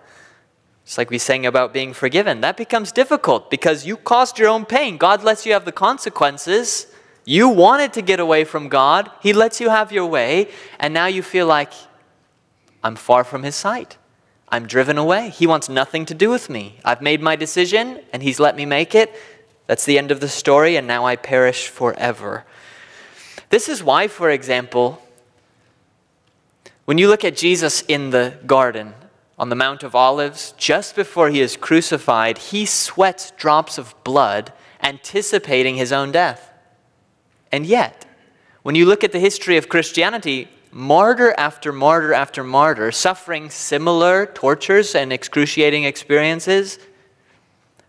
It's 0.83 0.99
like 0.99 1.09
we 1.09 1.17
sang 1.17 1.47
about 1.47 1.73
being 1.73 1.91
forgiven. 1.91 2.41
That 2.41 2.55
becomes 2.55 2.91
difficult 2.91 3.49
because 3.49 3.87
you 3.87 3.97
caused 3.97 4.37
your 4.37 4.49
own 4.49 4.65
pain. 4.65 4.97
God 4.97 5.23
lets 5.23 5.47
you 5.47 5.53
have 5.53 5.65
the 5.65 5.71
consequences. 5.71 6.85
You 7.25 7.49
wanted 7.49 7.91
to 7.93 8.03
get 8.03 8.19
away 8.19 8.43
from 8.43 8.69
God, 8.69 9.09
He 9.23 9.33
lets 9.33 9.59
you 9.59 9.71
have 9.71 9.91
your 9.91 10.05
way, 10.05 10.51
and 10.79 10.93
now 10.93 11.07
you 11.07 11.23
feel 11.23 11.47
like 11.47 11.73
I'm 12.83 12.95
far 12.95 13.23
from 13.23 13.41
His 13.41 13.55
sight. 13.55 13.97
I'm 14.55 14.67
driven 14.67 14.97
away. 14.97 15.31
He 15.31 15.45
wants 15.45 15.67
nothing 15.67 16.05
to 16.05 16.13
do 16.13 16.29
with 16.29 16.49
me. 16.49 16.79
I've 16.85 17.01
made 17.01 17.21
my 17.21 17.35
decision, 17.35 17.99
and 18.13 18.23
He's 18.23 18.39
let 18.39 18.55
me 18.55 18.65
make 18.65 18.95
it. 18.95 19.13
That's 19.67 19.83
the 19.83 19.97
end 19.97 20.11
of 20.11 20.21
the 20.21 20.29
story, 20.29 20.77
and 20.77 20.87
now 20.87 21.03
I 21.03 21.17
perish 21.17 21.67
forever. 21.67 22.45
This 23.49 23.67
is 23.67 23.83
why, 23.83 24.07
for 24.07 24.29
example, 24.29 25.01
when 26.85 26.97
you 26.97 27.09
look 27.09 27.25
at 27.25 27.35
Jesus 27.35 27.81
in 27.81 28.11
the 28.11 28.37
garden 28.45 28.93
on 29.37 29.49
the 29.49 29.57
Mount 29.57 29.83
of 29.83 29.93
Olives, 29.93 30.53
just 30.57 30.95
before 30.95 31.27
he 31.27 31.41
is 31.41 31.57
crucified, 31.57 32.37
he 32.37 32.65
sweats 32.65 33.31
drops 33.31 33.77
of 33.77 33.93
blood, 34.05 34.53
anticipating 34.81 35.75
his 35.75 35.91
own 35.91 36.13
death. 36.13 36.53
And 37.51 37.65
yet, 37.65 38.05
when 38.63 38.75
you 38.75 38.85
look 38.85 39.03
at 39.03 39.11
the 39.11 39.19
history 39.19 39.57
of 39.57 39.67
Christianity, 39.67 40.47
martyr 40.75 41.33
after 41.37 41.71
martyr 41.71 42.13
after 42.13 42.43
martyr, 42.43 42.91
suffering 42.91 43.49
similar 43.49 44.25
tortures 44.25 44.93
and 44.93 45.13
excruciating 45.13 45.85
experiences, 45.85 46.79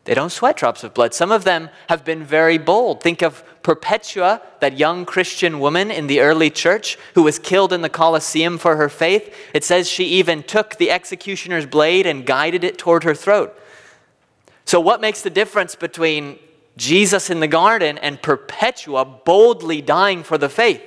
they 0.05 0.15
don't 0.15 0.31
sweat 0.31 0.57
drops 0.57 0.85
of 0.85 0.95
blood. 0.95 1.13
Some 1.13 1.33
of 1.33 1.43
them 1.43 1.69
have 1.89 2.05
been 2.05 2.23
very 2.23 2.59
bold. 2.59 3.03
Think 3.03 3.23
of 3.23 3.43
Perpetua, 3.65 4.41
that 4.61 4.79
young 4.79 5.05
Christian 5.05 5.59
woman 5.59 5.91
in 5.91 6.07
the 6.07 6.21
early 6.21 6.49
church 6.49 6.97
who 7.17 7.25
was 7.25 7.41
killed 7.41 7.73
in 7.73 7.83
the 7.83 7.89
Colosseum 7.89 8.57
for 8.57 8.77
her 8.77 8.89
faith. 8.89 9.35
It 9.53 9.65
says 9.65 9.91
she 9.91 10.05
even 10.05 10.45
took 10.45 10.77
the 10.77 10.93
executioner's 10.93 11.67
blade 11.67 12.07
and 12.07 12.25
guided 12.25 12.63
it 12.63 12.79
toward 12.79 13.03
her 13.03 13.17
throat. 13.17 13.61
So, 14.65 14.79
what 14.79 15.01
makes 15.01 15.23
the 15.23 15.31
difference 15.31 15.75
between 15.75 16.39
Jesus 16.77 17.31
in 17.31 17.41
the 17.41 17.49
garden 17.49 17.99
and 17.99 18.23
Perpetua 18.23 19.05
boldly 19.05 19.83
dying 19.83 20.23
for 20.23 20.39
the 20.39 20.49
faith? 20.49 20.83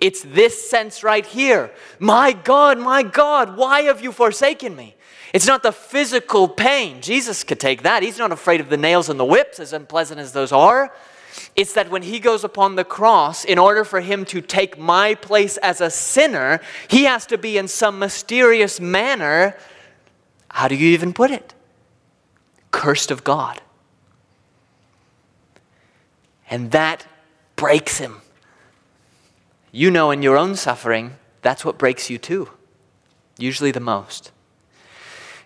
It's 0.00 0.22
this 0.22 0.68
sense 0.68 1.04
right 1.04 1.26
here. 1.26 1.70
My 1.98 2.32
God, 2.32 2.78
my 2.78 3.02
God, 3.02 3.56
why 3.56 3.82
have 3.82 4.02
you 4.02 4.12
forsaken 4.12 4.74
me? 4.74 4.96
It's 5.32 5.46
not 5.46 5.62
the 5.62 5.72
physical 5.72 6.48
pain. 6.48 7.02
Jesus 7.02 7.44
could 7.44 7.60
take 7.60 7.82
that. 7.82 8.02
He's 8.02 8.18
not 8.18 8.32
afraid 8.32 8.60
of 8.60 8.68
the 8.68 8.76
nails 8.76 9.08
and 9.08 9.20
the 9.20 9.24
whips, 9.24 9.60
as 9.60 9.72
unpleasant 9.72 10.18
as 10.18 10.32
those 10.32 10.52
are. 10.52 10.92
It's 11.54 11.74
that 11.74 11.90
when 11.90 12.02
he 12.02 12.18
goes 12.18 12.42
upon 12.42 12.76
the 12.76 12.84
cross, 12.84 13.44
in 13.44 13.58
order 13.58 13.84
for 13.84 14.00
him 14.00 14.24
to 14.26 14.40
take 14.40 14.78
my 14.78 15.14
place 15.14 15.56
as 15.58 15.80
a 15.80 15.90
sinner, 15.90 16.60
he 16.88 17.04
has 17.04 17.26
to 17.26 17.38
be 17.38 17.58
in 17.58 17.68
some 17.68 17.98
mysterious 17.98 18.80
manner. 18.80 19.56
How 20.48 20.66
do 20.66 20.74
you 20.74 20.90
even 20.90 21.12
put 21.12 21.30
it? 21.30 21.54
Cursed 22.70 23.10
of 23.10 23.22
God. 23.22 23.60
And 26.48 26.72
that 26.72 27.06
breaks 27.54 27.98
him. 27.98 28.22
You 29.72 29.90
know, 29.90 30.10
in 30.10 30.22
your 30.22 30.36
own 30.36 30.56
suffering, 30.56 31.16
that's 31.42 31.64
what 31.64 31.78
breaks 31.78 32.10
you 32.10 32.18
too, 32.18 32.50
usually 33.38 33.70
the 33.70 33.80
most. 33.80 34.32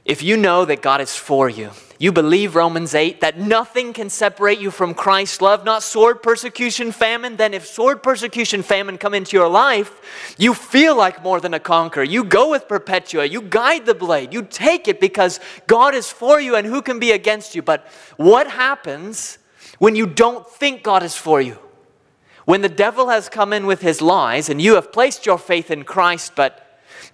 If 0.04 0.22
you 0.22 0.36
know 0.36 0.66
that 0.66 0.82
God 0.82 1.00
is 1.00 1.16
for 1.16 1.48
you, 1.48 1.70
you 1.98 2.12
believe 2.12 2.56
Romans 2.56 2.94
8 2.94 3.22
that 3.22 3.38
nothing 3.38 3.94
can 3.94 4.10
separate 4.10 4.58
you 4.58 4.70
from 4.70 4.92
Christ's 4.92 5.40
love, 5.40 5.64
not 5.64 5.82
sword, 5.82 6.22
persecution, 6.22 6.92
famine, 6.92 7.36
then 7.36 7.54
if 7.54 7.66
sword, 7.66 8.02
persecution, 8.02 8.62
famine 8.62 8.98
come 8.98 9.14
into 9.14 9.36
your 9.36 9.48
life, 9.48 10.34
you 10.36 10.52
feel 10.52 10.94
like 10.94 11.22
more 11.22 11.40
than 11.40 11.54
a 11.54 11.60
conqueror. 11.60 12.02
You 12.02 12.24
go 12.24 12.50
with 12.50 12.68
Perpetua, 12.68 13.24
you 13.26 13.40
guide 13.40 13.86
the 13.86 13.94
blade, 13.94 14.34
you 14.34 14.42
take 14.42 14.88
it 14.88 15.00
because 15.00 15.40
God 15.66 15.94
is 15.94 16.10
for 16.10 16.38
you 16.38 16.56
and 16.56 16.66
who 16.66 16.82
can 16.82 16.98
be 16.98 17.12
against 17.12 17.54
you? 17.54 17.62
But 17.62 17.86
what 18.18 18.50
happens 18.50 19.38
when 19.78 19.96
you 19.96 20.06
don't 20.06 20.46
think 20.46 20.82
God 20.82 21.02
is 21.02 21.16
for 21.16 21.40
you? 21.40 21.58
When 22.44 22.60
the 22.60 22.68
devil 22.68 23.08
has 23.08 23.28
come 23.28 23.52
in 23.52 23.66
with 23.66 23.80
his 23.80 24.02
lies 24.02 24.48
and 24.48 24.60
you 24.60 24.74
have 24.74 24.92
placed 24.92 25.26
your 25.26 25.38
faith 25.38 25.70
in 25.70 25.84
Christ, 25.84 26.32
but 26.36 26.60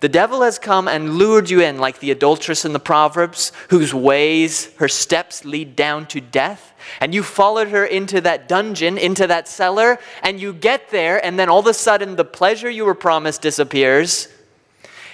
the 0.01 0.09
devil 0.09 0.43
has 0.43 0.59
come 0.59 0.89
and 0.89 1.15
lured 1.15 1.51
you 1.51 1.61
in, 1.61 1.79
like 1.79 2.01
the 2.01 2.11
adulteress 2.11 2.65
in 2.65 2.73
the 2.73 2.81
Proverbs, 2.81 3.53
whose 3.69 3.93
ways, 3.93 4.73
her 4.77 4.89
steps 4.89 5.45
lead 5.45 5.77
down 5.77 6.07
to 6.07 6.21
death. 6.21 6.73
And 7.01 7.15
you 7.15 7.23
followed 7.23 7.69
her 7.69 7.85
into 7.85 8.21
that 8.23 8.49
dungeon, 8.49 8.97
into 8.97 9.27
that 9.27 9.47
cellar, 9.47 9.99
and 10.23 10.41
you 10.41 10.53
get 10.55 10.91
there, 10.91 11.25
and 11.25 11.39
then 11.39 11.51
all 11.51 11.59
of 11.59 11.67
a 11.67 11.75
sudden 11.75 12.17
the 12.17 12.25
pleasure 12.25 12.71
you 12.71 12.87
were 12.87 12.95
promised 12.95 13.43
disappears. 13.43 14.29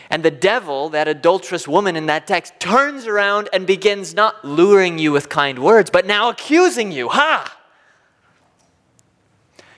And 0.08 0.22
the 0.22 0.30
devil, 0.30 0.88
that 0.90 1.08
adulterous 1.08 1.66
woman 1.66 1.96
in 1.96 2.06
that 2.06 2.28
text, 2.28 2.60
turns 2.60 3.08
around 3.08 3.48
and 3.52 3.66
begins 3.66 4.14
not 4.14 4.44
luring 4.44 4.98
you 4.98 5.10
with 5.10 5.28
kind 5.28 5.58
words, 5.58 5.90
but 5.90 6.06
now 6.06 6.28
accusing 6.28 6.92
you. 6.92 7.08
Ha! 7.08 7.55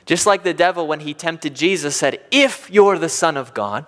Just 0.08 0.24
like 0.24 0.42
the 0.42 0.54
devil, 0.54 0.86
when 0.86 1.00
he 1.00 1.12
tempted 1.12 1.54
Jesus, 1.54 1.94
said, 1.94 2.18
If 2.30 2.70
you're 2.70 2.98
the 2.98 3.10
Son 3.10 3.36
of 3.36 3.52
God, 3.52 3.84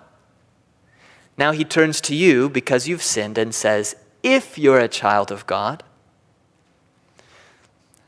now 1.35 1.51
he 1.51 1.63
turns 1.65 1.99
to 2.01 2.13
you 2.13 2.47
because 2.47 2.87
you've 2.87 3.01
sinned 3.01 3.39
and 3.39 3.55
says, 3.55 3.95
If 4.21 4.55
you're 4.55 4.77
a 4.77 4.87
child 4.87 5.31
of 5.31 5.47
God, 5.47 5.81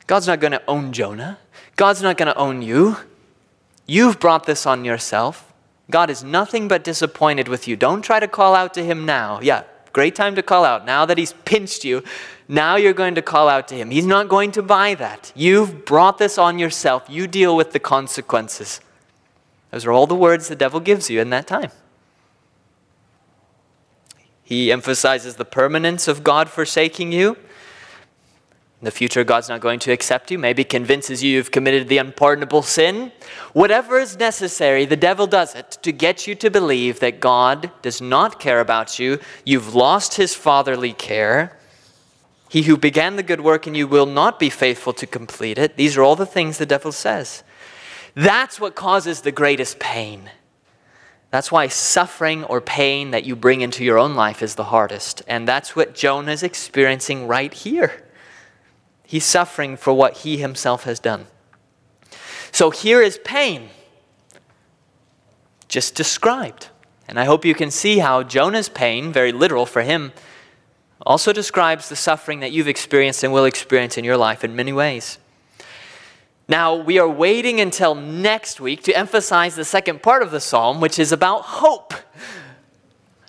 God's 0.06 0.28
not 0.28 0.40
going 0.40 0.52
to 0.52 0.62
own 0.68 0.94
Jonah. 0.94 1.40
God's 1.76 2.04
not 2.04 2.18
going 2.18 2.28
to 2.28 2.38
own 2.38 2.62
you. 2.62 2.98
You've 3.88 4.20
brought 4.20 4.46
this 4.46 4.68
on 4.68 4.86
yourself. 4.86 5.52
God 5.90 6.12
is 6.12 6.24
nothing 6.24 6.68
but 6.68 6.84
disappointed 6.84 7.48
with 7.48 7.68
you. 7.68 7.76
Don't 7.76 8.04
try 8.04 8.20
to 8.20 8.28
call 8.28 8.54
out 8.54 8.76
to 8.76 8.84
him 8.86 9.08
now. 9.08 9.40
Yeah, 9.42 9.64
great 9.94 10.16
time 10.16 10.36
to 10.36 10.44
call 10.44 10.66
out. 10.66 10.86
Now 10.86 11.06
that 11.06 11.18
he's 11.18 11.34
pinched 11.46 11.86
you, 11.86 12.04
now 12.48 12.76
you're 12.76 12.94
going 12.94 13.16
to 13.16 13.22
call 13.22 13.48
out 13.48 13.68
to 13.70 13.76
him. 13.76 13.92
He's 13.92 14.06
not 14.06 14.28
going 14.28 14.52
to 14.54 14.62
buy 14.62 14.96
that. 14.96 15.32
You've 15.36 15.86
brought 15.86 16.18
this 16.18 16.38
on 16.38 16.60
yourself. 16.60 17.06
You 17.08 17.28
deal 17.28 17.56
with 17.56 17.72
the 17.72 17.80
consequences. 17.80 18.82
Those 19.72 19.86
are 19.86 19.92
all 19.92 20.08
the 20.08 20.16
words 20.16 20.50
the 20.50 20.56
devil 20.56 20.80
gives 20.80 21.10
you 21.10 21.22
in 21.22 21.30
that 21.30 21.48
time. 21.48 21.72
He 24.44 24.72
emphasizes 24.72 25.36
the 25.38 25.46
permanence 25.46 26.08
of 26.08 26.24
God 26.24 26.50
forsaking 26.50 27.12
you. 27.12 27.38
In 28.84 28.86
the 28.86 28.92
future, 28.92 29.24
God's 29.24 29.48
not 29.48 29.62
going 29.62 29.80
to 29.80 29.94
accept 29.94 30.30
you, 30.30 30.38
maybe 30.38 30.66
convinces 30.66 31.24
you 31.24 31.36
you've 31.38 31.52
committed 31.52 31.88
the 31.88 32.00
unpardonable 32.00 32.64
sin. 32.64 33.14
Whatever 33.54 33.98
is 33.98 34.18
necessary, 34.18 34.84
the 34.84 34.98
devil 34.98 35.26
does 35.26 35.56
it 35.56 35.78
to 35.84 35.94
get 35.94 36.28
you 36.28 36.36
to 36.36 36.52
believe 36.52 37.00
that 37.00 37.22
God 37.22 37.72
does 37.82 38.02
not 38.02 38.42
care 38.42 38.60
about 38.60 39.00
you. 39.00 39.20
You've 39.46 39.74
lost 39.74 40.16
his 40.16 40.36
fatherly 40.36 40.92
care. 40.92 41.58
He 42.50 42.64
who 42.64 42.76
began 42.76 43.16
the 43.16 43.24
good 43.24 43.40
work 43.40 43.68
in 43.68 43.74
you 43.74 43.88
will 43.88 44.06
not 44.06 44.38
be 44.38 44.50
faithful 44.50 44.92
to 44.92 45.08
complete 45.08 45.58
it. 45.58 45.78
These 45.78 45.96
are 45.96 46.04
all 46.04 46.18
the 46.18 46.26
things 46.26 46.58
the 46.58 46.66
devil 46.66 46.92
says. 46.92 47.46
That's 48.16 48.60
what 48.60 48.76
causes 48.76 49.22
the 49.22 49.32
greatest 49.32 49.80
pain. 49.80 50.30
That's 51.32 51.54
why 51.54 51.70
suffering 51.70 52.44
or 52.44 52.60
pain 52.60 53.12
that 53.12 53.24
you 53.24 53.38
bring 53.38 53.62
into 53.62 53.86
your 53.86 53.98
own 53.98 54.16
life 54.16 54.44
is 54.44 54.56
the 54.56 54.66
hardest. 54.66 55.22
And 55.26 55.48
that's 55.48 55.74
what 55.74 55.96
Jonah 55.96 56.34
is 56.34 56.44
experiencing 56.44 57.28
right 57.28 57.54
here. 57.54 58.03
He's 59.14 59.26
suffering 59.26 59.78
for 59.78 59.94
what 59.94 60.18
he 60.18 60.38
himself 60.38 60.86
has 60.86 61.00
done. 61.00 61.28
So 62.52 62.72
here 62.72 63.00
is 63.00 63.20
pain, 63.24 63.70
just 65.68 65.94
described. 65.94 66.70
And 67.08 67.20
I 67.20 67.26
hope 67.26 67.46
you 67.46 67.54
can 67.54 67.70
see 67.70 68.00
how 68.00 68.24
Jonah's 68.24 68.70
pain, 68.70 69.14
very 69.14 69.32
literal 69.32 69.68
for 69.68 69.84
him, 69.84 70.14
also 71.06 71.32
describes 71.32 71.90
the 71.90 71.96
suffering 71.96 72.40
that 72.40 72.54
you've 72.54 72.68
experienced 72.68 73.24
and 73.24 73.32
will 73.32 73.46
experience 73.46 74.00
in 74.00 74.04
your 74.04 74.18
life 74.18 74.44
in 74.44 74.56
many 74.56 74.74
ways. 74.74 75.20
Now, 76.50 76.76
we 76.76 76.98
are 76.98 77.08
waiting 77.08 77.62
until 77.62 77.94
next 77.94 78.60
week 78.60 78.82
to 78.86 78.98
emphasize 78.98 79.56
the 79.56 79.64
second 79.64 80.02
part 80.02 80.24
of 80.24 80.32
the 80.32 80.40
psalm, 80.40 80.82
which 80.82 80.98
is 80.98 81.12
about 81.12 81.42
hope. 81.44 81.94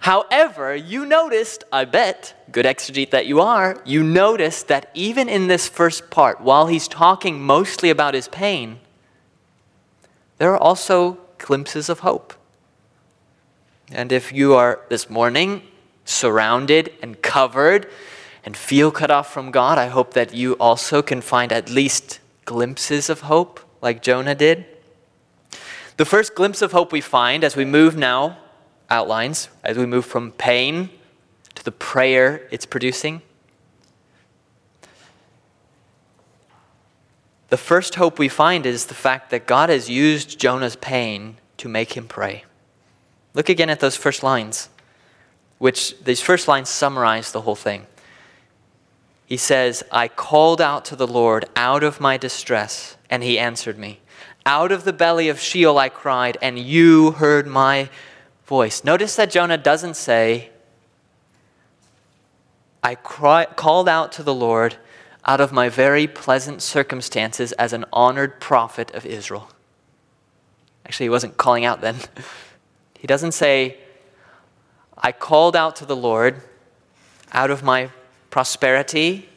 However, 0.04 0.76
you 0.76 1.06
noticed, 1.06 1.64
I 1.72 1.86
bet, 1.86 2.34
good 2.52 2.66
exegete 2.66 3.10
that 3.12 3.24
you 3.24 3.40
are, 3.40 3.80
you 3.86 4.02
noticed 4.02 4.68
that 4.68 4.90
even 4.92 5.30
in 5.30 5.46
this 5.46 5.66
first 5.66 6.10
part, 6.10 6.42
while 6.42 6.66
he's 6.66 6.86
talking 6.86 7.40
mostly 7.40 7.88
about 7.88 8.12
his 8.12 8.28
pain, 8.28 8.80
there 10.36 10.52
are 10.52 10.58
also 10.58 11.16
glimpses 11.38 11.88
of 11.88 12.00
hope. 12.00 12.34
And 13.90 14.12
if 14.12 14.30
you 14.30 14.52
are 14.52 14.82
this 14.90 15.08
morning 15.08 15.62
surrounded 16.04 16.92
and 17.00 17.22
covered 17.22 17.90
and 18.44 18.54
feel 18.54 18.90
cut 18.90 19.10
off 19.10 19.32
from 19.32 19.50
God, 19.50 19.78
I 19.78 19.86
hope 19.86 20.12
that 20.12 20.34
you 20.34 20.52
also 20.60 21.00
can 21.00 21.22
find 21.22 21.50
at 21.50 21.70
least 21.70 22.20
glimpses 22.44 23.08
of 23.08 23.22
hope, 23.22 23.58
like 23.80 24.02
Jonah 24.02 24.34
did. 24.34 24.66
The 25.96 26.04
first 26.04 26.34
glimpse 26.34 26.60
of 26.60 26.72
hope 26.72 26.92
we 26.92 27.00
find 27.00 27.42
as 27.42 27.56
we 27.56 27.64
move 27.64 27.96
now, 27.96 28.36
outlines, 28.94 29.48
as 29.64 29.76
we 29.76 29.86
move 29.86 30.06
from 30.06 30.30
pain 30.30 30.88
to 31.56 31.64
the 31.64 31.72
prayer 31.72 32.46
it's 32.50 32.64
producing. 32.64 33.20
The 37.48 37.56
first 37.56 37.96
hope 37.96 38.18
we 38.18 38.28
find 38.28 38.64
is 38.66 38.86
the 38.86 38.94
fact 38.94 39.30
that 39.30 39.46
God 39.46 39.68
has 39.68 39.90
used 39.90 40.38
Jonah's 40.38 40.76
pain 40.76 41.36
to 41.58 41.68
make 41.68 41.96
him 41.96 42.06
pray. 42.06 42.44
Look 43.34 43.48
again 43.48 43.68
at 43.68 43.80
those 43.80 43.96
first 43.96 44.22
lines, 44.22 44.68
which 45.58 45.98
these 46.04 46.20
first 46.20 46.46
lines 46.46 46.68
summarize 46.68 47.32
the 47.32 47.42
whole 47.42 47.56
thing. 47.56 47.86
He 49.26 49.36
says, 49.36 49.82
I 49.90 50.06
called 50.06 50.60
out 50.60 50.84
to 50.86 50.96
the 50.96 51.06
Lord 51.06 51.46
out 51.56 51.82
of 51.82 52.00
my 52.00 52.16
distress, 52.16 52.96
and 53.10 53.22
he 53.22 53.38
answered 53.38 53.78
me. 53.78 54.00
Out 54.46 54.70
of 54.70 54.84
the 54.84 54.92
belly 54.92 55.28
of 55.28 55.40
Sheol 55.40 55.78
I 55.78 55.88
cried, 55.88 56.36
and 56.42 56.58
you 56.58 57.12
heard 57.12 57.46
my 57.46 57.88
voice. 58.46 58.84
Notice 58.84 59.16
that 59.16 59.30
Jonah 59.30 59.58
doesn't 59.58 59.96
say, 59.96 60.50
I 62.82 62.94
cry, 62.94 63.46
called 63.46 63.88
out 63.88 64.12
to 64.12 64.22
the 64.22 64.34
Lord 64.34 64.76
out 65.24 65.40
of 65.40 65.52
my 65.52 65.68
very 65.68 66.06
pleasant 66.06 66.60
circumstances 66.60 67.52
as 67.52 67.72
an 67.72 67.84
honored 67.92 68.40
prophet 68.40 68.90
of 68.94 69.06
Israel. 69.06 69.48
Actually, 70.84 71.06
he 71.06 71.10
wasn't 71.10 71.36
calling 71.36 71.64
out 71.64 71.80
then. 71.80 71.96
He 72.98 73.06
doesn't 73.06 73.32
say, 73.32 73.76
I 74.96 75.12
called 75.12 75.54
out 75.54 75.76
to 75.76 75.84
the 75.84 75.94
Lord 75.94 76.40
out 77.32 77.50
of 77.50 77.62
my 77.62 77.90
prosperity 78.30 79.28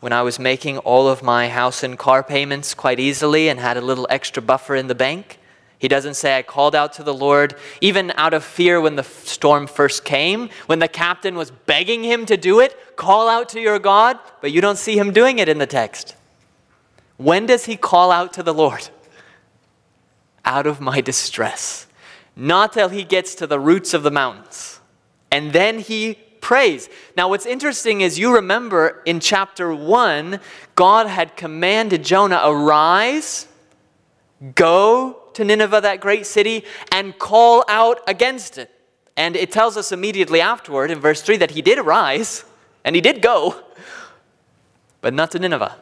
when 0.00 0.14
I 0.14 0.22
was 0.22 0.38
making 0.38 0.78
all 0.78 1.06
of 1.06 1.22
my 1.22 1.50
house 1.50 1.82
and 1.82 1.98
car 1.98 2.22
payments 2.22 2.72
quite 2.72 2.98
easily 2.98 3.50
and 3.50 3.60
had 3.60 3.76
a 3.76 3.82
little 3.82 4.06
extra 4.08 4.42
buffer 4.42 4.74
in 4.74 4.86
the 4.86 4.94
bank. 4.94 5.38
He 5.78 5.88
doesn't 5.88 6.14
say, 6.14 6.38
I 6.38 6.42
called 6.42 6.74
out 6.74 6.94
to 6.94 7.02
the 7.02 7.12
Lord, 7.12 7.54
even 7.80 8.12
out 8.16 8.32
of 8.32 8.44
fear 8.44 8.80
when 8.80 8.96
the 8.96 9.02
storm 9.02 9.66
first 9.66 10.04
came, 10.04 10.48
when 10.66 10.78
the 10.78 10.88
captain 10.88 11.36
was 11.36 11.50
begging 11.50 12.02
him 12.02 12.24
to 12.26 12.36
do 12.36 12.60
it, 12.60 12.96
call 12.96 13.28
out 13.28 13.50
to 13.50 13.60
your 13.60 13.78
God, 13.78 14.18
but 14.40 14.52
you 14.52 14.60
don't 14.60 14.78
see 14.78 14.98
him 14.98 15.12
doing 15.12 15.38
it 15.38 15.48
in 15.48 15.58
the 15.58 15.66
text. 15.66 16.16
When 17.18 17.46
does 17.46 17.66
he 17.66 17.76
call 17.76 18.10
out 18.10 18.32
to 18.34 18.42
the 18.42 18.54
Lord? 18.54 18.88
Out 20.44 20.66
of 20.66 20.80
my 20.80 21.00
distress. 21.00 21.86
Not 22.36 22.74
till 22.74 22.90
he 22.90 23.04
gets 23.04 23.34
to 23.36 23.46
the 23.46 23.58
roots 23.58 23.94
of 23.94 24.02
the 24.02 24.10
mountains. 24.10 24.80
And 25.32 25.52
then 25.52 25.78
he 25.78 26.18
prays. 26.42 26.88
Now, 27.16 27.28
what's 27.28 27.46
interesting 27.46 28.02
is 28.02 28.18
you 28.18 28.34
remember 28.34 29.02
in 29.06 29.18
chapter 29.18 29.74
1, 29.74 30.38
God 30.74 31.06
had 31.08 31.36
commanded 31.36 32.04
Jonah, 32.04 32.40
arise, 32.44 33.48
go 34.54 35.25
to 35.36 35.44
Nineveh, 35.44 35.80
that 35.80 36.00
great 36.00 36.26
city, 36.26 36.64
and 36.90 37.18
call 37.18 37.64
out 37.68 38.00
against 38.06 38.58
it. 38.58 38.70
And 39.16 39.36
it 39.36 39.50
tells 39.50 39.76
us 39.76 39.92
immediately 39.92 40.40
afterward 40.40 40.90
in 40.90 40.98
verse 40.98 41.22
3 41.22 41.38
that 41.38 41.52
he 41.52 41.62
did 41.62 41.78
arise 41.78 42.44
and 42.84 42.94
he 42.94 43.00
did 43.00 43.22
go, 43.22 43.62
but 45.00 45.14
not 45.14 45.30
to 45.32 45.38
Nineveh. 45.38 45.76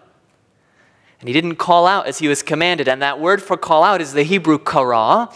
And 1.21 1.29
he 1.29 1.33
didn't 1.33 1.57
call 1.57 1.87
out 1.87 2.07
as 2.07 2.19
he 2.19 2.29
was 2.29 2.43
commanded. 2.43 2.89
And 2.89 3.01
that 3.03 3.19
word 3.19 3.43
for 3.43 3.57
call 3.57 3.83
out 3.83 4.01
is 4.01 4.13
the 4.13 4.25
Hebrew 4.25 4.59
kara. 4.59 5.31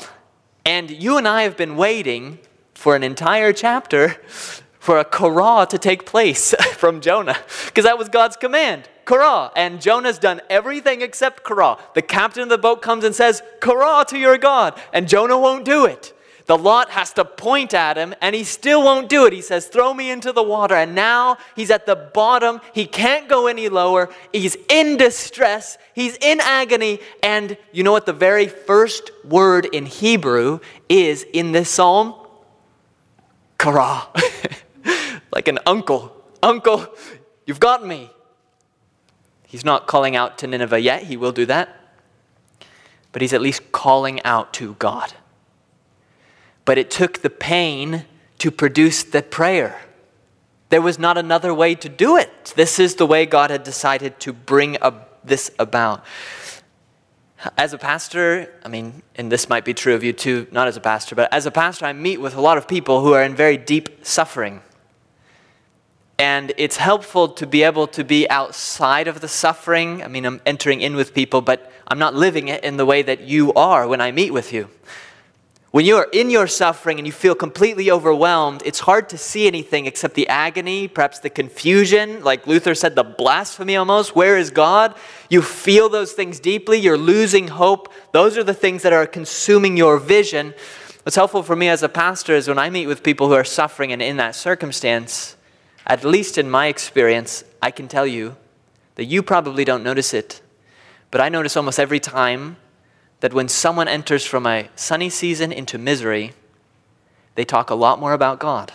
And 0.64 0.91
you 0.91 1.16
and 1.16 1.27
I 1.27 1.43
have 1.43 1.57
been 1.57 1.77
waiting 1.77 2.39
for 2.75 2.95
an 2.95 3.03
entire 3.03 3.53
chapter 3.53 4.16
for 4.79 4.99
a 4.99 5.05
kara 5.05 5.66
to 5.71 5.79
take 5.79 6.07
place 6.07 6.55
from 6.73 7.01
Jonah, 7.01 7.37
because 7.66 7.85
that 7.85 7.99
was 7.99 8.09
God's 8.09 8.37
command. 8.37 8.89
Kara. 9.09 9.51
And 9.57 9.81
Jonah's 9.81 10.19
done 10.19 10.43
everything 10.51 11.01
except 11.01 11.43
Kara. 11.43 11.79
The 11.95 12.03
captain 12.03 12.43
of 12.43 12.51
the 12.51 12.59
boat 12.59 12.83
comes 12.83 13.05
and 13.05 13.15
says, 13.15 13.43
Kara 13.61 14.05
to 14.09 14.19
your 14.19 14.37
God. 14.37 14.79
And 14.93 15.09
Jonah 15.09 15.39
won't 15.39 15.65
do 15.65 15.87
it. 15.87 16.15
The 16.45 16.59
lot 16.59 16.91
has 16.91 17.13
to 17.15 17.27
point 17.27 17.75
at 17.75 17.99
him, 17.99 18.15
and 18.23 18.35
he 18.35 18.43
still 18.43 18.83
won't 18.83 19.11
do 19.11 19.27
it. 19.27 19.35
He 19.35 19.43
says, 19.43 19.67
Throw 19.67 19.93
me 19.93 20.11
into 20.11 20.33
the 20.33 20.43
water. 20.43 20.75
And 20.75 20.95
now 20.95 21.37
he's 21.57 21.71
at 21.71 21.85
the 21.85 21.97
bottom. 21.97 22.61
He 22.73 22.87
can't 22.87 23.29
go 23.29 23.49
any 23.49 23.69
lower. 23.69 24.09
He's 24.33 24.57
in 24.71 24.97
distress. 24.97 25.77
He's 25.95 26.17
in 26.17 26.41
agony. 26.41 27.01
And 27.23 27.57
you 27.73 27.83
know 27.85 27.93
what? 27.93 28.07
The 28.07 28.15
very 28.15 28.47
first 28.47 29.11
word 29.25 29.67
in 29.67 29.85
Hebrew 29.85 30.61
is 30.89 31.23
in 31.23 31.53
this 31.53 31.71
psalm? 31.71 32.15
Kara. 33.59 34.09
like 35.33 35.49
an 35.49 35.59
uncle. 35.67 36.15
Uncle, 36.43 36.87
you've 37.47 37.61
got 37.61 37.87
me. 37.87 38.11
He's 39.49 39.64
not 39.64 39.86
calling 39.86 40.14
out 40.14 40.36
to 40.38 40.46
Nineveh 40.46 40.78
yet, 40.78 41.05
he 41.05 41.16
will 41.16 41.32
do 41.32 41.46
that. 41.46 41.74
But 43.12 43.22
he's 43.22 43.32
at 43.32 43.40
least 43.40 43.72
calling 43.72 44.22
out 44.22 44.53
to 44.55 44.74
God. 44.74 45.14
But 46.66 46.76
it 46.76 46.90
took 46.90 47.22
the 47.22 47.30
pain 47.30 48.05
to 48.36 48.51
produce 48.51 49.03
the 49.03 49.22
prayer. 49.22 49.80
There 50.68 50.82
was 50.82 50.99
not 50.99 51.16
another 51.16 51.55
way 51.55 51.74
to 51.76 51.88
do 51.88 52.18
it. 52.18 52.53
This 52.57 52.78
is 52.78 52.96
the 52.96 53.07
way 53.07 53.24
God 53.24 53.49
had 53.51 53.62
decided 53.62 54.20
to 54.20 54.34
bring 54.34 54.76
this 55.24 55.51
about. 55.59 56.05
As 57.57 57.72
a 57.72 57.78
pastor, 57.78 58.53
I 58.66 58.68
mean, 58.68 59.03
and 59.14 59.32
this 59.32 59.49
might 59.49 59.64
be 59.64 59.72
true 59.72 59.94
of 59.94 60.05
you 60.05 60.12
too, 60.12 60.46
not 60.51 60.68
as 60.68 60.76
a 60.76 60.80
pastor, 60.80 61.14
but 61.14 61.32
as 61.32 61.46
a 61.46 61.51
pastor, 61.51 61.86
I 61.86 61.94
meet 61.94 62.20
with 62.20 62.34
a 62.34 62.40
lot 62.42 62.59
of 62.59 62.68
people 62.68 63.01
who 63.01 63.14
are 63.14 63.22
in 63.22 63.34
very 63.34 63.57
deep 63.57 64.05
suffering. 64.05 64.61
And 66.19 66.53
it's 66.57 66.77
helpful 66.77 67.29
to 67.29 67.47
be 67.47 67.62
able 67.62 67.87
to 67.89 68.03
be 68.03 68.29
outside 68.29 69.07
of 69.07 69.21
the 69.21 69.29
suffering. 69.29 70.03
I 70.03 70.09
mean, 70.09 70.25
I'm 70.25 70.41
entering 70.45 70.81
in 70.81 70.97
with 70.97 71.14
people, 71.14 71.41
but 71.41 71.73
I'm 71.87 71.99
not 71.99 72.14
living 72.14 72.49
it 72.49 72.64
in 72.64 72.77
the 72.77 72.85
way 72.85 73.03
that 73.03 73.21
you 73.21 73.53
are 73.55 73.87
when 73.87 74.01
I 74.01 74.11
meet 74.11 74.33
with 74.33 74.53
you. 74.53 74.69
When 75.71 75.85
you 75.85 75.97
are 75.97 76.09
in 76.12 76.31
your 76.31 76.47
suffering 76.47 76.99
and 76.99 77.07
you 77.07 77.12
feel 77.12 77.35
completely 77.35 77.91
overwhelmed, 77.91 78.62
it's 78.64 78.81
hard 78.81 79.11
to 79.11 79.19
see 79.19 79.47
anything 79.47 79.85
except 79.85 80.14
the 80.14 80.27
agony, 80.29 80.89
perhaps 80.89 81.19
the 81.19 81.29
confusion, 81.29 82.25
like 82.25 82.47
Luther 82.47 82.75
said, 82.75 82.95
the 82.95 83.05
blasphemy 83.05 83.77
almost. 83.77 84.16
Where 84.16 84.39
is 84.39 84.51
God? 84.51 84.97
You 85.29 85.43
feel 85.43 85.91
those 85.91 86.12
things 86.12 86.41
deeply, 86.41 86.79
you're 86.79 86.97
losing 86.97 87.49
hope. 87.49 87.93
Those 88.12 88.39
are 88.39 88.45
the 88.45 88.55
things 88.55 88.83
that 88.83 88.95
are 88.95 89.07
consuming 89.07 89.77
your 89.77 89.99
vision. 89.99 90.55
What's 91.03 91.16
helpful 91.16 91.43
for 91.43 91.55
me 91.55 91.69
as 91.69 91.83
a 91.83 91.89
pastor 91.89 92.35
is 92.35 92.49
when 92.49 92.59
I 92.59 92.71
meet 92.71 92.87
with 92.87 93.03
people 93.03 93.29
who 93.29 93.35
are 93.35 93.45
suffering 93.45 93.93
and 93.93 94.01
in 94.01 94.16
that 94.16 94.35
circumstance, 94.35 95.37
at 95.89 96.05
least 96.05 96.36
in 96.36 96.51
my 96.51 96.66
experience, 96.66 97.45
I 97.62 97.70
can 97.70 97.89
tell 97.89 98.07
you 98.07 98.36
that 98.97 99.07
you 99.07 99.22
probably 99.22 99.64
don't 99.64 99.82
notice 99.82 100.12
it, 100.12 100.43
but 101.11 101.20
I 101.20 101.28
notice 101.28 101.57
almost 101.57 101.80
every 101.80 101.99
time 101.99 102.59
that 103.20 103.32
when 103.32 103.49
someone 103.49 103.89
enters 103.89 104.24
from 104.24 104.47
a 104.47 104.68
sunny 104.76 105.09
season 105.09 105.51
into 105.51 105.78
misery, 105.78 106.32
they 107.34 107.45
talk 107.45 107.70
a 107.70 107.74
lot 107.74 107.99
more 107.99 108.12
about 108.12 108.39
God. 108.39 108.72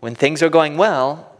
When 0.00 0.14
things 0.14 0.42
are 0.42 0.48
going 0.48 0.76
well, 0.76 1.36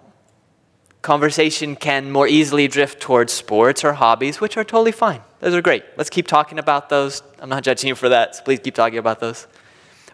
conversation 1.02 1.76
can 1.76 2.10
more 2.10 2.26
easily 2.26 2.68
drift 2.68 3.00
towards 3.00 3.32
sports 3.32 3.84
or 3.84 3.94
hobbies, 3.94 4.40
which 4.40 4.56
are 4.56 4.64
totally 4.64 4.92
fine. 4.92 5.22
Those 5.40 5.54
are 5.54 5.62
great. 5.62 5.84
Let's 5.96 6.10
keep 6.10 6.26
talking 6.26 6.58
about 6.58 6.88
those. 6.88 7.22
I'm 7.38 7.48
not 7.48 7.62
judging 7.62 7.88
you 7.88 7.94
for 7.94 8.08
that, 8.08 8.34
so 8.34 8.42
please 8.42 8.58
keep 8.58 8.74
talking 8.74 8.98
about 8.98 9.20
those. 9.20 9.46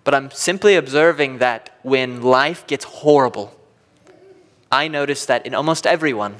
But 0.05 0.15
I'm 0.15 0.31
simply 0.31 0.75
observing 0.75 1.39
that 1.39 1.71
when 1.83 2.23
life 2.23 2.67
gets 2.67 2.85
horrible, 2.85 3.55
I 4.71 4.89
notice 4.89 5.27
that 5.27 5.47
in 5.47 5.55
almost 5.55 5.87
everyone, 5.87 6.37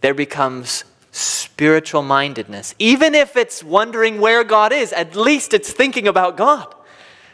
there 0.00 0.14
becomes 0.14 0.84
spiritual 1.12 2.02
mindedness. 2.02 2.74
Even 2.78 3.14
if 3.14 3.36
it's 3.36 3.62
wondering 3.62 4.20
where 4.20 4.44
God 4.44 4.72
is, 4.72 4.92
at 4.92 5.14
least 5.14 5.54
it's 5.54 5.72
thinking 5.72 6.08
about 6.08 6.36
God. 6.36 6.74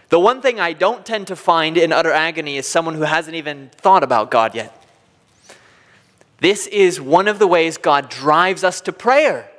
The 0.08 0.20
one 0.20 0.42
thing 0.42 0.60
I 0.60 0.72
don't 0.72 1.04
tend 1.04 1.26
to 1.28 1.36
find 1.36 1.76
in 1.76 1.92
utter 1.92 2.12
agony 2.12 2.56
is 2.56 2.66
someone 2.66 2.94
who 2.94 3.02
hasn't 3.02 3.36
even 3.36 3.70
thought 3.76 4.02
about 4.02 4.30
God 4.30 4.54
yet. 4.54 4.80
This 6.40 6.66
is 6.66 7.00
one 7.00 7.26
of 7.26 7.38
the 7.38 7.46
ways 7.46 7.78
God 7.78 8.10
drives 8.10 8.64
us 8.64 8.80
to 8.82 8.92
prayer. 8.92 9.50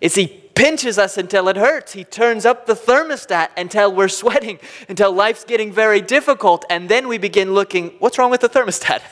Is 0.00 0.16
he 0.16 0.41
pinches 0.54 0.98
us 0.98 1.16
until 1.16 1.48
it 1.48 1.56
hurts. 1.56 1.92
He 1.92 2.04
turns 2.04 2.44
up 2.44 2.66
the 2.66 2.74
thermostat 2.74 3.48
until 3.56 3.94
we're 3.94 4.08
sweating, 4.22 4.58
until 4.88 5.12
life's 5.12 5.44
getting 5.44 5.72
very 5.72 6.00
difficult. 6.00 6.64
And 6.70 6.88
then 6.88 7.08
we 7.08 7.18
begin 7.18 7.54
looking, 7.54 7.94
what's 7.98 8.18
wrong 8.18 8.30
with 8.30 8.40
the 8.40 8.48
thermostat? 8.48 9.02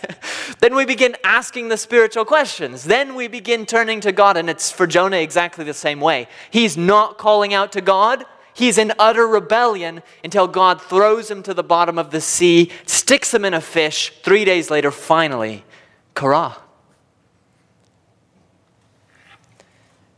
then 0.60 0.74
we 0.74 0.84
begin 0.84 1.16
asking 1.24 1.68
the 1.68 1.76
spiritual 1.76 2.24
questions. 2.24 2.84
Then 2.84 3.14
we 3.14 3.28
begin 3.28 3.66
turning 3.66 4.00
to 4.00 4.12
God. 4.12 4.36
And 4.36 4.50
it's 4.50 4.70
for 4.70 4.86
Jonah 4.86 5.18
exactly 5.18 5.64
the 5.64 5.74
same 5.74 6.00
way. 6.00 6.28
He's 6.50 6.76
not 6.76 7.18
calling 7.18 7.54
out 7.54 7.72
to 7.72 7.80
God. 7.80 8.24
He's 8.52 8.78
in 8.78 8.92
utter 8.98 9.26
rebellion 9.26 10.02
until 10.24 10.46
God 10.46 10.82
throws 10.82 11.30
him 11.30 11.42
to 11.44 11.54
the 11.54 11.62
bottom 11.62 11.98
of 11.98 12.10
the 12.10 12.20
sea, 12.20 12.70
sticks 12.84 13.32
him 13.32 13.44
in 13.44 13.54
a 13.54 13.60
fish. 13.60 14.12
Three 14.22 14.44
days 14.44 14.70
later, 14.70 14.90
finally, 14.90 15.64
Kara. 16.14 16.56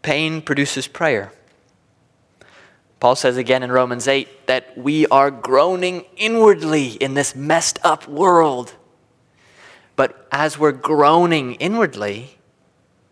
Pain 0.03 0.42
produces 0.42 0.88
prayer. 0.88 1.32
Paul 3.00 3.16
says 3.16 3.36
again 3.36 3.62
in 3.62 3.72
Romans 3.72 4.07
8 4.07 4.46
that 4.46 4.78
we 4.78 5.07
are 5.09 5.30
groaning 5.30 6.05
inwardly 6.16 6.90
in 6.90 7.14
this 7.14 7.34
messed 7.34 7.78
up 7.82 8.07
world. 8.07 8.74
But 9.96 10.28
as 10.30 10.59
we're 10.59 10.72
groaning 10.72 11.55
inwardly, 11.55 12.38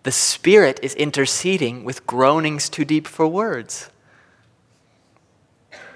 the 0.03 0.13
Spirit 0.13 0.81
is 0.83 0.95
interceding 0.95 1.85
with 1.85 2.07
groanings 2.07 2.69
too 2.69 2.85
deep 2.85 3.07
for 3.07 3.27
words. 3.27 3.91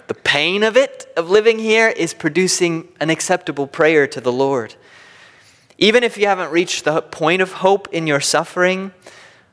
The 0.09 0.14
pain 0.14 0.62
of 0.62 0.76
it, 0.76 1.07
of 1.16 1.30
living 1.30 1.59
here, 1.59 1.88
is 1.88 2.12
producing 2.12 2.88
an 3.01 3.11
acceptable 3.11 3.66
prayer 3.66 4.07
to 4.09 4.20
the 4.20 4.32
Lord. 4.32 4.74
Even 5.78 6.03
if 6.03 6.18
you 6.18 6.26
haven't 6.26 6.51
reached 6.51 6.84
the 6.84 7.01
point 7.01 7.40
of 7.40 7.53
hope 7.55 7.88
in 7.92 8.07
your 8.07 8.20
suffering, 8.20 8.92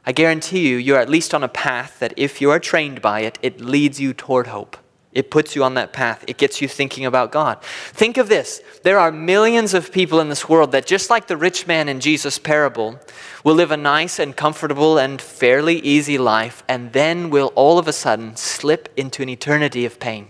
I 0.05 0.11
guarantee 0.11 0.67
you, 0.67 0.77
you're 0.77 0.99
at 0.99 1.09
least 1.09 1.33
on 1.33 1.43
a 1.43 1.47
path 1.47 1.99
that 1.99 2.13
if 2.17 2.41
you 2.41 2.49
are 2.49 2.59
trained 2.59 3.01
by 3.01 3.21
it, 3.21 3.37
it 3.41 3.61
leads 3.61 3.99
you 3.99 4.13
toward 4.13 4.47
hope. 4.47 4.77
It 5.13 5.29
puts 5.29 5.55
you 5.55 5.63
on 5.63 5.73
that 5.73 5.91
path. 5.91 6.23
It 6.25 6.37
gets 6.37 6.61
you 6.61 6.67
thinking 6.67 7.05
about 7.05 7.31
God. 7.31 7.61
Think 7.91 8.17
of 8.17 8.29
this 8.29 8.61
there 8.83 8.97
are 8.97 9.11
millions 9.11 9.73
of 9.73 9.91
people 9.91 10.19
in 10.19 10.29
this 10.29 10.47
world 10.47 10.71
that, 10.71 10.85
just 10.85 11.09
like 11.09 11.27
the 11.27 11.37
rich 11.37 11.67
man 11.67 11.89
in 11.89 11.99
Jesus' 11.99 12.39
parable, 12.39 12.99
will 13.43 13.55
live 13.55 13.71
a 13.71 13.77
nice 13.77 14.19
and 14.19 14.35
comfortable 14.35 14.97
and 14.97 15.21
fairly 15.21 15.79
easy 15.79 16.17
life, 16.17 16.63
and 16.67 16.93
then 16.93 17.29
will 17.29 17.51
all 17.55 17.77
of 17.77 17.87
a 17.87 17.93
sudden 17.93 18.35
slip 18.37 18.87
into 18.95 19.21
an 19.21 19.29
eternity 19.29 19.85
of 19.85 19.99
pain. 19.99 20.29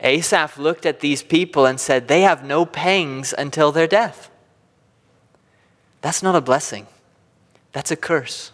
Asaph 0.00 0.58
looked 0.58 0.86
at 0.86 1.00
these 1.00 1.22
people 1.22 1.66
and 1.66 1.78
said, 1.78 2.08
They 2.08 2.22
have 2.22 2.44
no 2.44 2.64
pangs 2.64 3.34
until 3.36 3.72
their 3.72 3.88
death. 3.88 4.30
That's 6.00 6.22
not 6.22 6.36
a 6.36 6.40
blessing, 6.40 6.86
that's 7.72 7.90
a 7.90 7.96
curse. 7.96 8.52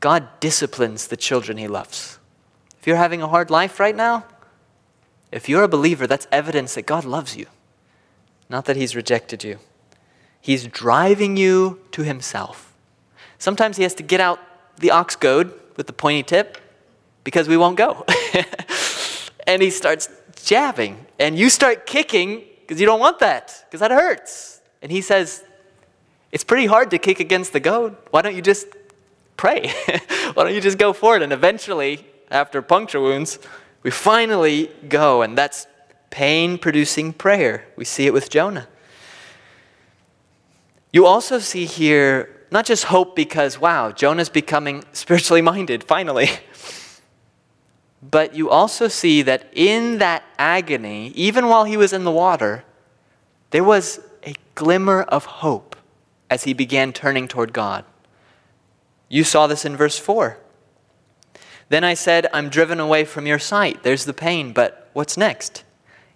God 0.00 0.28
disciplines 0.40 1.08
the 1.08 1.16
children 1.16 1.56
he 1.56 1.66
loves. 1.66 2.18
If 2.78 2.86
you're 2.86 2.96
having 2.96 3.22
a 3.22 3.28
hard 3.28 3.48
life 3.50 3.80
right 3.80 3.96
now, 3.96 4.26
if 5.32 5.48
you're 5.48 5.62
a 5.62 5.68
believer, 5.68 6.06
that's 6.06 6.26
evidence 6.30 6.74
that 6.74 6.84
God 6.84 7.04
loves 7.04 7.36
you, 7.36 7.46
not 8.50 8.66
that 8.66 8.76
he's 8.76 8.94
rejected 8.94 9.42
you. 9.42 9.58
He's 10.40 10.66
driving 10.66 11.38
you 11.38 11.80
to 11.92 12.02
himself. 12.02 12.74
Sometimes 13.38 13.78
he 13.78 13.82
has 13.82 13.94
to 13.94 14.02
get 14.02 14.20
out 14.20 14.38
the 14.76 14.90
ox 14.90 15.16
goad 15.16 15.52
with 15.76 15.86
the 15.86 15.92
pointy 15.94 16.22
tip 16.22 16.58
because 17.24 17.48
we 17.48 17.56
won't 17.56 17.78
go. 17.78 18.04
and 19.46 19.62
he 19.62 19.70
starts 19.70 20.10
jabbing, 20.44 21.06
and 21.18 21.38
you 21.38 21.48
start 21.48 21.86
kicking 21.86 22.44
because 22.60 22.78
you 22.78 22.86
don't 22.86 23.00
want 23.00 23.20
that, 23.20 23.64
because 23.66 23.80
that 23.80 23.90
hurts. 23.90 24.60
And 24.82 24.92
he 24.92 25.00
says, 25.00 25.42
It's 26.34 26.42
pretty 26.42 26.66
hard 26.66 26.90
to 26.90 26.98
kick 26.98 27.20
against 27.20 27.52
the 27.52 27.60
goad. 27.60 27.96
Why 28.10 28.20
don't 28.20 28.34
you 28.34 28.42
just 28.42 28.66
pray? 29.36 29.72
Why 30.34 30.42
don't 30.42 30.52
you 30.52 30.60
just 30.60 30.78
go 30.78 30.92
for 30.92 31.14
it? 31.14 31.22
And 31.22 31.32
eventually, 31.32 32.04
after 32.28 32.60
puncture 32.60 33.00
wounds, 33.00 33.38
we 33.84 33.92
finally 33.92 34.68
go, 34.88 35.22
and 35.22 35.38
that's 35.38 35.68
pain 36.10 36.58
producing 36.58 37.12
prayer. 37.12 37.64
We 37.76 37.84
see 37.84 38.08
it 38.08 38.12
with 38.12 38.30
Jonah. 38.30 38.66
You 40.92 41.06
also 41.06 41.38
see 41.38 41.66
here 41.66 42.28
not 42.50 42.66
just 42.66 42.86
hope 42.86 43.14
because, 43.14 43.60
wow, 43.60 43.92
Jonah's 43.92 44.28
becoming 44.28 44.82
spiritually 44.92 45.40
minded, 45.40 45.84
finally. 45.84 46.28
But 48.10 48.34
you 48.34 48.50
also 48.50 48.88
see 48.88 49.22
that 49.22 49.48
in 49.54 49.96
that 49.96 50.24
agony, 50.38 51.08
even 51.14 51.46
while 51.46 51.64
he 51.64 51.78
was 51.78 51.94
in 51.94 52.04
the 52.04 52.10
water, 52.10 52.62
there 53.50 53.64
was 53.64 53.98
a 54.26 54.34
glimmer 54.54 55.00
of 55.04 55.24
hope 55.24 55.74
as 56.30 56.44
he 56.44 56.52
began 56.52 56.92
turning 56.92 57.28
toward 57.28 57.52
God. 57.52 57.84
You 59.08 59.24
saw 59.24 59.46
this 59.46 59.64
in 59.64 59.76
verse 59.76 59.98
4. 59.98 60.38
Then 61.68 61.84
I 61.84 61.94
said, 61.94 62.26
I'm 62.32 62.48
driven 62.48 62.80
away 62.80 63.04
from 63.04 63.26
your 63.26 63.38
sight. 63.38 63.82
There's 63.82 64.04
the 64.04 64.12
pain, 64.12 64.52
but 64.52 64.90
what's 64.92 65.16
next? 65.16 65.64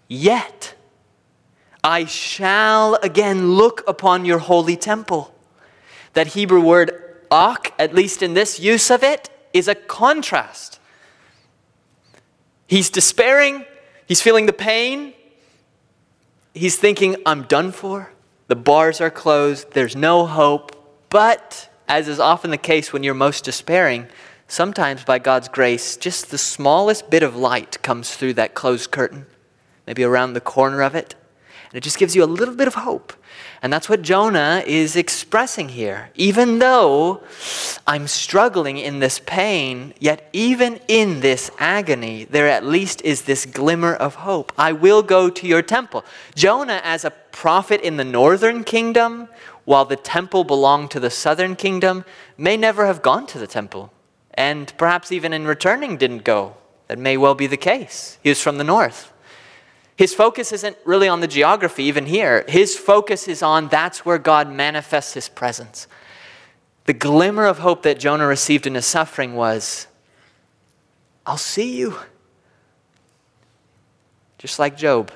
Yet 0.09 0.75
I 1.83 2.05
shall 2.05 2.97
again 2.97 3.53
look 3.53 3.83
upon 3.87 4.25
your 4.25 4.39
holy 4.39 4.77
temple. 4.77 5.35
That 6.15 6.29
Hebrew 6.29 6.61
word 6.61 6.93
ak, 7.31 7.75
at 7.79 7.95
least 7.95 8.23
in 8.23 8.35
this 8.35 8.59
use 8.59 8.91
of 8.91 9.03
it, 9.03 9.31
is 9.53 9.69
a 9.69 9.75
contrast. 9.75 10.81
He's 12.67 12.91
despairing, 12.91 13.65
he's 14.07 14.21
feeling 14.21 14.47
the 14.47 14.53
pain, 14.53 15.15
he's 16.53 16.77
thinking, 16.77 17.17
I'm 17.25 17.45
done 17.45 17.73
for, 17.73 18.13
the 18.49 18.57
bars 18.57 19.01
are 19.01 19.11
closed, 19.11 19.73
there's 19.73 19.95
no 19.95 20.27
hope. 20.27 20.75
But, 21.11 21.71
as 21.87 22.09
is 22.09 22.19
often 22.19 22.51
the 22.51 22.59
case 22.59 22.93
when 22.93 23.03
you're 23.03 23.15
most 23.15 23.45
despairing, 23.45 24.09
sometimes 24.49 25.05
by 25.05 25.19
God's 25.19 25.49
grace, 25.49 25.97
just 25.97 26.31
the 26.31 26.39
smallest 26.39 27.11
bit 27.11 27.23
of 27.23 27.37
light 27.37 27.81
comes 27.83 28.15
through 28.15 28.35
that 28.35 28.55
closed 28.55 28.91
curtain, 28.91 29.27
maybe 29.87 30.03
around 30.03 30.33
the 30.33 30.41
corner 30.41 30.83
of 30.83 30.95
it. 30.95 31.15
And 31.71 31.77
it 31.77 31.83
just 31.83 31.99
gives 31.99 32.17
you 32.17 32.25
a 32.25 32.27
little 32.27 32.55
bit 32.55 32.67
of 32.67 32.75
hope. 32.75 33.13
And 33.61 33.73
that's 33.73 33.89
what 33.89 34.03
Jonah 34.03 34.63
is 34.67 34.95
expressing 34.95 35.71
here. 35.71 36.11
Even 36.15 36.61
though 36.61 37.23
I'm 37.87 38.07
struggling 38.07 38.79
in 38.79 39.01
this 39.01 39.19
pain, 39.19 39.95
yet 39.99 40.29
even 40.33 40.79
in 40.87 41.21
this 41.21 41.51
agony, 41.59 42.25
there 42.25 42.49
at 42.49 42.65
least 42.65 43.03
is 43.03 43.23
this 43.23 43.47
glimmer 43.47 43.95
of 43.95 44.17
hope. 44.17 44.53
I 44.57 44.73
will 44.73 45.03
go 45.03 45.29
to 45.29 45.47
your 45.47 45.63
temple. 45.63 46.05
Jonah, 46.37 46.81
as 46.85 47.05
a 47.05 47.11
prophet 47.11 47.81
in 47.81 47.97
the 47.97 48.05
northern 48.05 48.63
kingdom, 48.63 49.29
while 49.65 49.85
the 49.85 49.97
temple 49.97 50.45
belonged 50.45 50.91
to 50.93 51.01
the 51.01 51.11
southern 51.11 51.57
kingdom, 51.57 52.05
may 52.37 52.57
never 52.57 52.87
have 52.87 53.03
gone 53.03 53.27
to 53.27 53.39
the 53.39 53.47
temple. 53.47 53.93
And 54.35 54.73
perhaps 54.79 55.11
even 55.11 55.33
in 55.33 55.47
returning 55.47 55.97
didn't 55.97 56.23
go. 56.25 56.57
That 56.87 56.99
may 56.99 57.17
well 57.17 57.35
be 57.35 57.49
the 57.49 57.57
case. 57.57 58.19
He 58.23 58.29
was 58.29 58.41
from 58.41 58.59
the 58.59 58.65
north. 58.65 59.13
His 59.99 60.15
focus 60.15 60.53
isn't 60.53 60.77
really 60.85 61.09
on 61.09 61.19
the 61.19 61.27
geography, 61.27 61.83
even 61.83 62.07
here. 62.07 62.45
His 62.47 62.77
focus 62.77 63.27
is 63.27 63.43
on 63.43 63.67
that's 63.67 64.07
where 64.07 64.17
God 64.17 64.49
manifests 64.49 65.15
his 65.15 65.29
presence. 65.29 65.89
The 66.85 66.93
glimmer 66.93 67.47
of 67.47 67.59
hope 67.59 67.83
that 67.83 67.99
Jonah 67.99 68.29
received 68.29 68.65
in 68.65 68.77
his 68.77 68.87
suffering 68.87 69.35
was 69.35 69.89
I'll 71.27 71.37
see 71.37 71.77
you. 71.77 71.99
Just 74.39 74.61
like 74.61 74.77
Job. 74.77 75.11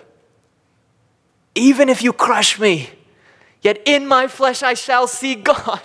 Even 1.55 1.89
if 1.89 2.03
you 2.03 2.12
crush 2.12 2.59
me, 2.59 2.91
yet 3.61 3.80
in 3.87 4.05
my 4.05 4.26
flesh 4.26 4.64
I 4.64 4.74
shall 4.74 5.07
see 5.07 5.37
God. 5.37 5.80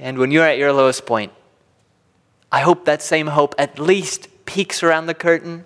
And 0.00 0.18
when 0.18 0.32
you're 0.32 0.44
at 0.44 0.58
your 0.58 0.72
lowest 0.72 1.06
point, 1.06 1.32
I 2.50 2.62
hope 2.62 2.84
that 2.86 3.00
same 3.00 3.28
hope 3.28 3.54
at 3.58 3.78
least 3.78 4.26
peeks 4.44 4.82
around 4.82 5.06
the 5.06 5.14
curtain 5.14 5.64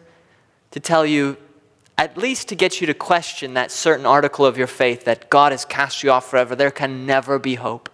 to 0.72 0.80
tell 0.80 1.06
you 1.06 1.38
at 2.00 2.16
least 2.16 2.48
to 2.48 2.54
get 2.54 2.80
you 2.80 2.86
to 2.86 2.94
question 2.94 3.52
that 3.52 3.70
certain 3.70 4.06
article 4.06 4.46
of 4.46 4.56
your 4.56 4.66
faith 4.66 5.04
that 5.04 5.28
God 5.28 5.52
has 5.52 5.66
cast 5.66 6.02
you 6.02 6.10
off 6.10 6.30
forever. 6.30 6.56
There 6.56 6.70
can 6.70 7.04
never 7.04 7.38
be 7.38 7.56
hope. 7.56 7.90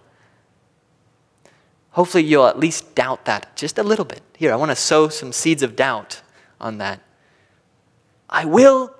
Hopefully, 1.91 2.23
you'll 2.23 2.47
at 2.47 2.57
least 2.57 2.95
doubt 2.95 3.25
that 3.25 3.53
just 3.57 3.77
a 3.77 3.83
little 3.83 4.05
bit. 4.05 4.21
Here, 4.37 4.53
I 4.53 4.55
want 4.55 4.71
to 4.71 4.77
sow 4.77 5.09
some 5.09 5.33
seeds 5.33 5.61
of 5.61 5.75
doubt 5.75 6.21
on 6.61 6.77
that. 6.77 7.01
I 8.29 8.45
will 8.45 8.95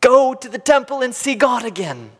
go 0.00 0.32
to 0.32 0.48
the 0.48 0.58
temple 0.58 1.02
and 1.02 1.14
see 1.14 1.34
God 1.34 1.66
again 1.66 2.12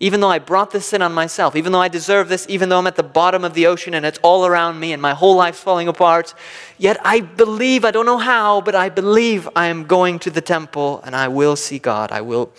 even 0.00 0.20
though 0.20 0.30
I 0.30 0.38
brought 0.38 0.70
this 0.70 0.86
sin 0.86 1.02
on 1.02 1.12
myself, 1.12 1.56
even 1.56 1.72
though 1.72 1.80
I 1.80 1.88
deserve 1.88 2.28
this, 2.28 2.46
even 2.48 2.68
though 2.68 2.78
I'm 2.78 2.86
at 2.86 2.96
the 2.96 3.02
bottom 3.02 3.44
of 3.44 3.54
the 3.54 3.66
ocean 3.66 3.94
and 3.94 4.06
it's 4.06 4.18
all 4.22 4.46
around 4.46 4.78
me 4.78 4.92
and 4.92 5.02
my 5.02 5.12
whole 5.12 5.34
life's 5.34 5.60
falling 5.60 5.88
apart, 5.88 6.34
yet 6.76 6.98
I 7.04 7.20
believe, 7.20 7.84
I 7.84 7.90
don't 7.90 8.06
know 8.06 8.18
how, 8.18 8.60
but 8.60 8.74
I 8.74 8.88
believe 8.90 9.48
I 9.56 9.66
am 9.66 9.84
going 9.84 10.20
to 10.20 10.30
the 10.30 10.40
temple 10.40 11.00
and 11.04 11.16
I 11.16 11.28
will 11.28 11.56
see 11.56 11.80
God. 11.80 12.12
I 12.12 12.20
will 12.20 12.52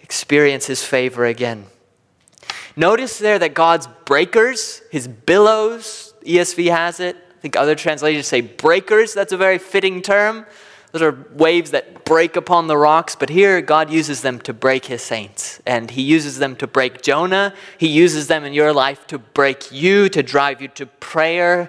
experience 0.00 0.66
His 0.66 0.82
favor 0.82 1.24
again. 1.24 1.66
Notice 2.76 3.18
there 3.18 3.38
that 3.38 3.54
God's 3.54 3.86
breakers, 4.04 4.82
His 4.90 5.06
billows, 5.06 6.12
ESV 6.26 6.70
has 6.70 6.98
it. 6.98 7.16
I 7.16 7.40
think 7.40 7.56
other 7.56 7.76
translations 7.76 8.26
say 8.26 8.40
breakers. 8.40 9.14
That's 9.14 9.32
a 9.32 9.36
very 9.36 9.58
fitting 9.58 10.02
term. 10.02 10.44
Those 10.94 11.02
are 11.02 11.26
waves 11.32 11.72
that 11.72 12.04
break 12.04 12.36
upon 12.36 12.68
the 12.68 12.76
rocks, 12.76 13.16
but 13.16 13.28
here 13.28 13.60
God 13.60 13.90
uses 13.90 14.22
them 14.22 14.38
to 14.42 14.52
break 14.52 14.84
his 14.84 15.02
saints. 15.02 15.60
And 15.66 15.90
he 15.90 16.02
uses 16.02 16.38
them 16.38 16.54
to 16.54 16.68
break 16.68 17.02
Jonah. 17.02 17.52
He 17.78 17.88
uses 17.88 18.28
them 18.28 18.44
in 18.44 18.52
your 18.52 18.72
life 18.72 19.04
to 19.08 19.18
break 19.18 19.72
you, 19.72 20.08
to 20.10 20.22
drive 20.22 20.62
you 20.62 20.68
to 20.68 20.86
prayer, 20.86 21.68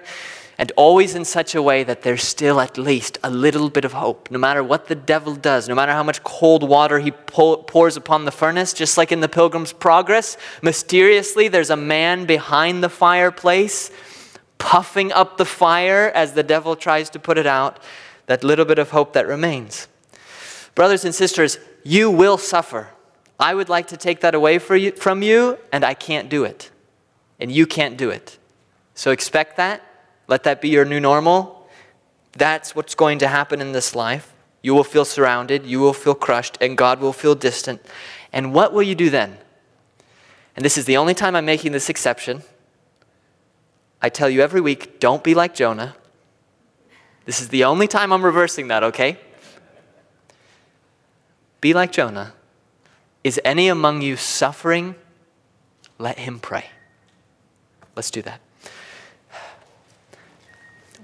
and 0.58 0.70
always 0.76 1.16
in 1.16 1.24
such 1.24 1.56
a 1.56 1.60
way 1.60 1.82
that 1.82 2.02
there's 2.02 2.22
still 2.22 2.60
at 2.60 2.78
least 2.78 3.18
a 3.24 3.28
little 3.28 3.68
bit 3.68 3.84
of 3.84 3.94
hope. 3.94 4.30
No 4.30 4.38
matter 4.38 4.62
what 4.62 4.86
the 4.86 4.94
devil 4.94 5.34
does, 5.34 5.68
no 5.68 5.74
matter 5.74 5.90
how 5.90 6.04
much 6.04 6.22
cold 6.22 6.62
water 6.62 7.00
he 7.00 7.10
pours 7.10 7.96
upon 7.96 8.26
the 8.26 8.30
furnace, 8.30 8.72
just 8.72 8.96
like 8.96 9.10
in 9.10 9.18
the 9.18 9.28
Pilgrim's 9.28 9.72
Progress, 9.72 10.36
mysteriously 10.62 11.48
there's 11.48 11.70
a 11.70 11.76
man 11.76 12.26
behind 12.26 12.80
the 12.80 12.88
fireplace 12.88 13.90
puffing 14.58 15.10
up 15.10 15.36
the 15.36 15.44
fire 15.44 16.12
as 16.14 16.34
the 16.34 16.44
devil 16.44 16.76
tries 16.76 17.10
to 17.10 17.18
put 17.18 17.38
it 17.38 17.46
out 17.46 17.80
that 18.26 18.44
little 18.44 18.64
bit 18.64 18.78
of 18.78 18.90
hope 18.90 19.12
that 19.14 19.26
remains. 19.26 19.88
Brothers 20.74 21.04
and 21.04 21.14
sisters, 21.14 21.58
you 21.82 22.10
will 22.10 22.38
suffer. 22.38 22.88
I 23.38 23.54
would 23.54 23.68
like 23.68 23.88
to 23.88 23.96
take 23.96 24.20
that 24.20 24.34
away 24.34 24.54
you, 24.54 24.92
from 24.92 25.22
you, 25.22 25.58
and 25.72 25.84
I 25.84 25.94
can't 25.94 26.28
do 26.28 26.44
it. 26.44 26.70
And 27.38 27.50
you 27.52 27.66
can't 27.66 27.96
do 27.96 28.10
it. 28.10 28.38
So 28.94 29.10
expect 29.10 29.56
that. 29.56 29.82
Let 30.26 30.42
that 30.44 30.60
be 30.60 30.68
your 30.68 30.84
new 30.84 31.00
normal. 31.00 31.68
That's 32.32 32.74
what's 32.74 32.94
going 32.94 33.18
to 33.18 33.28
happen 33.28 33.60
in 33.60 33.72
this 33.72 33.94
life. 33.94 34.32
You 34.62 34.74
will 34.74 34.84
feel 34.84 35.04
surrounded, 35.04 35.64
you 35.64 35.78
will 35.78 35.92
feel 35.92 36.14
crushed, 36.14 36.58
and 36.60 36.76
God 36.76 37.00
will 37.00 37.12
feel 37.12 37.34
distant. 37.34 37.80
And 38.32 38.52
what 38.52 38.72
will 38.72 38.82
you 38.82 38.94
do 38.94 39.10
then? 39.10 39.38
And 40.56 40.64
this 40.64 40.76
is 40.76 40.86
the 40.86 40.96
only 40.96 41.14
time 41.14 41.36
I'm 41.36 41.44
making 41.44 41.72
this 41.72 41.88
exception. 41.88 42.42
I 44.02 44.08
tell 44.08 44.28
you 44.28 44.40
every 44.40 44.60
week 44.60 44.98
don't 44.98 45.22
be 45.22 45.34
like 45.34 45.54
Jonah. 45.54 45.94
This 47.26 47.40
is 47.40 47.48
the 47.48 47.64
only 47.64 47.88
time 47.88 48.12
I'm 48.12 48.24
reversing 48.24 48.68
that, 48.68 48.84
okay? 48.84 49.18
Be 51.60 51.74
like 51.74 51.90
Jonah. 51.90 52.32
Is 53.24 53.40
any 53.44 53.68
among 53.68 54.00
you 54.00 54.16
suffering? 54.16 54.94
Let 55.98 56.20
him 56.20 56.38
pray. 56.38 56.66
Let's 57.96 58.12
do 58.12 58.22
that. 58.22 58.40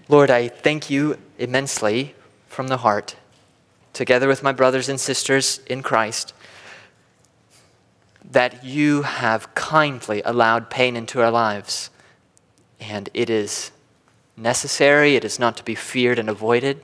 Lord, 0.09 0.31
I 0.31 0.49
thank 0.49 0.91
you 0.91 1.18
immensely 1.39 2.14
from 2.47 2.68
the 2.68 2.77
heart, 2.79 3.16
together 3.93 4.29
with 4.29 4.43
my 4.43 4.53
brothers 4.53 4.89
and 4.89 5.01
sisters 5.01 5.59
in 5.66 5.83
Christ, 5.83 6.35
that 8.31 8.64
you 8.64 9.03
have 9.03 9.53
kindly 9.55 10.23
allowed 10.25 10.70
pain 10.70 10.95
into 10.95 11.20
our 11.20 11.31
lives. 11.31 11.91
And 12.79 13.09
it 13.14 13.29
is 13.29 13.73
necessary, 14.43 15.16
it 15.16 15.24
is 15.24 15.38
not 15.38 15.57
to 15.57 15.64
be 15.64 15.74
feared 15.74 16.18
and 16.18 16.28
avoided. 16.28 16.82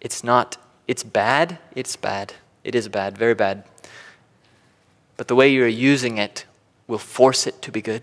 It's 0.00 0.22
not, 0.22 0.56
it's 0.86 1.02
bad. 1.02 1.58
It's 1.74 1.96
bad. 1.96 2.34
It 2.62 2.74
is 2.74 2.88
bad, 2.88 3.16
very 3.16 3.34
bad. 3.34 3.64
But 5.16 5.28
the 5.28 5.34
way 5.34 5.48
you're 5.48 5.66
using 5.66 6.18
it 6.18 6.44
will 6.86 6.98
force 6.98 7.46
it 7.46 7.62
to 7.62 7.72
be 7.72 7.80
good. 7.80 8.02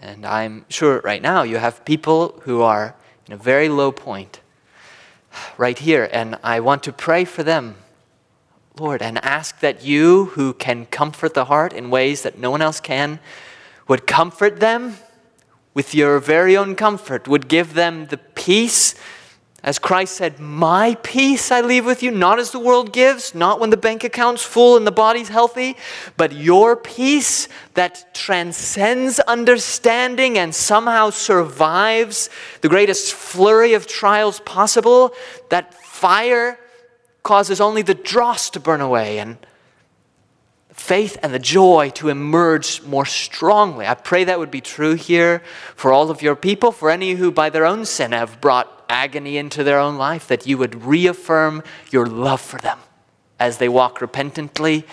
And 0.00 0.26
I'm 0.26 0.66
sure 0.68 1.00
right 1.04 1.22
now 1.22 1.42
you 1.42 1.58
have 1.58 1.84
people 1.84 2.40
who 2.42 2.62
are 2.62 2.94
in 3.26 3.32
a 3.32 3.36
very 3.36 3.68
low 3.68 3.92
point 3.92 4.40
right 5.56 5.78
here, 5.78 6.08
and 6.12 6.38
I 6.42 6.60
want 6.60 6.82
to 6.84 6.92
pray 6.92 7.24
for 7.24 7.42
them, 7.42 7.76
Lord, 8.78 9.02
and 9.02 9.24
ask 9.24 9.60
that 9.60 9.84
you, 9.84 10.26
who 10.26 10.52
can 10.52 10.86
comfort 10.86 11.34
the 11.34 11.46
heart 11.46 11.72
in 11.72 11.90
ways 11.90 12.22
that 12.22 12.38
no 12.38 12.50
one 12.50 12.60
else 12.60 12.80
can, 12.80 13.20
would 13.88 14.06
comfort 14.06 14.60
them 14.60 14.96
with 15.74 15.94
your 15.94 16.18
very 16.18 16.56
own 16.56 16.74
comfort, 16.74 17.26
would 17.26 17.48
give 17.48 17.74
them 17.74 18.06
the 18.06 18.18
peace 18.18 18.94
as 19.64 19.78
Christ 19.78 20.16
said, 20.16 20.38
My 20.38 20.94
peace 21.02 21.50
I 21.50 21.62
leave 21.62 21.86
with 21.86 22.02
you, 22.02 22.10
not 22.10 22.38
as 22.38 22.50
the 22.50 22.58
world 22.58 22.92
gives, 22.92 23.34
not 23.34 23.58
when 23.58 23.70
the 23.70 23.78
bank 23.78 24.04
account's 24.04 24.42
full 24.42 24.76
and 24.76 24.86
the 24.86 24.92
body's 24.92 25.30
healthy, 25.30 25.78
but 26.18 26.34
your 26.34 26.76
peace 26.76 27.48
that 27.72 28.12
transcends 28.12 29.20
understanding 29.20 30.36
and 30.36 30.54
somehow 30.54 31.08
survives 31.08 32.28
the 32.60 32.68
greatest 32.68 33.14
flurry 33.14 33.72
of 33.72 33.86
trials 33.86 34.38
possible. 34.40 35.14
That 35.48 35.72
fire 35.72 36.58
causes 37.22 37.58
only 37.58 37.80
the 37.80 37.94
dross 37.94 38.50
to 38.50 38.60
burn 38.60 38.82
away 38.82 39.18
and 39.18 39.38
faith 40.84 41.16
and 41.22 41.32
the 41.32 41.38
joy 41.38 41.90
to 41.94 42.10
emerge 42.10 42.82
more 42.82 43.06
strongly. 43.06 43.86
I 43.86 43.94
pray 43.94 44.24
that 44.24 44.38
would 44.38 44.50
be 44.50 44.60
true 44.60 44.94
here 44.94 45.42
for 45.74 45.94
all 45.94 46.10
of 46.10 46.20
your 46.20 46.36
people, 46.36 46.72
for 46.72 46.90
any 46.90 47.12
who 47.12 47.32
by 47.32 47.48
their 47.48 47.64
own 47.64 47.86
sin 47.86 48.12
have 48.12 48.38
brought 48.42 48.84
agony 48.90 49.38
into 49.38 49.64
their 49.64 49.78
own 49.78 49.96
life, 49.96 50.28
that 50.28 50.46
you 50.46 50.58
would 50.58 50.84
reaffirm 50.84 51.62
your 51.90 52.04
love 52.04 52.42
for 52.42 52.60
them 52.60 52.78
as 53.40 53.56
they 53.56 53.68
walk 53.68 54.02
repentantly. 54.02 54.84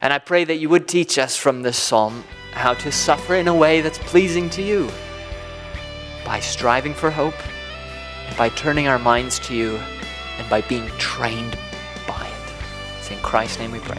And 0.00 0.14
I 0.14 0.18
pray 0.18 0.44
that 0.44 0.56
you 0.56 0.70
would 0.70 0.88
teach 0.88 1.18
us 1.18 1.36
from 1.36 1.60
this 1.60 1.76
psalm 1.76 2.24
how 2.52 2.72
to 2.72 2.90
suffer 2.90 3.34
in 3.34 3.48
a 3.48 3.54
way 3.54 3.82
that's 3.82 3.98
pleasing 3.98 4.48
to 4.50 4.62
you 4.62 4.88
by 6.24 6.40
striving 6.40 6.94
for 6.94 7.10
hope, 7.10 7.38
and 8.26 8.36
by 8.38 8.48
turning 8.48 8.88
our 8.88 8.98
minds 8.98 9.38
to 9.40 9.54
you, 9.54 9.76
and 10.38 10.48
by 10.48 10.62
being 10.62 10.88
trained 10.96 11.58
by 12.06 12.26
it. 12.26 12.52
It's 12.98 13.10
in 13.10 13.18
Christ's 13.18 13.58
name 13.58 13.72
we 13.72 13.80
pray. 13.80 13.98